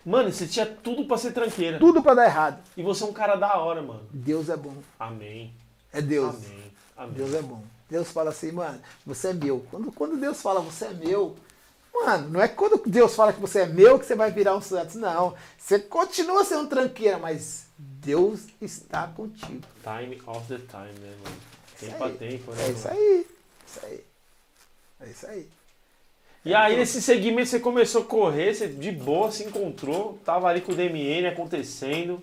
[0.05, 1.77] Mano, você tinha tudo pra ser tranqueira.
[1.77, 2.63] tudo pra dar errado.
[2.75, 4.07] E você é um cara da hora, mano.
[4.11, 4.75] Deus é bom.
[4.99, 5.53] Amém.
[5.93, 6.33] É Deus.
[6.35, 6.71] Amém.
[6.97, 7.13] Amém.
[7.13, 7.63] Deus é bom.
[7.91, 9.65] Deus fala assim, mano, você é meu.
[9.69, 11.35] Quando, quando Deus fala você é meu,
[11.93, 14.61] mano, não é quando Deus fala que você é meu que você vai virar um
[14.61, 14.97] santo.
[14.97, 15.35] Não.
[15.57, 19.61] Você continua sendo tranqueira, mas Deus está contigo.
[19.83, 21.35] Time of the time, né, mano?
[21.77, 22.65] Tempo a tempo, né?
[22.65, 23.27] É isso aí.
[23.67, 24.05] Isso aí.
[25.01, 25.49] É isso aí.
[26.45, 30.61] E aí, nesse segmento, você começou a correr, você de boa se encontrou, tava ali
[30.61, 32.21] com o DMN acontecendo,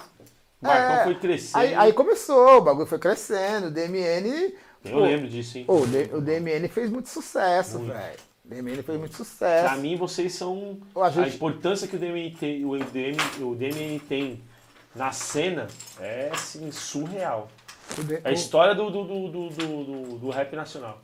[0.61, 1.59] o Marcão É, foi crescendo.
[1.59, 4.55] Aí, aí começou, o bagulho foi crescendo, o DMN.
[4.84, 5.64] Eu pô, lembro disso, hein?
[5.68, 8.18] O, D- o DMN fez muito sucesso, velho.
[8.44, 9.76] O DMN fez muito Pra sucesso.
[9.80, 10.78] mim, vocês são.
[10.96, 14.42] A A, gente- importância que o DMN tem, o DMN, o DMN tem
[14.94, 15.66] na cena
[16.00, 17.50] é assim, surreal.
[17.98, 21.02] O D- É a o- história do, do, do, do, do, do- do rap nacional.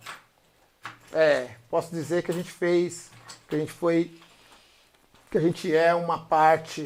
[1.12, 3.10] É, posso dizer que a gente fez,
[3.48, 4.10] que a gente foi,
[5.30, 6.84] que a gente é uma parte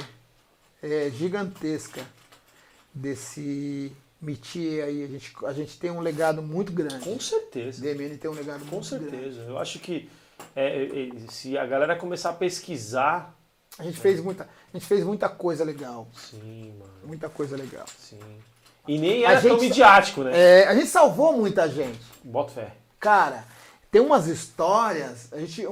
[0.82, 2.02] é, gigantesca
[2.92, 5.04] desse métier aí.
[5.04, 7.00] A gente, a gente tem um legado muito grande.
[7.04, 7.80] Com certeza.
[7.82, 9.10] DMN tem um legado Com muito grande.
[9.10, 9.40] certeza.
[9.42, 10.08] Eu acho que
[10.54, 13.34] é, é, é, se a galera começar a pesquisar.
[13.78, 16.92] A gente fez muita, a gente fez muita coisa legal, Sim, mano.
[17.04, 17.86] muita coisa legal.
[17.96, 18.18] Sim.
[18.88, 20.32] E nem A era tão gente- midiático, né?
[20.36, 22.00] É, a gente salvou muita gente.
[22.24, 22.72] Bota fé.
[22.98, 23.44] Cara,
[23.90, 25.32] tem umas histórias.
[25.32, 25.64] A gente,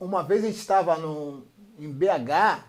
[0.00, 0.96] uma vez a gente estava
[1.78, 2.64] em BH,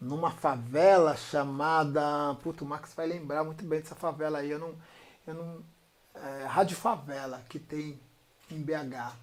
[0.00, 2.34] numa favela chamada.
[2.42, 4.50] Puto, o Max vai lembrar muito bem dessa favela aí.
[4.50, 4.74] Eu não.
[5.26, 5.76] Eu não
[6.22, 7.98] é, Rádio Favela, que tem
[8.50, 9.14] em BH.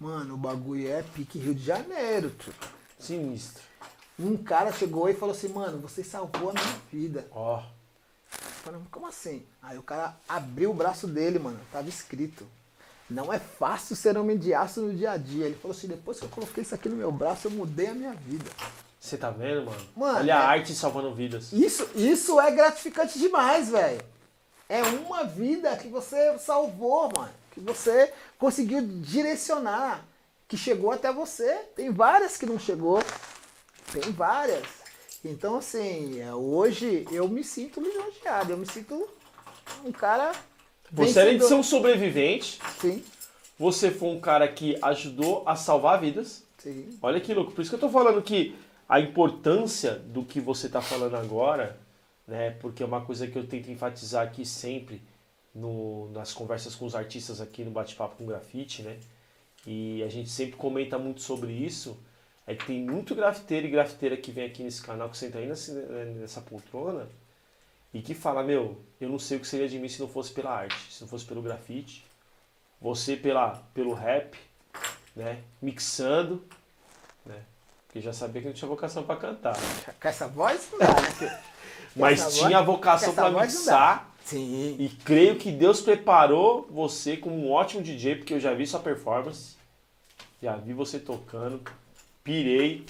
[0.00, 2.54] Mano, o bagulho é pique Rio de Janeiro, tio.
[2.98, 3.62] Sinistro.
[4.18, 7.26] Um cara chegou e falou assim, mano, você salvou a minha vida.
[7.30, 7.58] Ó.
[7.58, 7.78] Oh.
[8.62, 9.46] Falei, como assim?
[9.62, 11.60] Aí o cara abriu o braço dele, mano.
[11.72, 12.46] Tava escrito.
[13.08, 15.46] Não é fácil ser homem de aço no dia a dia.
[15.46, 17.94] Ele falou assim, depois que eu coloquei isso aqui no meu braço, eu mudei a
[17.94, 18.50] minha vida.
[19.00, 19.88] Você tá vendo, mano?
[19.96, 20.34] mano Olha é...
[20.34, 21.52] a arte salvando vidas.
[21.52, 24.00] Isso, isso é gratificante demais, velho.
[24.68, 27.32] É uma vida que você salvou, mano.
[27.52, 30.04] Que você conseguiu direcionar.
[30.46, 31.54] Que chegou até você.
[31.76, 33.02] Tem várias que não chegou.
[33.92, 34.66] Tem várias.
[35.24, 38.52] Então, assim, é, hoje eu me sinto lisonjeado.
[38.52, 39.08] Eu me sinto
[39.84, 40.32] um cara.
[40.90, 43.04] Você, além de ser um sobrevivente, Sim.
[43.58, 46.42] você foi um cara que ajudou a salvar vidas.
[46.58, 46.98] Sim.
[47.00, 47.52] Olha que louco.
[47.52, 48.56] Por isso que eu tô falando que
[48.88, 51.78] a importância do que você está falando agora,
[52.26, 52.52] né?
[52.52, 55.02] Porque é uma coisa que eu tento enfatizar aqui sempre
[55.54, 58.98] no, nas conversas com os artistas aqui no bate-papo com grafite, né?
[59.66, 61.98] E a gente sempre comenta muito sobre isso.
[62.46, 65.46] É que tem muito grafiteiro e grafiteira que vem aqui nesse canal, que senta aí
[65.46, 67.06] nessa, nessa poltrona
[67.92, 70.32] e que fala, meu, eu não sei o que seria de mim se não fosse
[70.32, 72.04] pela arte, se não fosse pelo grafite,
[72.80, 74.38] você pela, pelo rap,
[75.14, 75.42] né?
[75.60, 76.57] Mixando, né?
[77.98, 79.56] Porque já sabia que não tinha vocação para cantar.
[80.00, 81.42] Com essa voz não dá, né?
[81.96, 84.14] Mas tinha voz, vocação para mixar.
[84.24, 84.76] Sim.
[84.78, 88.78] E creio que Deus preparou você como um ótimo DJ, porque eu já vi sua
[88.78, 89.56] performance.
[90.40, 91.60] Já vi você tocando.
[92.22, 92.86] Pirei.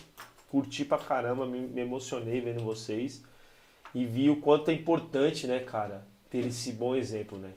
[0.50, 3.22] Curti pra caramba, me, me emocionei vendo vocês.
[3.94, 7.52] E vi o quanto é importante, né, cara, ter esse bom exemplo, né?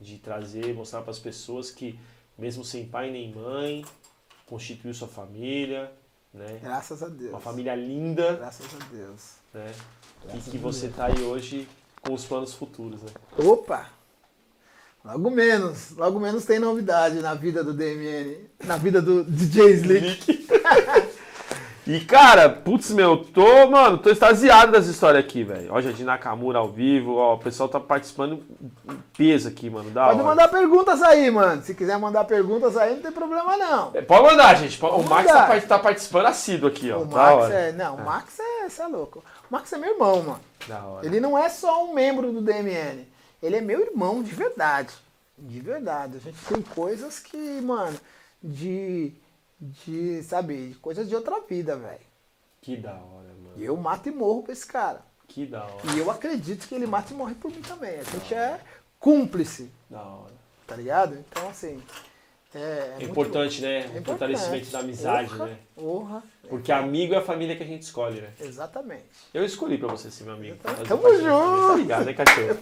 [0.00, 1.98] De trazer, mostrar para as pessoas que,
[2.36, 3.84] mesmo sem pai nem mãe,
[4.46, 5.92] constituiu sua família,
[6.36, 6.60] né?
[6.62, 7.30] Graças a Deus.
[7.30, 8.34] Uma família linda.
[8.34, 9.36] Graças a Deus.
[9.52, 9.72] Né?
[10.34, 11.68] e que você está aí hoje
[12.02, 13.10] com os planos futuros, né?
[13.38, 13.90] Opa!
[15.04, 20.46] Logo menos, logo menos tem novidade na vida do DMN, na vida do DJ Slick.
[21.86, 25.68] E, cara, putz, meu, tô, mano, tô extasiado das histórias aqui, velho.
[25.70, 28.42] Ó, Jardim Nakamura ao vivo, ó, o pessoal tá participando
[28.90, 29.88] em peso aqui, mano.
[29.90, 30.28] Da pode hora.
[30.28, 31.62] mandar perguntas aí, mano.
[31.62, 33.92] Se quiser mandar perguntas aí, não tem problema, não.
[33.94, 34.76] É, pode mandar, gente.
[34.78, 37.02] Pode o Max tá, tá, participando assíduo aqui, ó.
[37.02, 37.70] O Max é.
[37.70, 38.02] Não, o é.
[38.02, 39.22] Max é, você é louco.
[39.48, 40.40] O Max é meu irmão, mano.
[40.66, 41.06] Da hora.
[41.06, 43.06] Ele não é só um membro do DMN.
[43.40, 44.92] Ele é meu irmão de verdade.
[45.38, 46.16] De verdade.
[46.16, 47.96] A gente tem coisas que, mano,
[48.42, 49.12] de.
[49.58, 52.00] De, sabe, coisas de outra vida, velho.
[52.60, 53.54] Que da hora, mano.
[53.56, 55.02] E eu mato e morro pra esse cara.
[55.28, 55.94] Que da hora.
[55.94, 57.98] E eu acredito que ele mata e morre por mim também.
[57.98, 58.60] A gente é
[58.98, 59.70] cúmplice.
[59.88, 60.34] Da hora.
[60.66, 61.14] Tá ligado?
[61.14, 61.82] Então, assim.
[62.56, 63.72] É, é, é importante, muito...
[63.72, 63.90] né?
[63.94, 65.56] É o fortalecimento da amizade, orra, né?
[65.76, 66.22] Orra.
[66.48, 68.28] Porque amigo é a família que a gente escolhe, né?
[68.40, 69.04] Exatamente.
[69.34, 70.56] Eu escolhi pra você ser meu amigo.
[70.86, 71.68] Tamo junto!
[71.68, 72.58] Tá ligado, né, cachorro?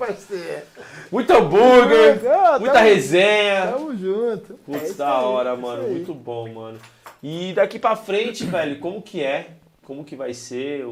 [1.13, 3.73] Muito hambúrguer, oh, muita tamo, resenha.
[3.73, 4.55] Tamo junto.
[4.65, 5.89] Putz, é da hora, aí, mano.
[5.89, 6.81] Muito bom, mano.
[7.23, 9.51] E daqui pra frente, velho, como que é
[9.85, 10.85] como que vai ser.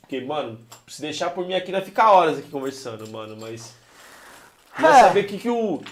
[0.00, 3.74] Porque, mano, se deixar por mim aqui, vai ficar horas aqui conversando, mano, mas.
[4.74, 5.00] Queria é.
[5.00, 5.82] saber o que, que o,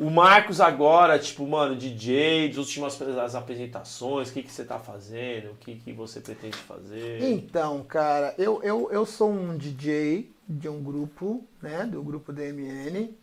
[0.00, 4.78] o Marcos agora, tipo, mano, DJ, das últimas as apresentações, o que, que você tá
[4.78, 7.22] fazendo, o que, que você pretende fazer?
[7.22, 13.14] Então, cara, eu, eu, eu sou um DJ de um grupo, né, do grupo DMN,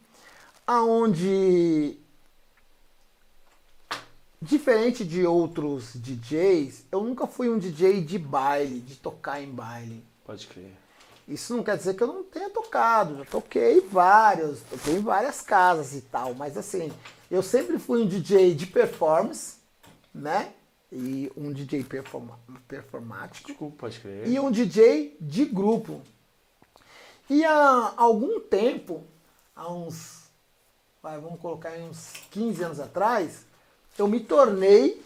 [0.68, 1.98] aonde
[4.40, 10.04] Diferente de outros DJs, eu nunca fui um DJ de baile, de tocar em baile.
[10.24, 10.74] Pode crer.
[11.28, 15.42] Isso não quer dizer que eu não tenha tocado, já toquei vários, toquei em várias
[15.42, 16.92] casas e tal, mas assim,
[17.30, 19.56] eu sempre fui um DJ de performance,
[20.16, 20.54] né?
[20.90, 23.72] E um DJ performa performático.
[23.72, 24.26] Pode crer.
[24.26, 26.02] E um DJ de grupo.
[27.30, 29.04] E há algum tempo,
[29.54, 30.30] há uns,
[31.04, 33.46] vamos colocar aí uns 15 anos atrás,
[33.98, 35.02] eu me tornei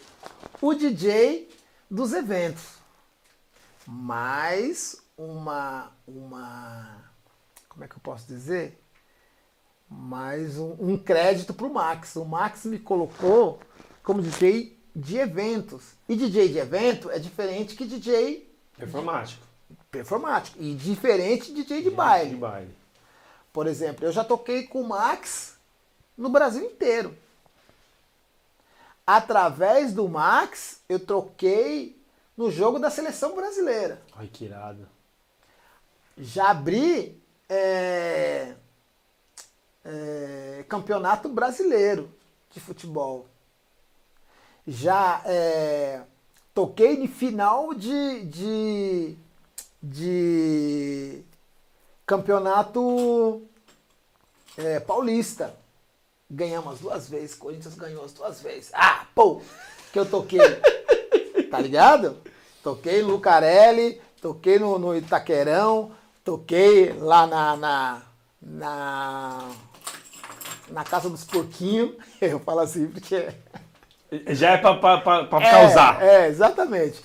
[0.62, 1.50] o DJ
[1.90, 2.76] dos eventos.
[3.88, 7.04] Mais uma, uma,
[7.70, 8.80] como é que eu posso dizer?
[9.90, 12.16] Mais um, um crédito para o Max.
[12.16, 13.60] O Max me colocou
[14.04, 15.94] como DJ de eventos.
[16.08, 19.46] E DJ de evento é diferente que DJ performático.
[19.90, 20.58] Performático.
[20.62, 22.30] E diferente de DJ de baile.
[22.32, 22.76] de baile.
[23.52, 25.58] Por exemplo, eu já toquei com o Max
[26.18, 27.16] no Brasil inteiro.
[29.06, 32.00] Através do Max, eu troquei
[32.38, 34.02] no jogo da seleção brasileira.
[34.16, 34.88] Ai, que irado.
[36.18, 38.54] Já abri é,
[39.86, 42.12] é, campeonato brasileiro.
[42.54, 43.28] de futebol.
[44.68, 46.02] Já é,
[46.54, 49.18] toquei em final de, de,
[49.82, 51.24] de
[52.06, 53.42] campeonato
[54.58, 55.56] é, paulista.
[56.30, 58.72] Ganhamos duas vezes, Corinthians ganhou as duas vezes.
[58.74, 59.42] Ah, pô,
[59.92, 60.40] que eu toquei.
[61.50, 62.18] tá ligado?
[62.64, 65.92] Toquei Lucarelli, toquei no, no Itaquerão,
[66.24, 68.02] toquei lá na, na,
[68.42, 69.50] na,
[70.70, 71.96] na Casa dos Porquinhos.
[72.22, 73.30] Eu falo assim porque.
[74.28, 74.74] Já é pra
[75.42, 76.02] é, causar.
[76.02, 77.02] É, exatamente.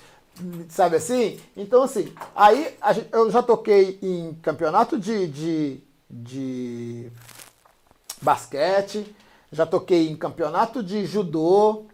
[0.69, 1.39] Sabe assim?
[1.55, 7.11] Então, assim, aí gente, eu já toquei em campeonato de, de, de
[8.21, 9.15] basquete,
[9.51, 11.86] já toquei em campeonato de judô.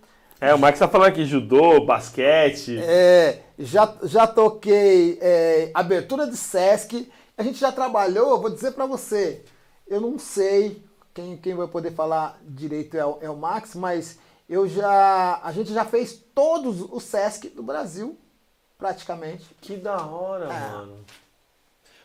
[0.43, 2.77] É, o Max tá falando aqui, judô, basquete.
[2.77, 7.09] É, já, já toquei é, abertura de Sesc.
[7.37, 9.41] A gente já trabalhou, vou dizer para você,
[9.87, 10.83] eu não sei
[11.13, 15.49] quem, quem vai poder falar direito é o, é o Max, mas eu já, a
[15.53, 18.19] gente já fez todos os Sesc do Brasil,
[18.77, 19.45] praticamente.
[19.61, 20.49] Que da hora, é.
[20.49, 21.05] mano.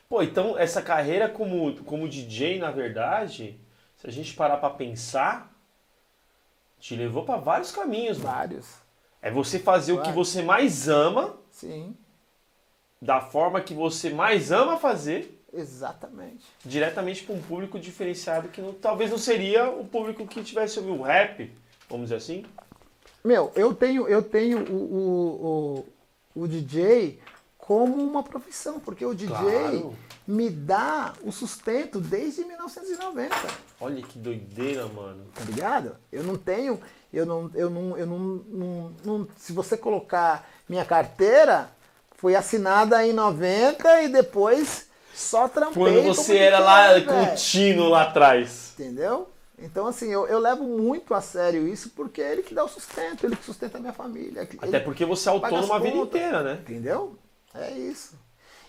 [0.09, 3.59] Pô, então essa carreira como, como DJ, na verdade,
[3.97, 5.58] se a gente parar para pensar,
[6.81, 8.19] te levou para vários caminhos.
[8.19, 8.67] Vários.
[8.67, 8.79] Mano.
[9.21, 10.09] É você fazer vários.
[10.09, 11.37] o que você mais ama.
[11.51, 11.97] Sim.
[13.01, 15.39] Da forma que você mais ama fazer.
[15.53, 16.45] Exatamente.
[16.65, 21.03] Diretamente para um público diferenciado que não, talvez não seria o público que tivesse ouvido
[21.03, 21.51] rap,
[21.89, 22.45] vamos dizer assim.
[23.25, 25.85] Meu, eu tenho, eu tenho o,
[26.35, 27.19] o, o, o DJ
[27.69, 29.95] como uma profissão, porque o DJ claro.
[30.27, 33.37] me dá o sustento desde 1990.
[33.79, 35.27] Olha que doideira, mano.
[35.35, 35.95] Tá ligado?
[36.11, 36.81] Eu não tenho,
[37.13, 41.71] eu não, eu não, eu não, não, não se você colocar minha carteira,
[42.17, 45.75] foi assinada em 90 e depois só trampei.
[45.75, 48.73] Quando você era lá contínuo lá atrás.
[48.79, 49.29] Entendeu?
[49.59, 52.69] Então, assim, eu, eu levo muito a sério isso porque é ele que dá o
[52.69, 54.49] sustento, ele que sustenta a minha família.
[54.59, 56.59] Até porque você é autônomo a vida inteira, né?
[56.63, 57.19] Entendeu?
[57.61, 58.19] É isso.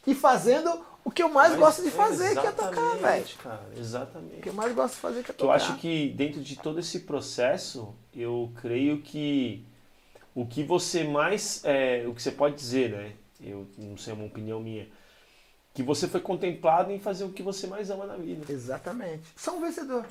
[0.06, 3.26] E fazendo o que eu mais Mas, gosto de fazer, que é tocar, velho.
[3.76, 4.38] exatamente.
[4.40, 5.52] O que eu mais gosto de fazer, que é tocar.
[5.52, 9.66] Eu acho que dentro de todo esse processo, eu creio que
[10.36, 11.62] o que você mais.
[11.64, 13.14] É, o que você pode dizer, né?
[13.42, 14.88] Eu não sei, é uma opinião minha.
[15.74, 18.52] Que você foi contemplado em fazer o que você mais ama na vida.
[18.52, 19.24] Exatamente.
[19.36, 20.06] Só um vencedor.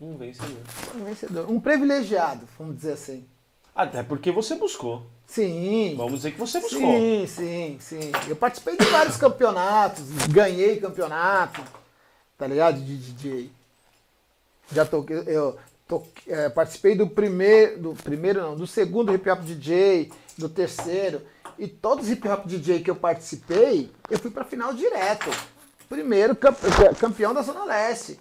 [0.00, 0.62] Um vencedor.
[0.96, 1.50] Um vencedor.
[1.50, 3.26] Um privilegiado, vamos dizer assim.
[3.74, 5.06] Até porque você buscou.
[5.26, 5.94] Sim.
[5.96, 6.80] Vamos dizer que você buscou.
[6.80, 8.12] Sim, sim, sim.
[8.28, 11.62] Eu participei de vários campeonatos, ganhei campeonato,
[12.36, 12.80] tá ligado?
[12.80, 13.50] De DJ.
[14.70, 15.58] Já toquei, eu
[15.88, 21.22] toquei, é, participei do primeiro, do primeiro não, do segundo hip hop DJ, do terceiro.
[21.58, 25.30] E todos os hip hop DJ que eu participei, eu fui pra final direto.
[25.88, 26.36] Primeiro
[26.98, 28.18] campeão da Zona Leste.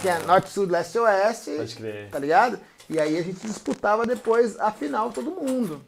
[0.00, 1.50] Que é Norte, Sul, Leste e Oeste.
[1.56, 2.10] Pode crer.
[2.10, 2.58] Tá ligado?
[2.88, 5.82] E aí a gente disputava depois a final todo mundo.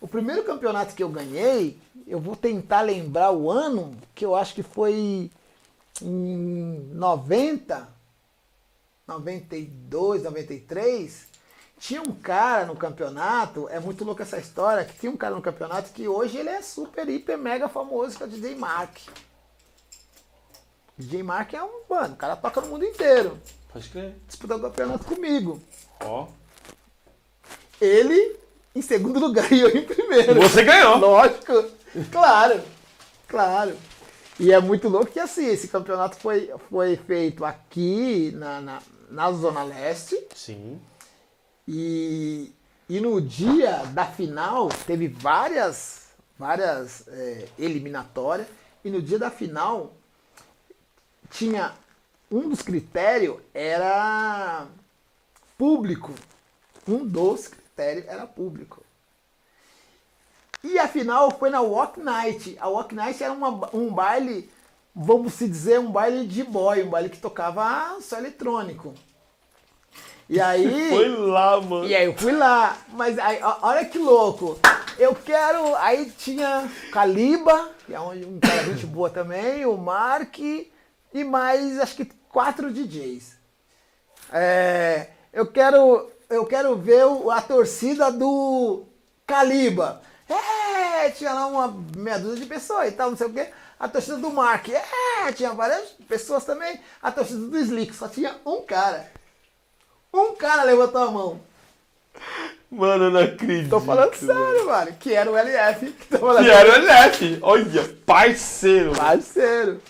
[0.00, 4.54] O primeiro campeonato que eu ganhei, eu vou tentar lembrar o ano, que eu acho
[4.54, 5.30] que foi
[6.02, 7.88] em 90,
[9.06, 11.26] 92, 93.
[11.78, 15.42] Tinha um cara no campeonato, é muito louca essa história, que tinha um cara no
[15.42, 18.96] campeonato que hoje ele é super, hiper, mega famoso, que é o DJ Mark.
[20.96, 23.38] DJ Mark é um, mano, o cara toca no mundo inteiro.
[23.70, 24.16] Pode crer.
[24.26, 25.60] Disputou o campeonato comigo.
[26.00, 26.28] Ó.
[27.80, 28.36] Ele
[28.74, 30.34] em segundo lugar e eu em primeiro.
[30.34, 30.98] Você ganhou.
[30.98, 31.64] Lógico.
[32.12, 32.60] Claro.
[33.26, 33.76] Claro.
[34.38, 39.32] E é muito louco que assim, esse campeonato foi, foi feito aqui na, na, na
[39.32, 40.26] Zona Leste.
[40.34, 40.78] Sim.
[41.66, 42.52] E,
[42.88, 46.08] e no dia da final teve várias,
[46.38, 48.46] várias é, eliminatórias.
[48.84, 49.94] E no dia da final
[51.30, 51.72] tinha
[52.30, 54.66] um dos critérios era
[55.56, 56.12] público.
[56.86, 58.82] Um dos critério era público.
[60.62, 62.56] E a final foi na Walk Night.
[62.60, 64.50] A Walk Night era uma, um baile,
[64.94, 68.94] vamos se dizer, um baile de boy, um baile que tocava só eletrônico.
[70.28, 70.90] E aí.
[70.90, 71.86] foi lá, mano.
[71.86, 72.76] E aí eu fui lá.
[72.88, 74.58] Mas aí, olha que louco.
[74.98, 75.76] Eu quero.
[75.76, 81.96] Aí tinha Caliba, que é um cara gente boa também, o Mark e mais acho
[81.96, 83.36] que quatro DJs.
[84.32, 88.84] É, eu quero eu quero ver a torcida do
[89.26, 90.00] Caliba.
[90.28, 93.48] É, tinha lá uma meia dúzia de pessoas e tal, não sei o quê.
[93.78, 94.66] A torcida do Mark.
[94.70, 96.80] É, tinha várias pessoas também.
[97.02, 99.12] A torcida do Slick, só tinha um cara.
[100.12, 101.40] Um cara levantou a mão.
[102.70, 103.68] Mano, eu não acredito.
[103.68, 104.92] Tô falando sério, mano.
[104.98, 105.92] Que era o LF.
[105.92, 107.38] Que, que era o LF.
[107.42, 108.92] Olha, parceiro.
[108.92, 109.82] Parceiro.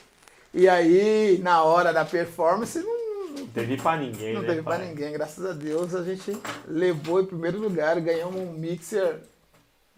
[0.52, 2.95] E aí, na hora da performance, não Não
[3.60, 4.88] teve pra ninguém, Não né, teve pra pai?
[4.88, 6.36] ninguém, graças a Deus a gente
[6.68, 9.20] levou em primeiro lugar, ganhamos um mixer.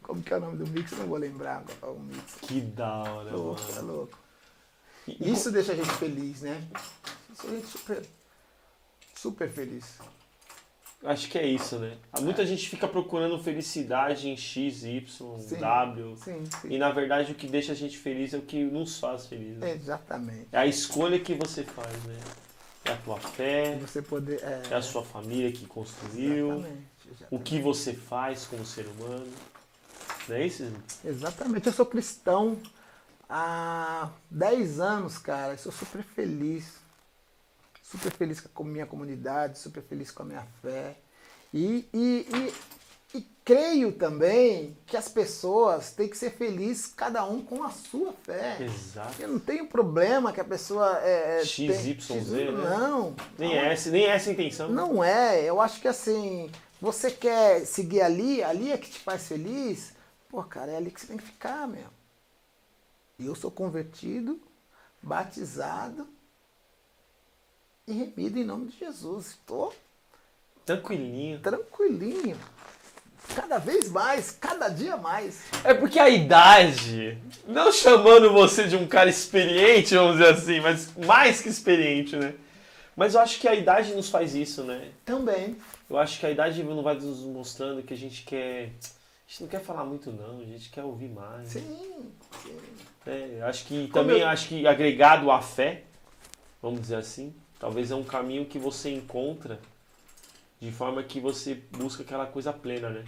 [0.03, 0.97] Como que é o nome do mixer?
[0.99, 2.41] Não vou lembrar agora o mixer.
[2.43, 3.93] Que da hora, Louco, é mano.
[3.93, 4.19] louco.
[5.07, 6.63] E- e Isso deixa a gente feliz, né?
[7.33, 8.03] Isso a gente super,
[9.15, 9.99] super feliz.
[11.05, 11.97] Acho que é isso, né?
[12.21, 15.07] Muita gente fica procurando felicidade em X, Y,
[15.39, 16.17] Sim, W.
[16.17, 16.69] Sim, sim.
[16.71, 19.59] E na verdade o que deixa a gente feliz é o que nos faz feliz.
[19.59, 19.73] Né?
[19.75, 20.49] Exatamente.
[20.51, 22.17] É a escolha que você faz, né?
[22.89, 24.43] É a tua fé, você poder.
[24.43, 26.87] É, é a sua família que construiu, Exatamente.
[27.05, 27.45] o exatamente.
[27.45, 29.31] que você faz como ser humano.
[30.27, 30.73] Não é isso?
[31.05, 31.67] Exatamente.
[31.67, 32.59] Eu sou cristão
[33.29, 35.53] há 10 anos, cara.
[35.53, 36.77] Eu sou super feliz.
[37.83, 40.97] Super feliz com a minha comunidade, super feliz com a minha fé.
[41.53, 42.55] E, e, e,
[43.15, 48.13] e creio também que as pessoas têm que ser felizes, cada um com a sua
[48.23, 48.59] fé.
[48.61, 49.21] Exato.
[49.23, 50.99] Eu não tenho problema que a pessoa.
[51.03, 52.71] É, é, X, tem- Y, Z, né?
[52.71, 53.15] Não.
[53.39, 54.69] Nem é, essa, nem essa a intenção.
[54.69, 55.43] Não é.
[55.43, 59.95] Eu acho que assim, você quer seguir ali, ali é que te faz feliz.
[60.29, 61.87] Pô, cara, é ali que você tem que ficar, meu.
[63.19, 64.39] Eu sou convertido,
[65.03, 66.07] batizado
[67.87, 69.29] e remido em nome de Jesus.
[69.29, 69.75] Estou
[70.67, 71.41] Tranquilinho.
[71.41, 72.37] tranquilinho.
[73.35, 75.43] Cada vez mais, cada dia mais.
[75.65, 80.93] É porque a idade, não chamando você de um cara experiente, vamos dizer assim, mas
[80.97, 82.35] mais que experiente, né?
[82.97, 84.89] Mas eu acho que a idade nos faz isso, né?
[85.05, 85.57] Também.
[85.89, 88.71] Eu acho que a idade não vai nos mostrando que a gente quer.
[88.81, 91.49] A gente não quer falar muito, não, a gente quer ouvir mais.
[91.49, 92.11] Sim,
[92.43, 92.57] sim.
[93.07, 95.83] É, acho que Como também eu- acho que agregado à fé,
[96.63, 99.61] vamos dizer assim, talvez é um caminho que você encontra
[100.61, 103.05] de forma que você busca aquela coisa plena, né?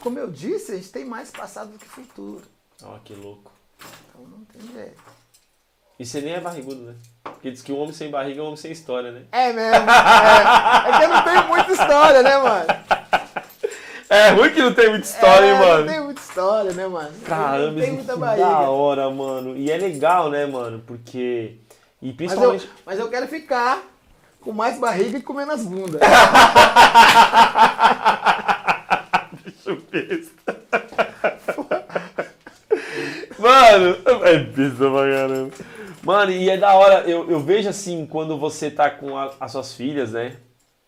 [0.00, 2.44] Como eu disse, a gente tem mais passado do que futuro.
[2.82, 3.50] Olha que louco.
[4.08, 5.02] Então não tem jeito.
[5.98, 6.94] E você nem é barrigudo, né?
[7.24, 9.22] Porque diz que um homem sem barriga é um homem sem história, né?
[9.32, 9.90] É mesmo.
[9.90, 12.66] É, é que eu não tenho muita história, né, mano?
[14.10, 15.84] É ruim que não tem muita história, é, hein, mano?
[15.84, 17.20] Não tem muita história, né, mano?
[17.26, 18.46] Caramba, não tem isso muita que barriga.
[18.48, 19.56] da hora, mano.
[19.56, 20.82] E é legal, né, mano?
[20.86, 21.56] Porque.
[22.00, 22.70] E Mas eu, principalmente.
[22.86, 23.82] mas eu quero ficar
[24.40, 25.98] com mais barriga e com menos bunda.
[29.44, 30.54] Bicho besta.
[33.38, 35.50] Mano, é besta pra caramba.
[36.02, 39.52] Mano, e é da hora, eu, eu vejo assim, quando você tá com a- as
[39.52, 40.36] suas filhas, né?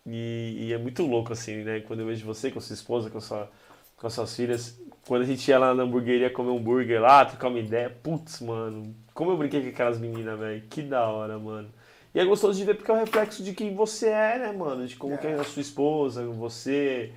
[0.06, 1.80] E, e é muito louco, assim, né?
[1.80, 3.50] Quando eu vejo você com a sua esposa, com, sua,
[3.96, 4.78] com as suas filhas.
[5.06, 7.90] Quando a gente ia lá na hamburgueria comer um hambúrguer lá, trocar uma ideia.
[8.02, 10.62] Putz, mano, como eu brinquei com aquelas meninas, velho.
[10.70, 11.70] Que da hora, mano.
[12.14, 14.86] E é gostoso de ver porque é o reflexo de quem você é, né, mano?
[14.86, 15.16] De como É.
[15.18, 17.12] que é a sua esposa, você,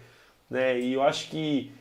[0.49, 0.80] né?
[0.80, 1.74] E eu acho que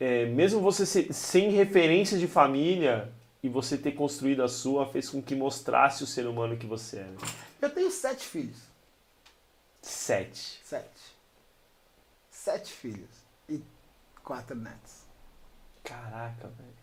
[0.00, 3.12] é, mesmo você ser- sem referência de família
[3.42, 6.98] e você ter construído a sua, fez com que mostrasse o ser humano que você
[6.98, 7.04] é.
[7.04, 7.16] né?
[7.60, 8.58] Eu tenho sete filhos.
[9.82, 10.60] Sete.
[10.64, 11.16] Sete.
[12.30, 13.10] Sete filhos.
[13.48, 13.60] E
[14.22, 15.02] quatro netos.
[15.82, 16.78] Caraca, velho.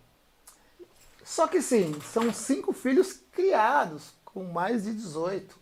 [1.24, 5.58] Só que sim, são cinco filhos criados com mais de 18.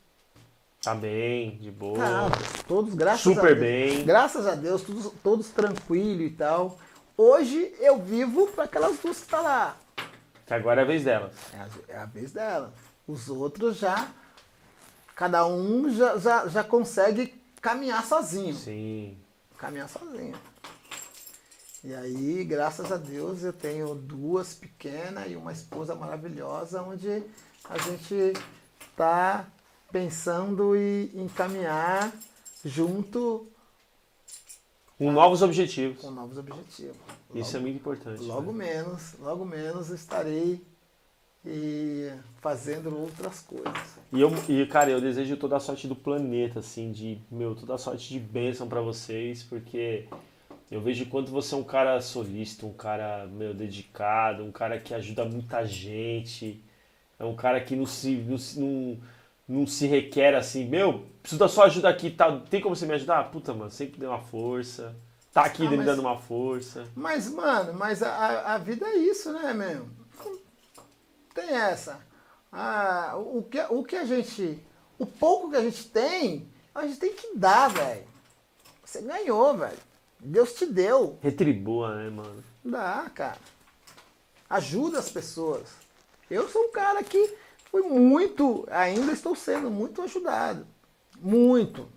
[0.81, 1.97] Tá bem, de boa.
[2.03, 2.29] Ah,
[2.67, 3.59] todos, graças Super a Deus.
[3.59, 4.03] bem.
[4.03, 6.79] Graças a Deus, todos, todos tranquilos e tal.
[7.15, 9.77] Hoje eu vivo para aquelas duas que tá lá.
[10.47, 11.33] Que agora é a vez delas.
[11.53, 12.73] É a, é a vez dela.
[13.07, 14.11] Os outros já.
[15.15, 17.27] Cada um já, já, já consegue
[17.61, 18.55] caminhar sozinho.
[18.55, 19.15] Sim.
[19.55, 20.35] Caminhar sozinho.
[21.83, 27.23] E aí, graças a Deus, eu tenho duas pequenas e uma esposa maravilhosa, onde
[27.69, 28.33] a gente
[28.95, 29.47] tá
[29.91, 32.11] pensando em, em caminhar
[32.65, 33.47] junto
[34.97, 36.01] Com novos objetivos.
[36.01, 36.95] com novos objetivos.
[37.33, 38.23] Isso é muito importante.
[38.23, 38.65] Logo né?
[38.65, 40.61] menos, logo menos estarei
[41.45, 42.09] e
[42.41, 43.73] fazendo outras coisas.
[44.11, 47.75] E, eu, e, cara, eu desejo toda a sorte do planeta, assim, de, meu, toda
[47.75, 50.07] a sorte de bênção pra vocês, porque
[50.71, 54.93] eu vejo quanto você é um cara solícito, um cara, meu, dedicado, um cara que
[54.93, 56.63] ajuda muita gente,
[57.23, 58.97] é um cara que não se, não, não,
[59.47, 62.93] não se requer assim, meu, preciso da sua ajuda aqui, tá, tem como você me
[62.93, 63.19] ajudar?
[63.19, 64.95] Ah, puta, mano, sempre deu uma força,
[65.33, 66.85] tá aqui Ah, me mas- dando uma força.
[66.95, 69.87] Mas, mano, mas a, a- vida é isso, né, meu?
[71.33, 71.99] Tem essa.
[72.51, 74.59] Ah, o, que, o que a gente.
[74.99, 78.03] O pouco que a gente tem, a gente tem que dar, velho.
[78.85, 79.77] Você ganhou, velho.
[80.19, 81.17] Deus te deu.
[81.21, 82.43] Retribua, né, mano?
[82.63, 83.37] Dá, cara.
[84.47, 85.63] Ajuda as pessoas.
[86.29, 87.33] Eu sou um cara que
[87.71, 90.65] fui muito, ainda estou sendo muito ajudado.
[91.19, 91.87] Muito.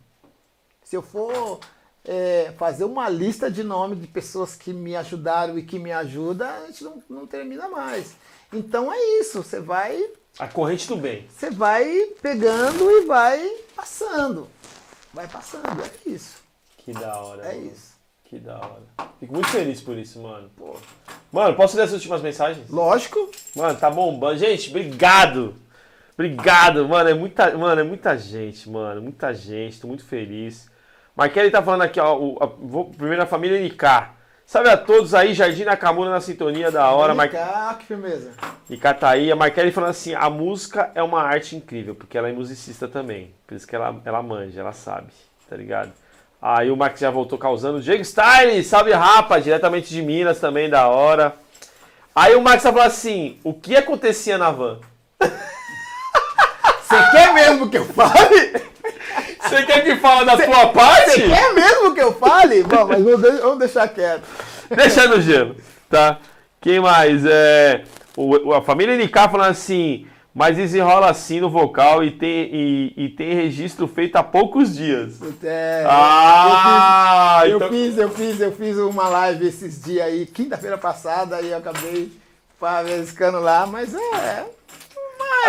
[0.82, 1.61] Se eu for
[2.05, 6.48] é, fazer uma lista de nomes de pessoas que me ajudaram e que me ajudam,
[6.48, 8.15] a gente não, não termina mais.
[8.53, 9.43] Então é isso.
[9.43, 10.09] Você vai,
[10.39, 11.27] A corrente do bem.
[11.28, 14.48] você vai pegando e vai passando.
[15.12, 16.36] Vai passando, é isso.
[16.78, 17.43] Que da hora.
[17.47, 17.73] É mano.
[17.73, 17.95] isso.
[18.28, 18.82] Que da hora.
[19.20, 20.51] Fico muito feliz por isso, mano.
[20.57, 20.77] Pô.
[21.31, 22.69] Mano, posso ler as últimas mensagens?
[22.69, 23.31] Lógico.
[23.55, 24.39] Mano, tá bombando.
[24.39, 25.55] Gente, obrigado.
[26.15, 27.09] Obrigado, mano.
[27.09, 29.01] É muita, mano, é muita gente, mano.
[29.01, 29.81] Muita gente.
[29.81, 30.69] Tô muito feliz.
[31.15, 32.19] Marquele tá falando aqui, ó.
[32.19, 34.16] O, a, vou, primeiro a família NK.
[34.44, 37.15] Salve a todos aí, Jardim Nakamura na sintonia da hora.
[37.15, 37.31] Mar...
[37.35, 38.32] Ah, que firmeza.
[38.69, 39.31] NK tá aí.
[39.31, 43.32] A Marquele falando assim: a música é uma arte incrível, porque ela é musicista também.
[43.47, 45.09] Por isso que ela, ela manja, ela sabe,
[45.48, 45.93] tá ligado?
[46.40, 47.80] Aí o Max já voltou causando.
[47.80, 51.34] Diego Style, salve rapa, diretamente de Minas também, da hora.
[52.14, 54.78] Aí o Max falou assim: o que acontecia na van?
[55.20, 58.62] Você quer mesmo que eu fale?
[59.40, 61.10] Você quer que fala da tua parte?
[61.10, 62.62] Você quer mesmo que eu fale?
[62.62, 64.22] Bom, mas vamos deixar quieto.
[64.70, 65.56] Deixa no gelo,
[65.88, 66.18] tá?
[66.60, 67.24] Quem mais?
[67.24, 67.82] É,
[68.16, 70.06] o, a família NK falando assim,
[70.38, 75.18] mas desenrola assim no vocal e tem, e, e tem registro feito há poucos dias.
[75.42, 80.04] É, Ah, eu, então- fiz, eu, fiz, eu fiz, eu fiz uma live esses dias
[80.04, 82.12] aí, quinta-feira passada, e eu acabei
[82.60, 83.98] favezcando lá, mas é.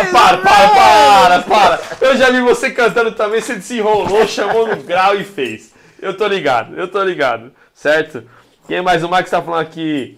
[0.00, 1.44] mais Para, para, menos.
[1.44, 1.80] para, para.
[2.00, 5.74] Eu já vi você cantando também, você desenrolou, chamou no grau e fez.
[6.00, 8.24] Eu tô ligado, eu tô ligado, certo?
[8.66, 9.04] Quem mais?
[9.04, 10.16] O Max tá falando aqui,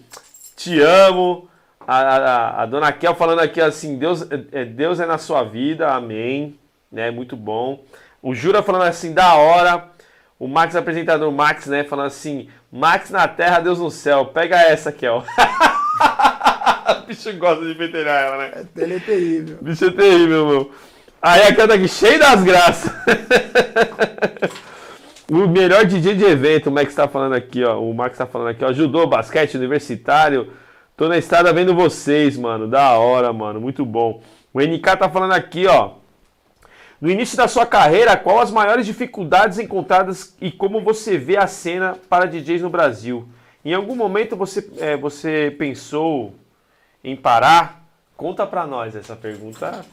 [0.55, 1.49] te amo.
[1.87, 5.89] A, a, a dona Kel falando aqui assim, Deus é, Deus é na sua vida,
[5.93, 6.59] amém.
[6.91, 7.83] Né, muito bom.
[8.21, 9.89] O Jura falando assim, da hora.
[10.37, 14.25] O Max, apresentador Max, né, falando assim, Max na terra, Deus no céu.
[14.25, 15.23] Pega essa, Kel.
[17.03, 18.65] o bicho gosta de veterinar ela, né?
[18.75, 19.57] Ele é terrível.
[19.61, 20.71] Bicho é terrível, meu.
[21.21, 22.91] Aí a canta aqui, cheio das graças.
[25.29, 27.79] o melhor DJ de evento, o Max tá falando aqui, ó.
[27.79, 28.73] O Max tá falando aqui, ó.
[28.73, 30.51] Judô, basquete, universitário.
[31.01, 32.67] Tô na estrada vendo vocês, mano.
[32.67, 33.59] Da hora, mano.
[33.59, 34.21] Muito bom.
[34.53, 35.93] O NK tá falando aqui, ó.
[37.01, 41.47] No início da sua carreira, qual as maiores dificuldades encontradas e como você vê a
[41.47, 43.27] cena para DJs no Brasil?
[43.65, 46.35] Em algum momento você, é, você pensou
[47.03, 47.83] em parar?
[48.15, 49.83] Conta pra nós essa pergunta.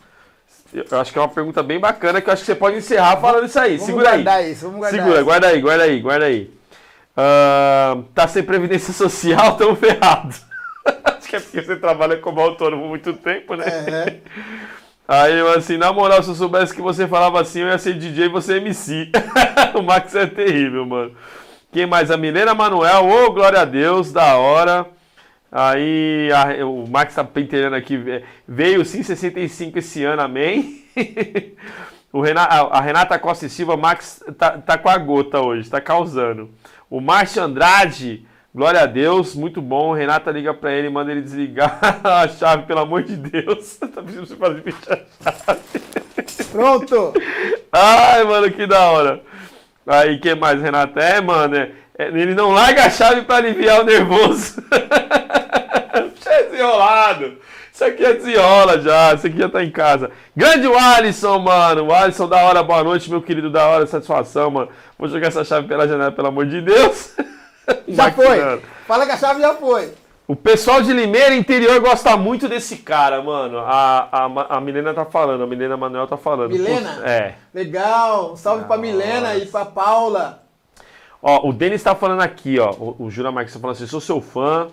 [0.75, 3.17] Eu acho que é uma pergunta bem bacana que eu acho que você pode encerrar
[3.17, 3.79] falando isso aí.
[3.79, 4.53] Vamos Segura aí.
[4.53, 5.25] isso, vamos guardar Segura, isso.
[5.25, 6.51] guarda aí, guarda aí, guarda aí.
[7.17, 10.48] Ah, tá sem previdência social, tão ferrado.
[11.29, 13.65] Que é porque você trabalha como autônomo há muito tempo, né?
[13.67, 14.17] É.
[15.07, 17.95] Aí eu assim, na moral, se eu soubesse que você falava assim, eu ia ser
[17.95, 19.11] DJ e você MC.
[19.75, 21.13] o Max é terrível, mano.
[21.73, 22.11] Quem mais?
[22.11, 24.87] A Milena Manuel, ô glória a Deus, da hora.
[25.51, 30.85] Aí a- o Max tá penteando aqui, ve- veio sim 65 esse ano, amém.
[32.11, 35.69] O Rena- a a Renata Costa e Silva, Max tá, tá com a gota hoje,
[35.69, 36.49] tá causando.
[36.89, 38.25] O Márcio Andrade,
[38.59, 39.93] glória a Deus, muito bom.
[39.93, 43.77] Renata liga pra ele, manda ele desligar a chave, pelo amor de Deus.
[43.79, 45.61] tá pra você fazer fechar a chave.
[46.51, 47.15] Pronto!
[47.73, 49.23] Ai, mano, que da hora.
[49.87, 50.99] Aí, que mais, Renata?
[51.01, 54.61] É, mano, é- é- ele não larga a chave pra aliviar o nervoso.
[56.19, 57.39] Isso é desenrolado.
[57.73, 59.15] Isso aqui é desenrola já.
[59.15, 60.11] Isso aqui já tá em casa.
[60.37, 61.87] Grande Alisson, mano.
[61.87, 62.61] O Alisson, da hora.
[62.65, 63.51] Boa noite, meu querido.
[63.51, 64.69] Da hora, satisfação, mano.
[64.99, 67.15] Vou jogar essa chave pela janela, pelo amor de Deus.
[67.89, 68.61] Já foi!
[68.87, 69.93] Fala que a chave já foi!
[70.27, 73.59] O pessoal de Limeira interior gosta muito desse cara, mano.
[73.61, 76.51] A, a, a Milena tá falando, a Milena Manuel tá falando.
[76.51, 76.91] Milena?
[76.91, 77.35] Putz, É.
[77.55, 78.37] Legal!
[78.37, 80.43] Salve pra Milena e pra Paula!
[81.23, 82.71] Ó, o Denis tá falando aqui, ó.
[82.73, 84.69] O, o Jura Marques tá falando assim, sou seu fã.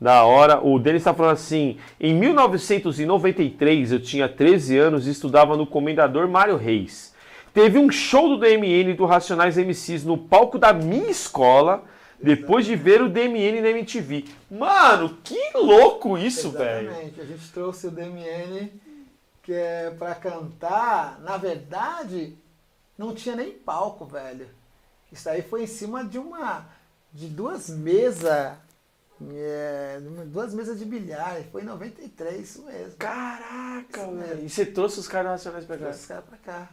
[0.00, 0.60] Da hora.
[0.64, 6.28] O Denis tá falando assim, em 1993 eu tinha 13 anos e estudava no Comendador
[6.28, 7.14] Mário Reis.
[7.54, 11.82] Teve um show do DMN do Racionais MCs no palco da minha escola,
[12.20, 14.24] depois de ver o DMN na MTV.
[14.50, 16.90] Mano, que louco isso, velho.
[16.90, 18.70] Exatamente, a gente trouxe o DMN
[19.42, 21.18] que é pra cantar.
[21.20, 22.36] Na verdade,
[22.98, 24.46] não tinha nem palco, velho.
[25.10, 26.66] Isso aí foi em cima de uma.
[27.12, 28.58] de duas mesas.
[29.34, 31.42] é, duas mesas de bilhar.
[31.50, 32.96] Foi em 93, isso mesmo.
[32.98, 34.44] Caraca, velho.
[34.44, 35.84] E você trouxe os caras Racionais pra cá?
[35.84, 36.68] Trouxe os caras pra cá.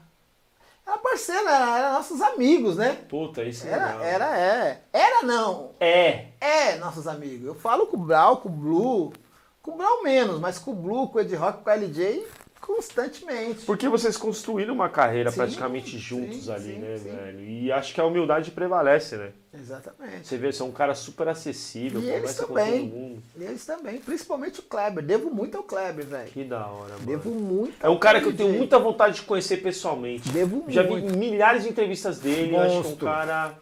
[0.85, 2.97] Era parceiro, era, era nossos amigos, né?
[3.09, 4.03] Puta, isso é Era, legal.
[4.03, 4.81] era, é.
[4.93, 5.71] Era não.
[5.79, 6.27] É.
[6.39, 7.47] É, nossos amigos.
[7.47, 9.13] Eu falo com o Brau, com o Blue.
[9.61, 12.27] Com o Brau menos, mas com o Blue, com o Ed Rock, com o LJ,
[12.61, 13.65] constantemente.
[13.65, 17.09] Porque vocês construíram uma carreira Sim, praticamente juntos sim, ali, sim, né, sim.
[17.09, 17.39] velho?
[17.41, 19.31] E acho que a humildade prevalece, né?
[19.59, 20.27] Exatamente.
[20.27, 22.87] Você vê, você é um cara super acessível, E eles também.
[22.89, 23.23] todo mundo.
[23.37, 25.03] E eles também, principalmente o Kleber.
[25.03, 26.29] Devo muito ao Kleber, velho.
[26.31, 27.05] Que da hora, mano.
[27.05, 30.29] Devo muito É um cara que eu tenho muita vontade de conhecer pessoalmente.
[30.29, 31.17] Devo Já vi muito.
[31.17, 33.05] milhares de entrevistas dele, eu acho que é um Monstro.
[33.05, 33.55] cara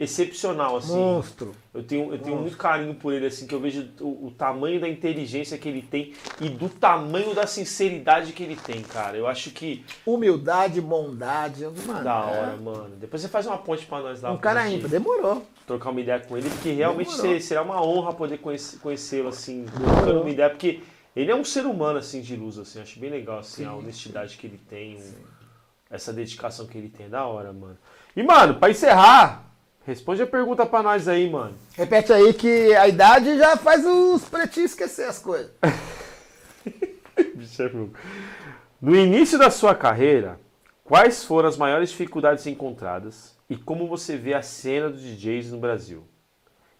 [0.00, 0.96] excepcional, assim.
[0.96, 1.54] Monstro.
[1.74, 4.80] Eu tenho, eu tenho muito carinho por ele, assim, que eu vejo o, o, tamanho
[4.80, 9.18] da inteligência que ele tem e do tamanho da sinceridade que ele tem, cara.
[9.18, 9.84] Eu acho que.
[10.06, 12.02] Humildade, bondade, mano.
[12.02, 12.56] Da hora, é.
[12.56, 12.96] mano.
[12.96, 14.32] Depois você faz uma ponte pra nós lá.
[14.32, 15.46] Um cara ímpar, demorou.
[15.66, 20.22] Trocar uma ideia com ele, porque realmente ser, será uma honra poder conhecê-lo, assim, trocando
[20.22, 20.80] uma ideia, porque
[21.14, 22.80] ele é um ser humano, assim, de luz, assim.
[22.80, 24.38] Acho bem legal, assim, sim, a honestidade sim.
[24.38, 25.12] que ele tem, um,
[25.90, 27.06] essa dedicação que ele tem.
[27.06, 27.76] É da hora, mano.
[28.16, 29.49] E, mano, pra encerrar,
[29.90, 31.58] Responde a pergunta pra nós aí, mano.
[31.76, 35.50] Repete aí que a idade já faz os pretinhos esquecer as coisas.
[37.16, 37.70] É
[38.80, 40.40] no início da sua carreira,
[40.82, 45.58] quais foram as maiores dificuldades encontradas e como você vê a cena dos DJs no
[45.58, 46.02] Brasil?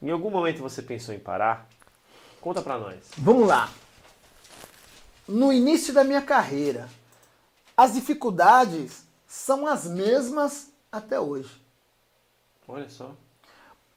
[0.01, 1.69] Em algum momento você pensou em parar?
[2.41, 2.99] Conta pra nós.
[3.19, 3.69] Vamos lá.
[5.29, 6.89] No início da minha carreira,
[7.77, 11.60] as dificuldades são as mesmas até hoje.
[12.71, 13.15] Olha só.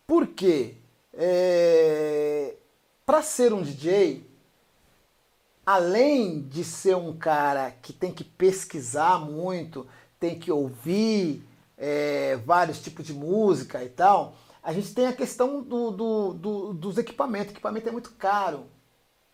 [0.07, 0.75] Porque
[1.13, 2.55] é,
[3.05, 4.27] para ser um DJ,
[5.63, 9.87] além de ser um cara que tem que pesquisar muito,
[10.19, 11.47] tem que ouvir
[11.77, 16.73] é, vários tipos de música e tal, a gente tem a questão do, do, do,
[16.73, 17.49] dos equipamentos.
[17.49, 18.65] O equipamento é muito caro.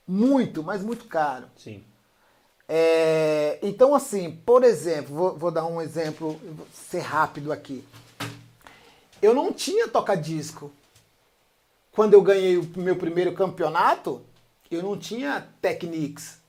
[0.06, 1.48] Muito, mas muito caro.
[1.56, 1.84] Sim.
[2.68, 6.40] É, então, assim, por exemplo, vou, vou dar um exemplo,
[6.74, 7.86] ser rápido aqui
[9.22, 10.72] eu não tinha toca-disco.
[11.91, 14.24] Quando eu ganhei o meu primeiro campeonato,
[14.70, 16.40] eu não tinha Technics.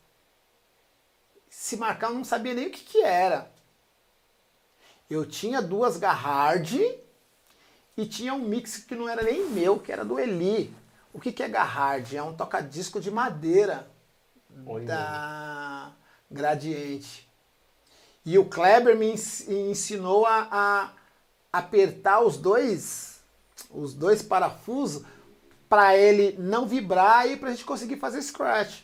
[1.48, 3.50] Se marcar, eu não sabia nem o que, que era.
[5.08, 6.78] Eu tinha duas Garhard
[7.96, 10.72] e tinha um mix que não era nem meu, que era do Eli.
[11.12, 12.16] O que, que é Garhard?
[12.16, 13.90] É um toca-disco de madeira
[14.64, 14.84] Olha.
[14.84, 15.92] da
[16.30, 17.28] Gradiente.
[18.24, 20.92] E o Kleber me ensinou a, a
[21.52, 23.20] apertar os dois,
[23.70, 25.04] os dois parafusos
[25.68, 28.82] para ele não vibrar e para a gente conseguir fazer scratch.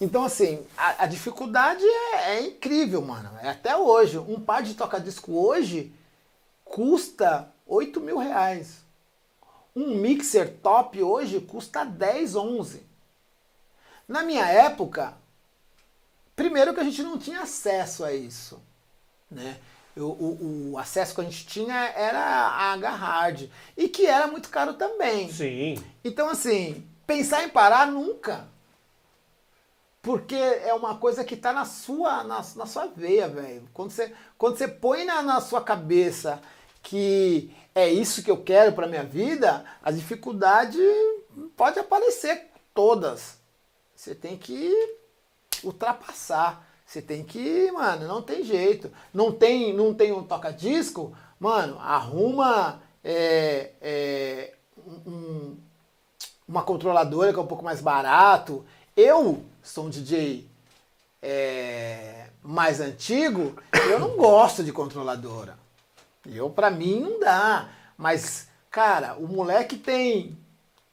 [0.00, 3.30] Então, assim, a, a dificuldade é, é, incrível, mano.
[3.40, 4.18] É até hoje.
[4.18, 5.92] Um par de toca-disco hoje
[6.64, 8.84] custa 8 mil reais.
[9.74, 12.82] Um mixer top hoje custa 10, 11.
[14.06, 15.14] Na minha época,
[16.34, 18.62] primeiro que a gente não tinha acesso a isso,
[19.30, 19.58] né?
[19.96, 23.48] O, o, acesso que a gente tinha era a H-Hard.
[23.76, 25.30] E que era muito caro também.
[25.32, 25.82] Sim.
[26.04, 28.48] Então, assim, pensar em parar nunca.
[30.02, 33.68] Porque é uma coisa que está na sua, na, na sua veia, velho.
[33.72, 36.40] Quando você, quando você põe na, na sua cabeça
[36.82, 40.78] que é isso que eu quero para minha vida, a dificuldade
[41.56, 43.38] pode aparecer todas.
[43.94, 44.72] Você tem que
[45.64, 46.65] ultrapassar.
[46.86, 48.92] Você tem que, mano, não tem jeito.
[49.12, 54.54] Não tem, não tem um toca-disco, mano, arruma é, é,
[55.04, 55.56] um,
[56.46, 58.64] uma controladora que é um pouco mais barato.
[58.96, 60.48] Eu sou um DJ
[61.20, 63.60] é, mais antigo,
[63.90, 65.58] eu não gosto de controladora.
[66.24, 67.68] Eu, para mim, não dá.
[67.98, 70.38] Mas, cara, o moleque tem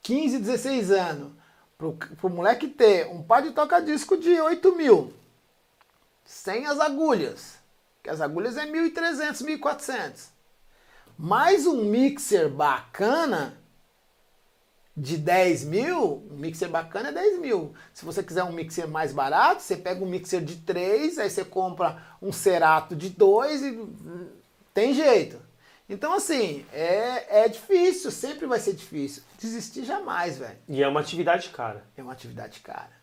[0.02, 1.32] 15, 16 anos.
[1.78, 5.14] Pro, pro moleque ter um par de toca-disco de 8 mil
[6.26, 7.56] sem as agulhas,
[8.02, 10.28] que as agulhas é 1.300, 1.400.
[11.18, 13.58] Mais um mixer bacana
[14.96, 17.74] de 10 mil, um mixer bacana é 10 mil.
[17.94, 21.44] Se você quiser um mixer mais barato, você pega um mixer de 3, aí você
[21.44, 23.90] compra um Cerato de 2 e
[24.74, 25.42] tem jeito.
[25.90, 29.22] Então, assim, é, é difícil, sempre vai ser difícil.
[29.40, 30.58] Desistir jamais, velho.
[30.68, 31.84] E é uma atividade cara.
[31.98, 33.03] É uma atividade cara.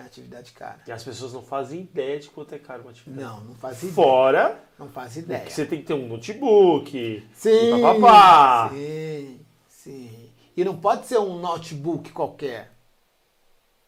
[0.00, 0.80] É atividade cara.
[0.86, 3.22] E as pessoas não fazem ideia de quanto é caro uma atividade.
[3.22, 3.94] Não, não fazem ideia.
[3.94, 4.64] Fora.
[4.78, 5.44] Não faz ideia.
[5.44, 7.28] Que você tem que ter um notebook.
[7.34, 7.82] Sim.
[7.82, 8.70] Papapá.
[8.70, 10.30] Sim, sim.
[10.56, 12.72] E não pode ser um notebook qualquer.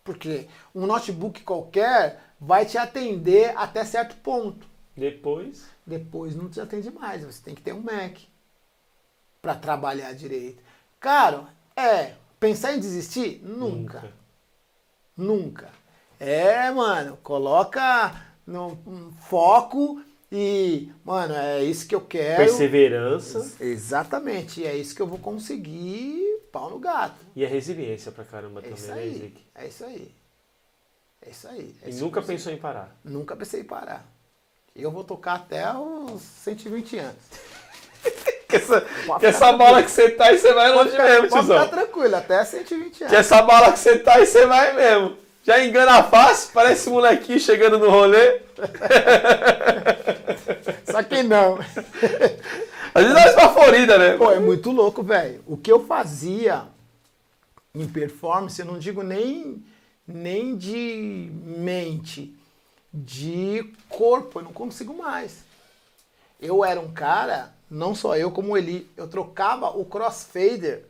[0.05, 4.67] Porque um notebook qualquer vai te atender até certo ponto.
[4.95, 5.67] Depois?
[5.87, 7.25] Depois não te atende mais.
[7.25, 8.19] Você tem que ter um Mac
[9.41, 10.63] para trabalhar direito.
[11.01, 12.17] Caro, é.
[12.39, 13.41] Pensar em desistir?
[13.43, 14.03] Nunca.
[14.03, 14.13] Nunca.
[15.17, 15.82] Nunca.
[16.25, 18.15] É, mano, coloca
[18.47, 18.79] no
[19.29, 20.01] foco
[20.31, 22.45] e, mano, é isso que eu quero.
[22.45, 23.57] Perseverança.
[23.59, 26.23] Exatamente, é isso que eu vou conseguir
[26.53, 27.17] pau no gato.
[27.35, 30.15] E a resiliência pra caramba é também, isso né, aí, né, É isso aí.
[31.27, 31.75] É isso aí.
[31.83, 32.97] É e nunca pensou em parar?
[33.03, 34.07] Nunca pensei em parar.
[34.77, 37.17] Eu vou tocar até os 120 anos.
[38.49, 38.81] que essa,
[39.19, 41.57] que essa bola que você tá e você vai longe ficar, mesmo, tiozão.
[41.57, 43.11] Pode ficar tranquilo, até 120 anos.
[43.13, 45.22] Que essa bola que você tá e você vai mesmo.
[45.45, 48.43] Já engana fácil, parece um molequinho chegando no rolê.
[50.91, 51.59] Só que não.
[52.95, 54.17] Às vezes nós pra Florida, né?
[54.17, 55.43] Pô, é muito louco, velho.
[55.47, 56.65] O que eu fazia
[57.75, 59.65] em performance, eu não digo nem,
[60.07, 62.33] nem de mente,
[62.93, 65.39] de corpo, eu não consigo mais.
[66.41, 70.85] Eu era um cara, não só eu, como ele, eu trocava o crossfader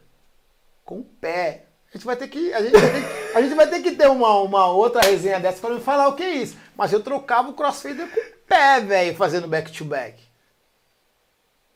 [0.85, 1.67] com o pé.
[1.93, 3.91] A gente vai ter que, a gente vai ter que, a gente vai ter, que
[3.93, 6.57] ter uma, uma outra resenha dessa para me falar o que é isso.
[6.75, 10.15] Mas eu trocava o crossfader com o pé, velho, fazendo back-to-back.
[10.17, 10.33] -back.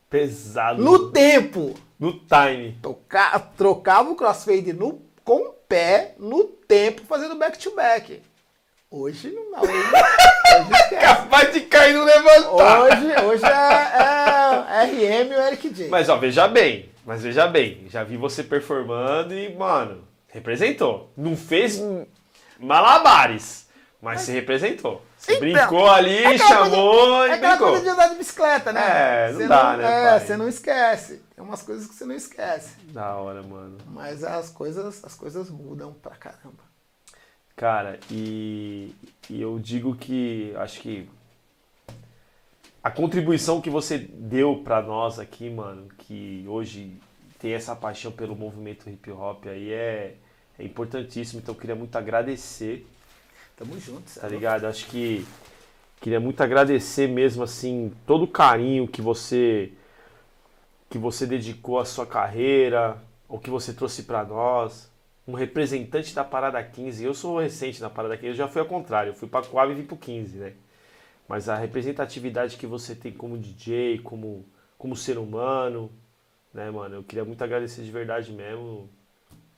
[0.09, 0.83] Pesado.
[0.83, 1.75] No tempo.
[1.99, 2.79] No time.
[2.81, 8.15] Toca, trocava o crossfade no, com o pé, no tempo, fazendo back-to-back.
[8.15, 8.36] -back.
[8.89, 9.63] Hoje não dá.
[9.63, 12.83] Hoje, hoje Capaz de cair no levantar.
[12.83, 15.89] Hoje, hoje é, é RM e o Eric J.
[15.89, 16.89] Mas ó, veja bem.
[17.05, 17.87] Mas veja bem.
[17.89, 21.11] Já vi você performando e, mano, representou.
[21.17, 21.83] Não fez
[22.61, 23.67] malabares,
[24.01, 25.03] mas, mas se representou.
[25.19, 28.73] Você então, brincou ali, é chamou coisa, e É aquela coisa de andar de bicicleta,
[28.73, 28.83] né?
[28.85, 29.85] É, não você dá, não, né?
[29.85, 30.21] É, pai?
[30.21, 31.23] você não esquece.
[31.35, 32.77] Tem umas coisas que você não esquece.
[32.93, 33.79] Da hora, mano.
[33.87, 36.66] Mas as coisas, as coisas mudam pra caramba.
[37.57, 38.95] Cara, e,
[39.31, 41.09] e eu digo que acho que
[42.85, 47.01] a contribuição que você deu para nós aqui, mano, que hoje
[47.39, 50.15] tem essa paixão pelo movimento hip hop aí é,
[50.59, 51.41] é importantíssimo.
[51.41, 52.87] Então eu queria muito agradecer
[53.57, 54.67] Tamo junto, Tá ligado?
[54.67, 55.27] Acho que
[55.99, 59.73] queria muito agradecer mesmo assim todo o carinho que você
[60.91, 64.91] que você dedicou à sua carreira, o que você trouxe para nós.
[65.27, 67.05] Um representante da Parada 15.
[67.05, 69.73] Eu sou recente na Parada 15, eu já fui ao contrário, eu fui para Coab
[69.73, 70.53] e vim pro 15, né?
[71.29, 74.45] Mas a representatividade que você tem como DJ, como
[74.79, 75.91] como ser humano,
[76.53, 76.97] né, mano?
[76.97, 78.89] Eu queria muito agradecer de verdade mesmo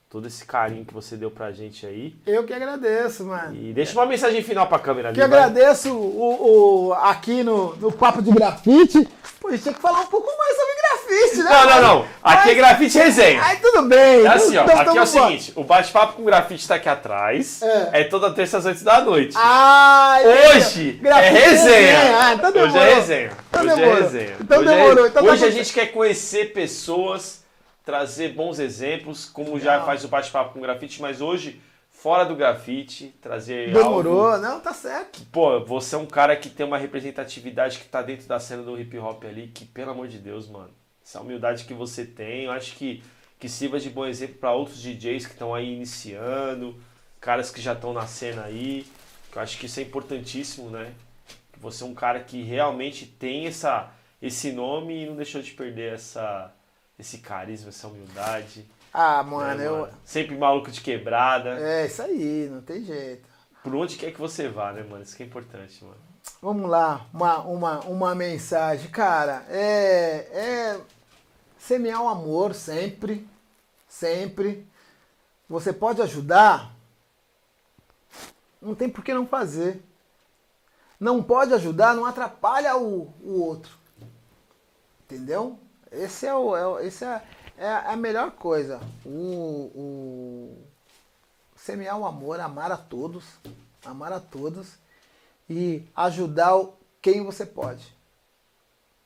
[0.09, 2.17] todo esse carinho que você deu pra gente aí.
[2.27, 3.55] Eu que agradeço, mano.
[3.55, 5.17] E deixa uma mensagem final pra câmera ali.
[5.17, 9.07] Que agradeço o, o, aqui no, no Papo de Grafite.
[9.39, 10.68] Pô, tinha que falar um pouco mais sobre
[11.09, 11.51] grafite, né?
[11.51, 12.09] Não, não, não.
[12.23, 13.43] Aqui é grafite resenha.
[13.43, 14.25] Aí tudo bem.
[14.25, 14.65] É assim, ó.
[14.65, 17.63] Então, aqui é o seguinte: o bate-papo com grafite tá aqui atrás.
[17.63, 19.35] É, é toda terça às da noite.
[19.37, 22.19] Ah, Hoje é resenha.
[22.21, 23.31] Ah, então Hoje é resenha.
[23.49, 24.37] Então Hoje é resenha.
[24.41, 25.05] Então Hoje demorou.
[25.05, 25.09] É...
[25.09, 27.39] Então Hoje a gente quer conhecer pessoas
[27.89, 31.59] trazer bons exemplos, como já faz o bate-papo com grafite, mas hoje,
[31.91, 33.73] fora do grafite, trazer.
[33.73, 34.43] Demorou, algo...
[34.43, 35.23] não, tá certo.
[35.33, 38.79] Pô, você é um cara que tem uma representatividade que tá dentro da cena do
[38.79, 40.69] hip hop ali, que, pelo amor de Deus, mano,
[41.09, 43.03] essa humildade que você tem, eu acho que,
[43.39, 46.79] que sirva de bom exemplo para outros DJs que estão aí iniciando,
[47.19, 48.87] caras que já estão na cena aí,
[49.35, 50.93] eu acho que isso é importantíssimo, né?
[51.57, 53.91] Você é um cara que realmente tem essa,
[54.21, 56.53] esse nome e não deixou de perder essa
[56.99, 58.67] esse carisma, essa humildade.
[58.93, 59.89] Ah, mano, né, eu.
[60.05, 61.51] Sempre maluco de quebrada.
[61.61, 63.27] É, isso aí, não tem jeito.
[63.63, 65.05] Por onde quer que você vá, né, mano?
[65.05, 65.97] Isso que é importante, mano.
[66.43, 68.91] Vamos lá, uma, uma, uma mensagem.
[68.91, 70.81] Cara, é, é
[71.59, 73.29] semear o amor sempre,
[73.89, 74.67] sempre.
[75.49, 76.75] Você pode ajudar,
[78.61, 79.83] não tem por que não fazer.
[81.01, 83.77] Não pode ajudar, não atrapalha o, o outro.
[85.05, 85.59] Entendeu?
[85.93, 87.23] Esse é o, é, esse é,
[87.57, 88.81] é a melhor coisa.
[89.07, 90.65] O, o
[91.57, 93.25] semear o amor, amar a todos,
[93.85, 94.75] amar a todos
[95.49, 96.61] e ajudar
[97.01, 97.97] quem você pode.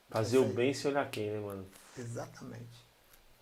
[0.09, 1.65] Fazer o bem sem olhar quem, né, mano?
[1.97, 2.83] Exatamente.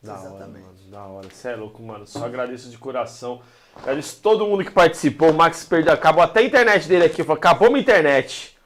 [0.02, 0.36] Da Exatamente.
[0.36, 0.76] hora, mano.
[0.90, 1.28] Da hora.
[1.30, 2.08] Você é louco, mano.
[2.08, 3.42] Só agradeço de coração.
[3.76, 5.30] Agradeço todo mundo que participou.
[5.30, 5.94] O Max perdeu.
[5.94, 7.24] Acabou até a internet dele aqui.
[7.24, 8.58] Falou, acabou minha internet.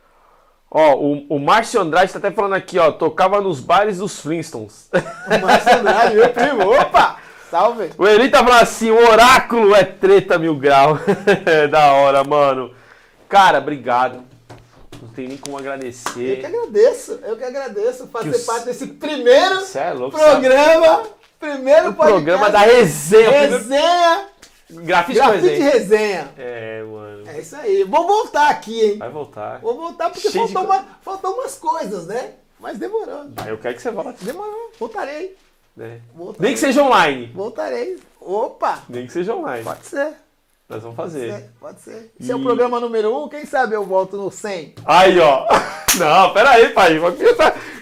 [0.72, 4.90] Ó, o, o Márcio Andrade tá até falando aqui, ó, tocava nos bares dos Flintstones.
[4.92, 7.18] O Márcio Andrade, meu primo, opa!
[7.50, 7.92] Salve!
[7.98, 11.00] O Eli tá falando assim, o oráculo é treta mil grau.
[11.72, 12.74] da hora, mano.
[13.30, 14.24] Cara, obrigado.
[15.02, 16.38] Não tem nem como agradecer.
[16.38, 20.86] Eu que agradeço, eu que agradeço fazer que parte desse primeiro é louco, programa.
[20.86, 21.10] Sabe?
[21.40, 23.30] Primeiro o programa da resenha.
[23.30, 24.28] Resenha.
[24.70, 25.72] Grafite, Grafite resenha.
[25.72, 26.34] resenha.
[26.38, 27.30] É, mano.
[27.30, 27.84] É isso aí.
[27.84, 28.98] Vou voltar aqui, hein?
[28.98, 29.60] Vai voltar.
[29.60, 30.68] Vou voltar porque faltou, de...
[30.68, 32.34] uma, faltou umas coisas, né?
[32.60, 33.26] Mas demorou.
[33.38, 34.24] Ah, eu quero que você volte.
[34.24, 34.72] Demorou.
[34.80, 35.38] Voltarei.
[35.80, 36.00] É.
[36.14, 36.48] Voltarei.
[36.48, 37.32] Nem que seja online.
[37.34, 38.00] Voltarei.
[38.20, 38.84] Opa!
[38.90, 39.64] Nem que seja online.
[39.64, 40.14] Pode ser.
[40.68, 41.32] Nós vamos fazer.
[41.32, 41.52] Pode ser.
[41.60, 42.14] Pode ser.
[42.20, 42.26] E...
[42.26, 44.76] Se é o programa número 1, um, quem sabe eu volto no 100.
[44.86, 45.46] Aí, ó.
[45.98, 47.00] Não, pera aí, pai.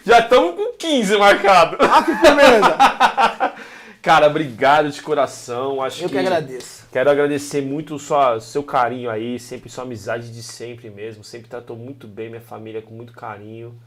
[0.06, 1.78] Já estamos com 15 marcado.
[1.80, 2.78] Ah, que firmeza.
[4.04, 5.82] Cara, obrigado de coração.
[5.82, 6.86] Acho eu que, que agradeço.
[6.92, 11.24] Quero agradecer muito o seu carinho aí, sempre sua amizade de sempre mesmo.
[11.24, 13.80] Sempre tratou muito bem minha família com muito carinho.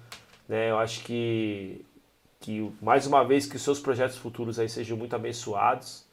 [0.48, 0.70] Né?
[0.70, 1.84] Eu acho que,
[2.40, 6.05] que mais uma vez que os seus projetos futuros aí sejam muito abençoados,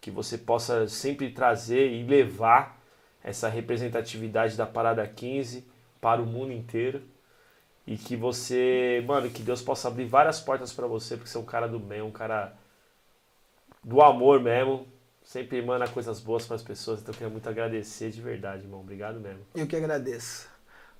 [0.00, 2.80] que você possa sempre trazer e levar
[3.22, 5.66] essa representatividade da Parada 15
[6.00, 7.02] para o mundo inteiro.
[7.86, 11.40] E que você, mano, que Deus possa abrir várias portas para você, porque você é
[11.40, 12.54] um cara do bem, um cara
[13.82, 14.86] do amor mesmo.
[15.24, 18.80] Sempre emana coisas boas para as pessoas, então eu queria muito agradecer de verdade, irmão.
[18.80, 19.40] Obrigado mesmo.
[19.54, 20.48] Eu que agradeço.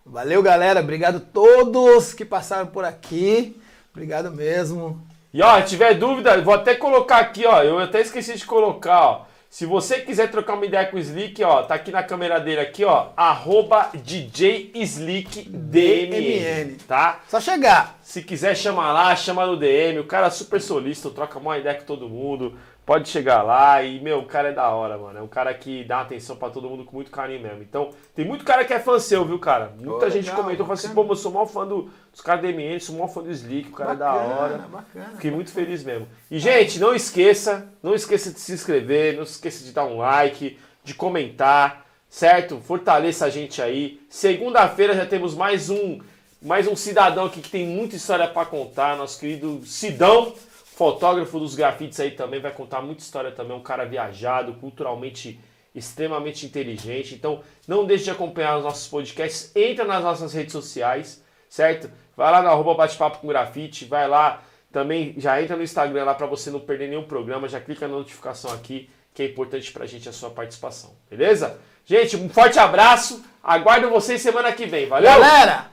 [0.05, 0.81] Valeu, galera.
[0.81, 3.59] Obrigado a todos que passaram por aqui.
[3.91, 5.08] Obrigado mesmo.
[5.33, 7.63] E ó, tiver dúvida, vou até colocar aqui, ó.
[7.63, 9.29] Eu até esqueci de colocar, ó.
[9.51, 12.61] Se você quiser trocar uma ideia com o Slick, ó, tá aqui na câmera dele
[12.61, 17.21] aqui, ó, arroba DJ Slick DMN, tá?
[17.29, 17.99] Só chegar.
[18.03, 20.01] Se quiser, chama lá, chama no DM.
[20.01, 22.59] O cara é super solícito, troca uma ideia com todo mundo.
[22.89, 25.19] Pode chegar lá e, meu, o cara é da hora, mano.
[25.19, 27.61] É um cara que dá atenção para todo mundo com muito carinho mesmo.
[27.61, 29.75] Então, tem muito cara que é fã seu, viu, cara?
[29.77, 32.41] Muita oh, gente legal, comentou, falou assim, pô, eu sou mal fã do, dos caras
[32.41, 34.59] do MN, sou mal fã do Slick, o cara bacana, é da hora.
[34.73, 36.09] Bacana, Fiquei muito feliz mesmo.
[36.31, 40.59] E, gente, não esqueça, não esqueça de se inscrever, não esqueça de dar um like,
[40.83, 42.59] de comentar, certo?
[42.59, 44.01] Fortaleça a gente aí.
[44.09, 46.01] Segunda-feira já temos mais um,
[46.41, 50.33] mais um cidadão aqui que tem muita história para contar, nosso querido Sidão
[50.79, 55.41] fotógrafo dos grafites aí também, vai contar muita história também, um cara viajado, culturalmente
[55.75, 57.17] extremamente inteligente.
[57.17, 61.91] Então, não deixe de acompanhar os nossos podcasts, entra nas nossas redes sociais, certo?
[62.17, 64.41] Vai lá no arroba bate-papo com grafite, vai lá,
[64.71, 67.97] também já entra no Instagram lá para você não perder nenhum programa, já clica na
[67.97, 71.59] notificação aqui, que é importante pra gente a sua participação, beleza?
[71.85, 75.11] Gente, um forte abraço, aguardo vocês semana que vem, valeu?
[75.11, 75.73] Galera,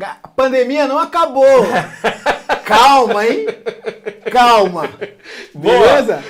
[0.00, 1.44] a pandemia não acabou.
[2.64, 3.46] Calma, hein?
[4.30, 4.88] Calma.
[5.54, 6.24] Beleza?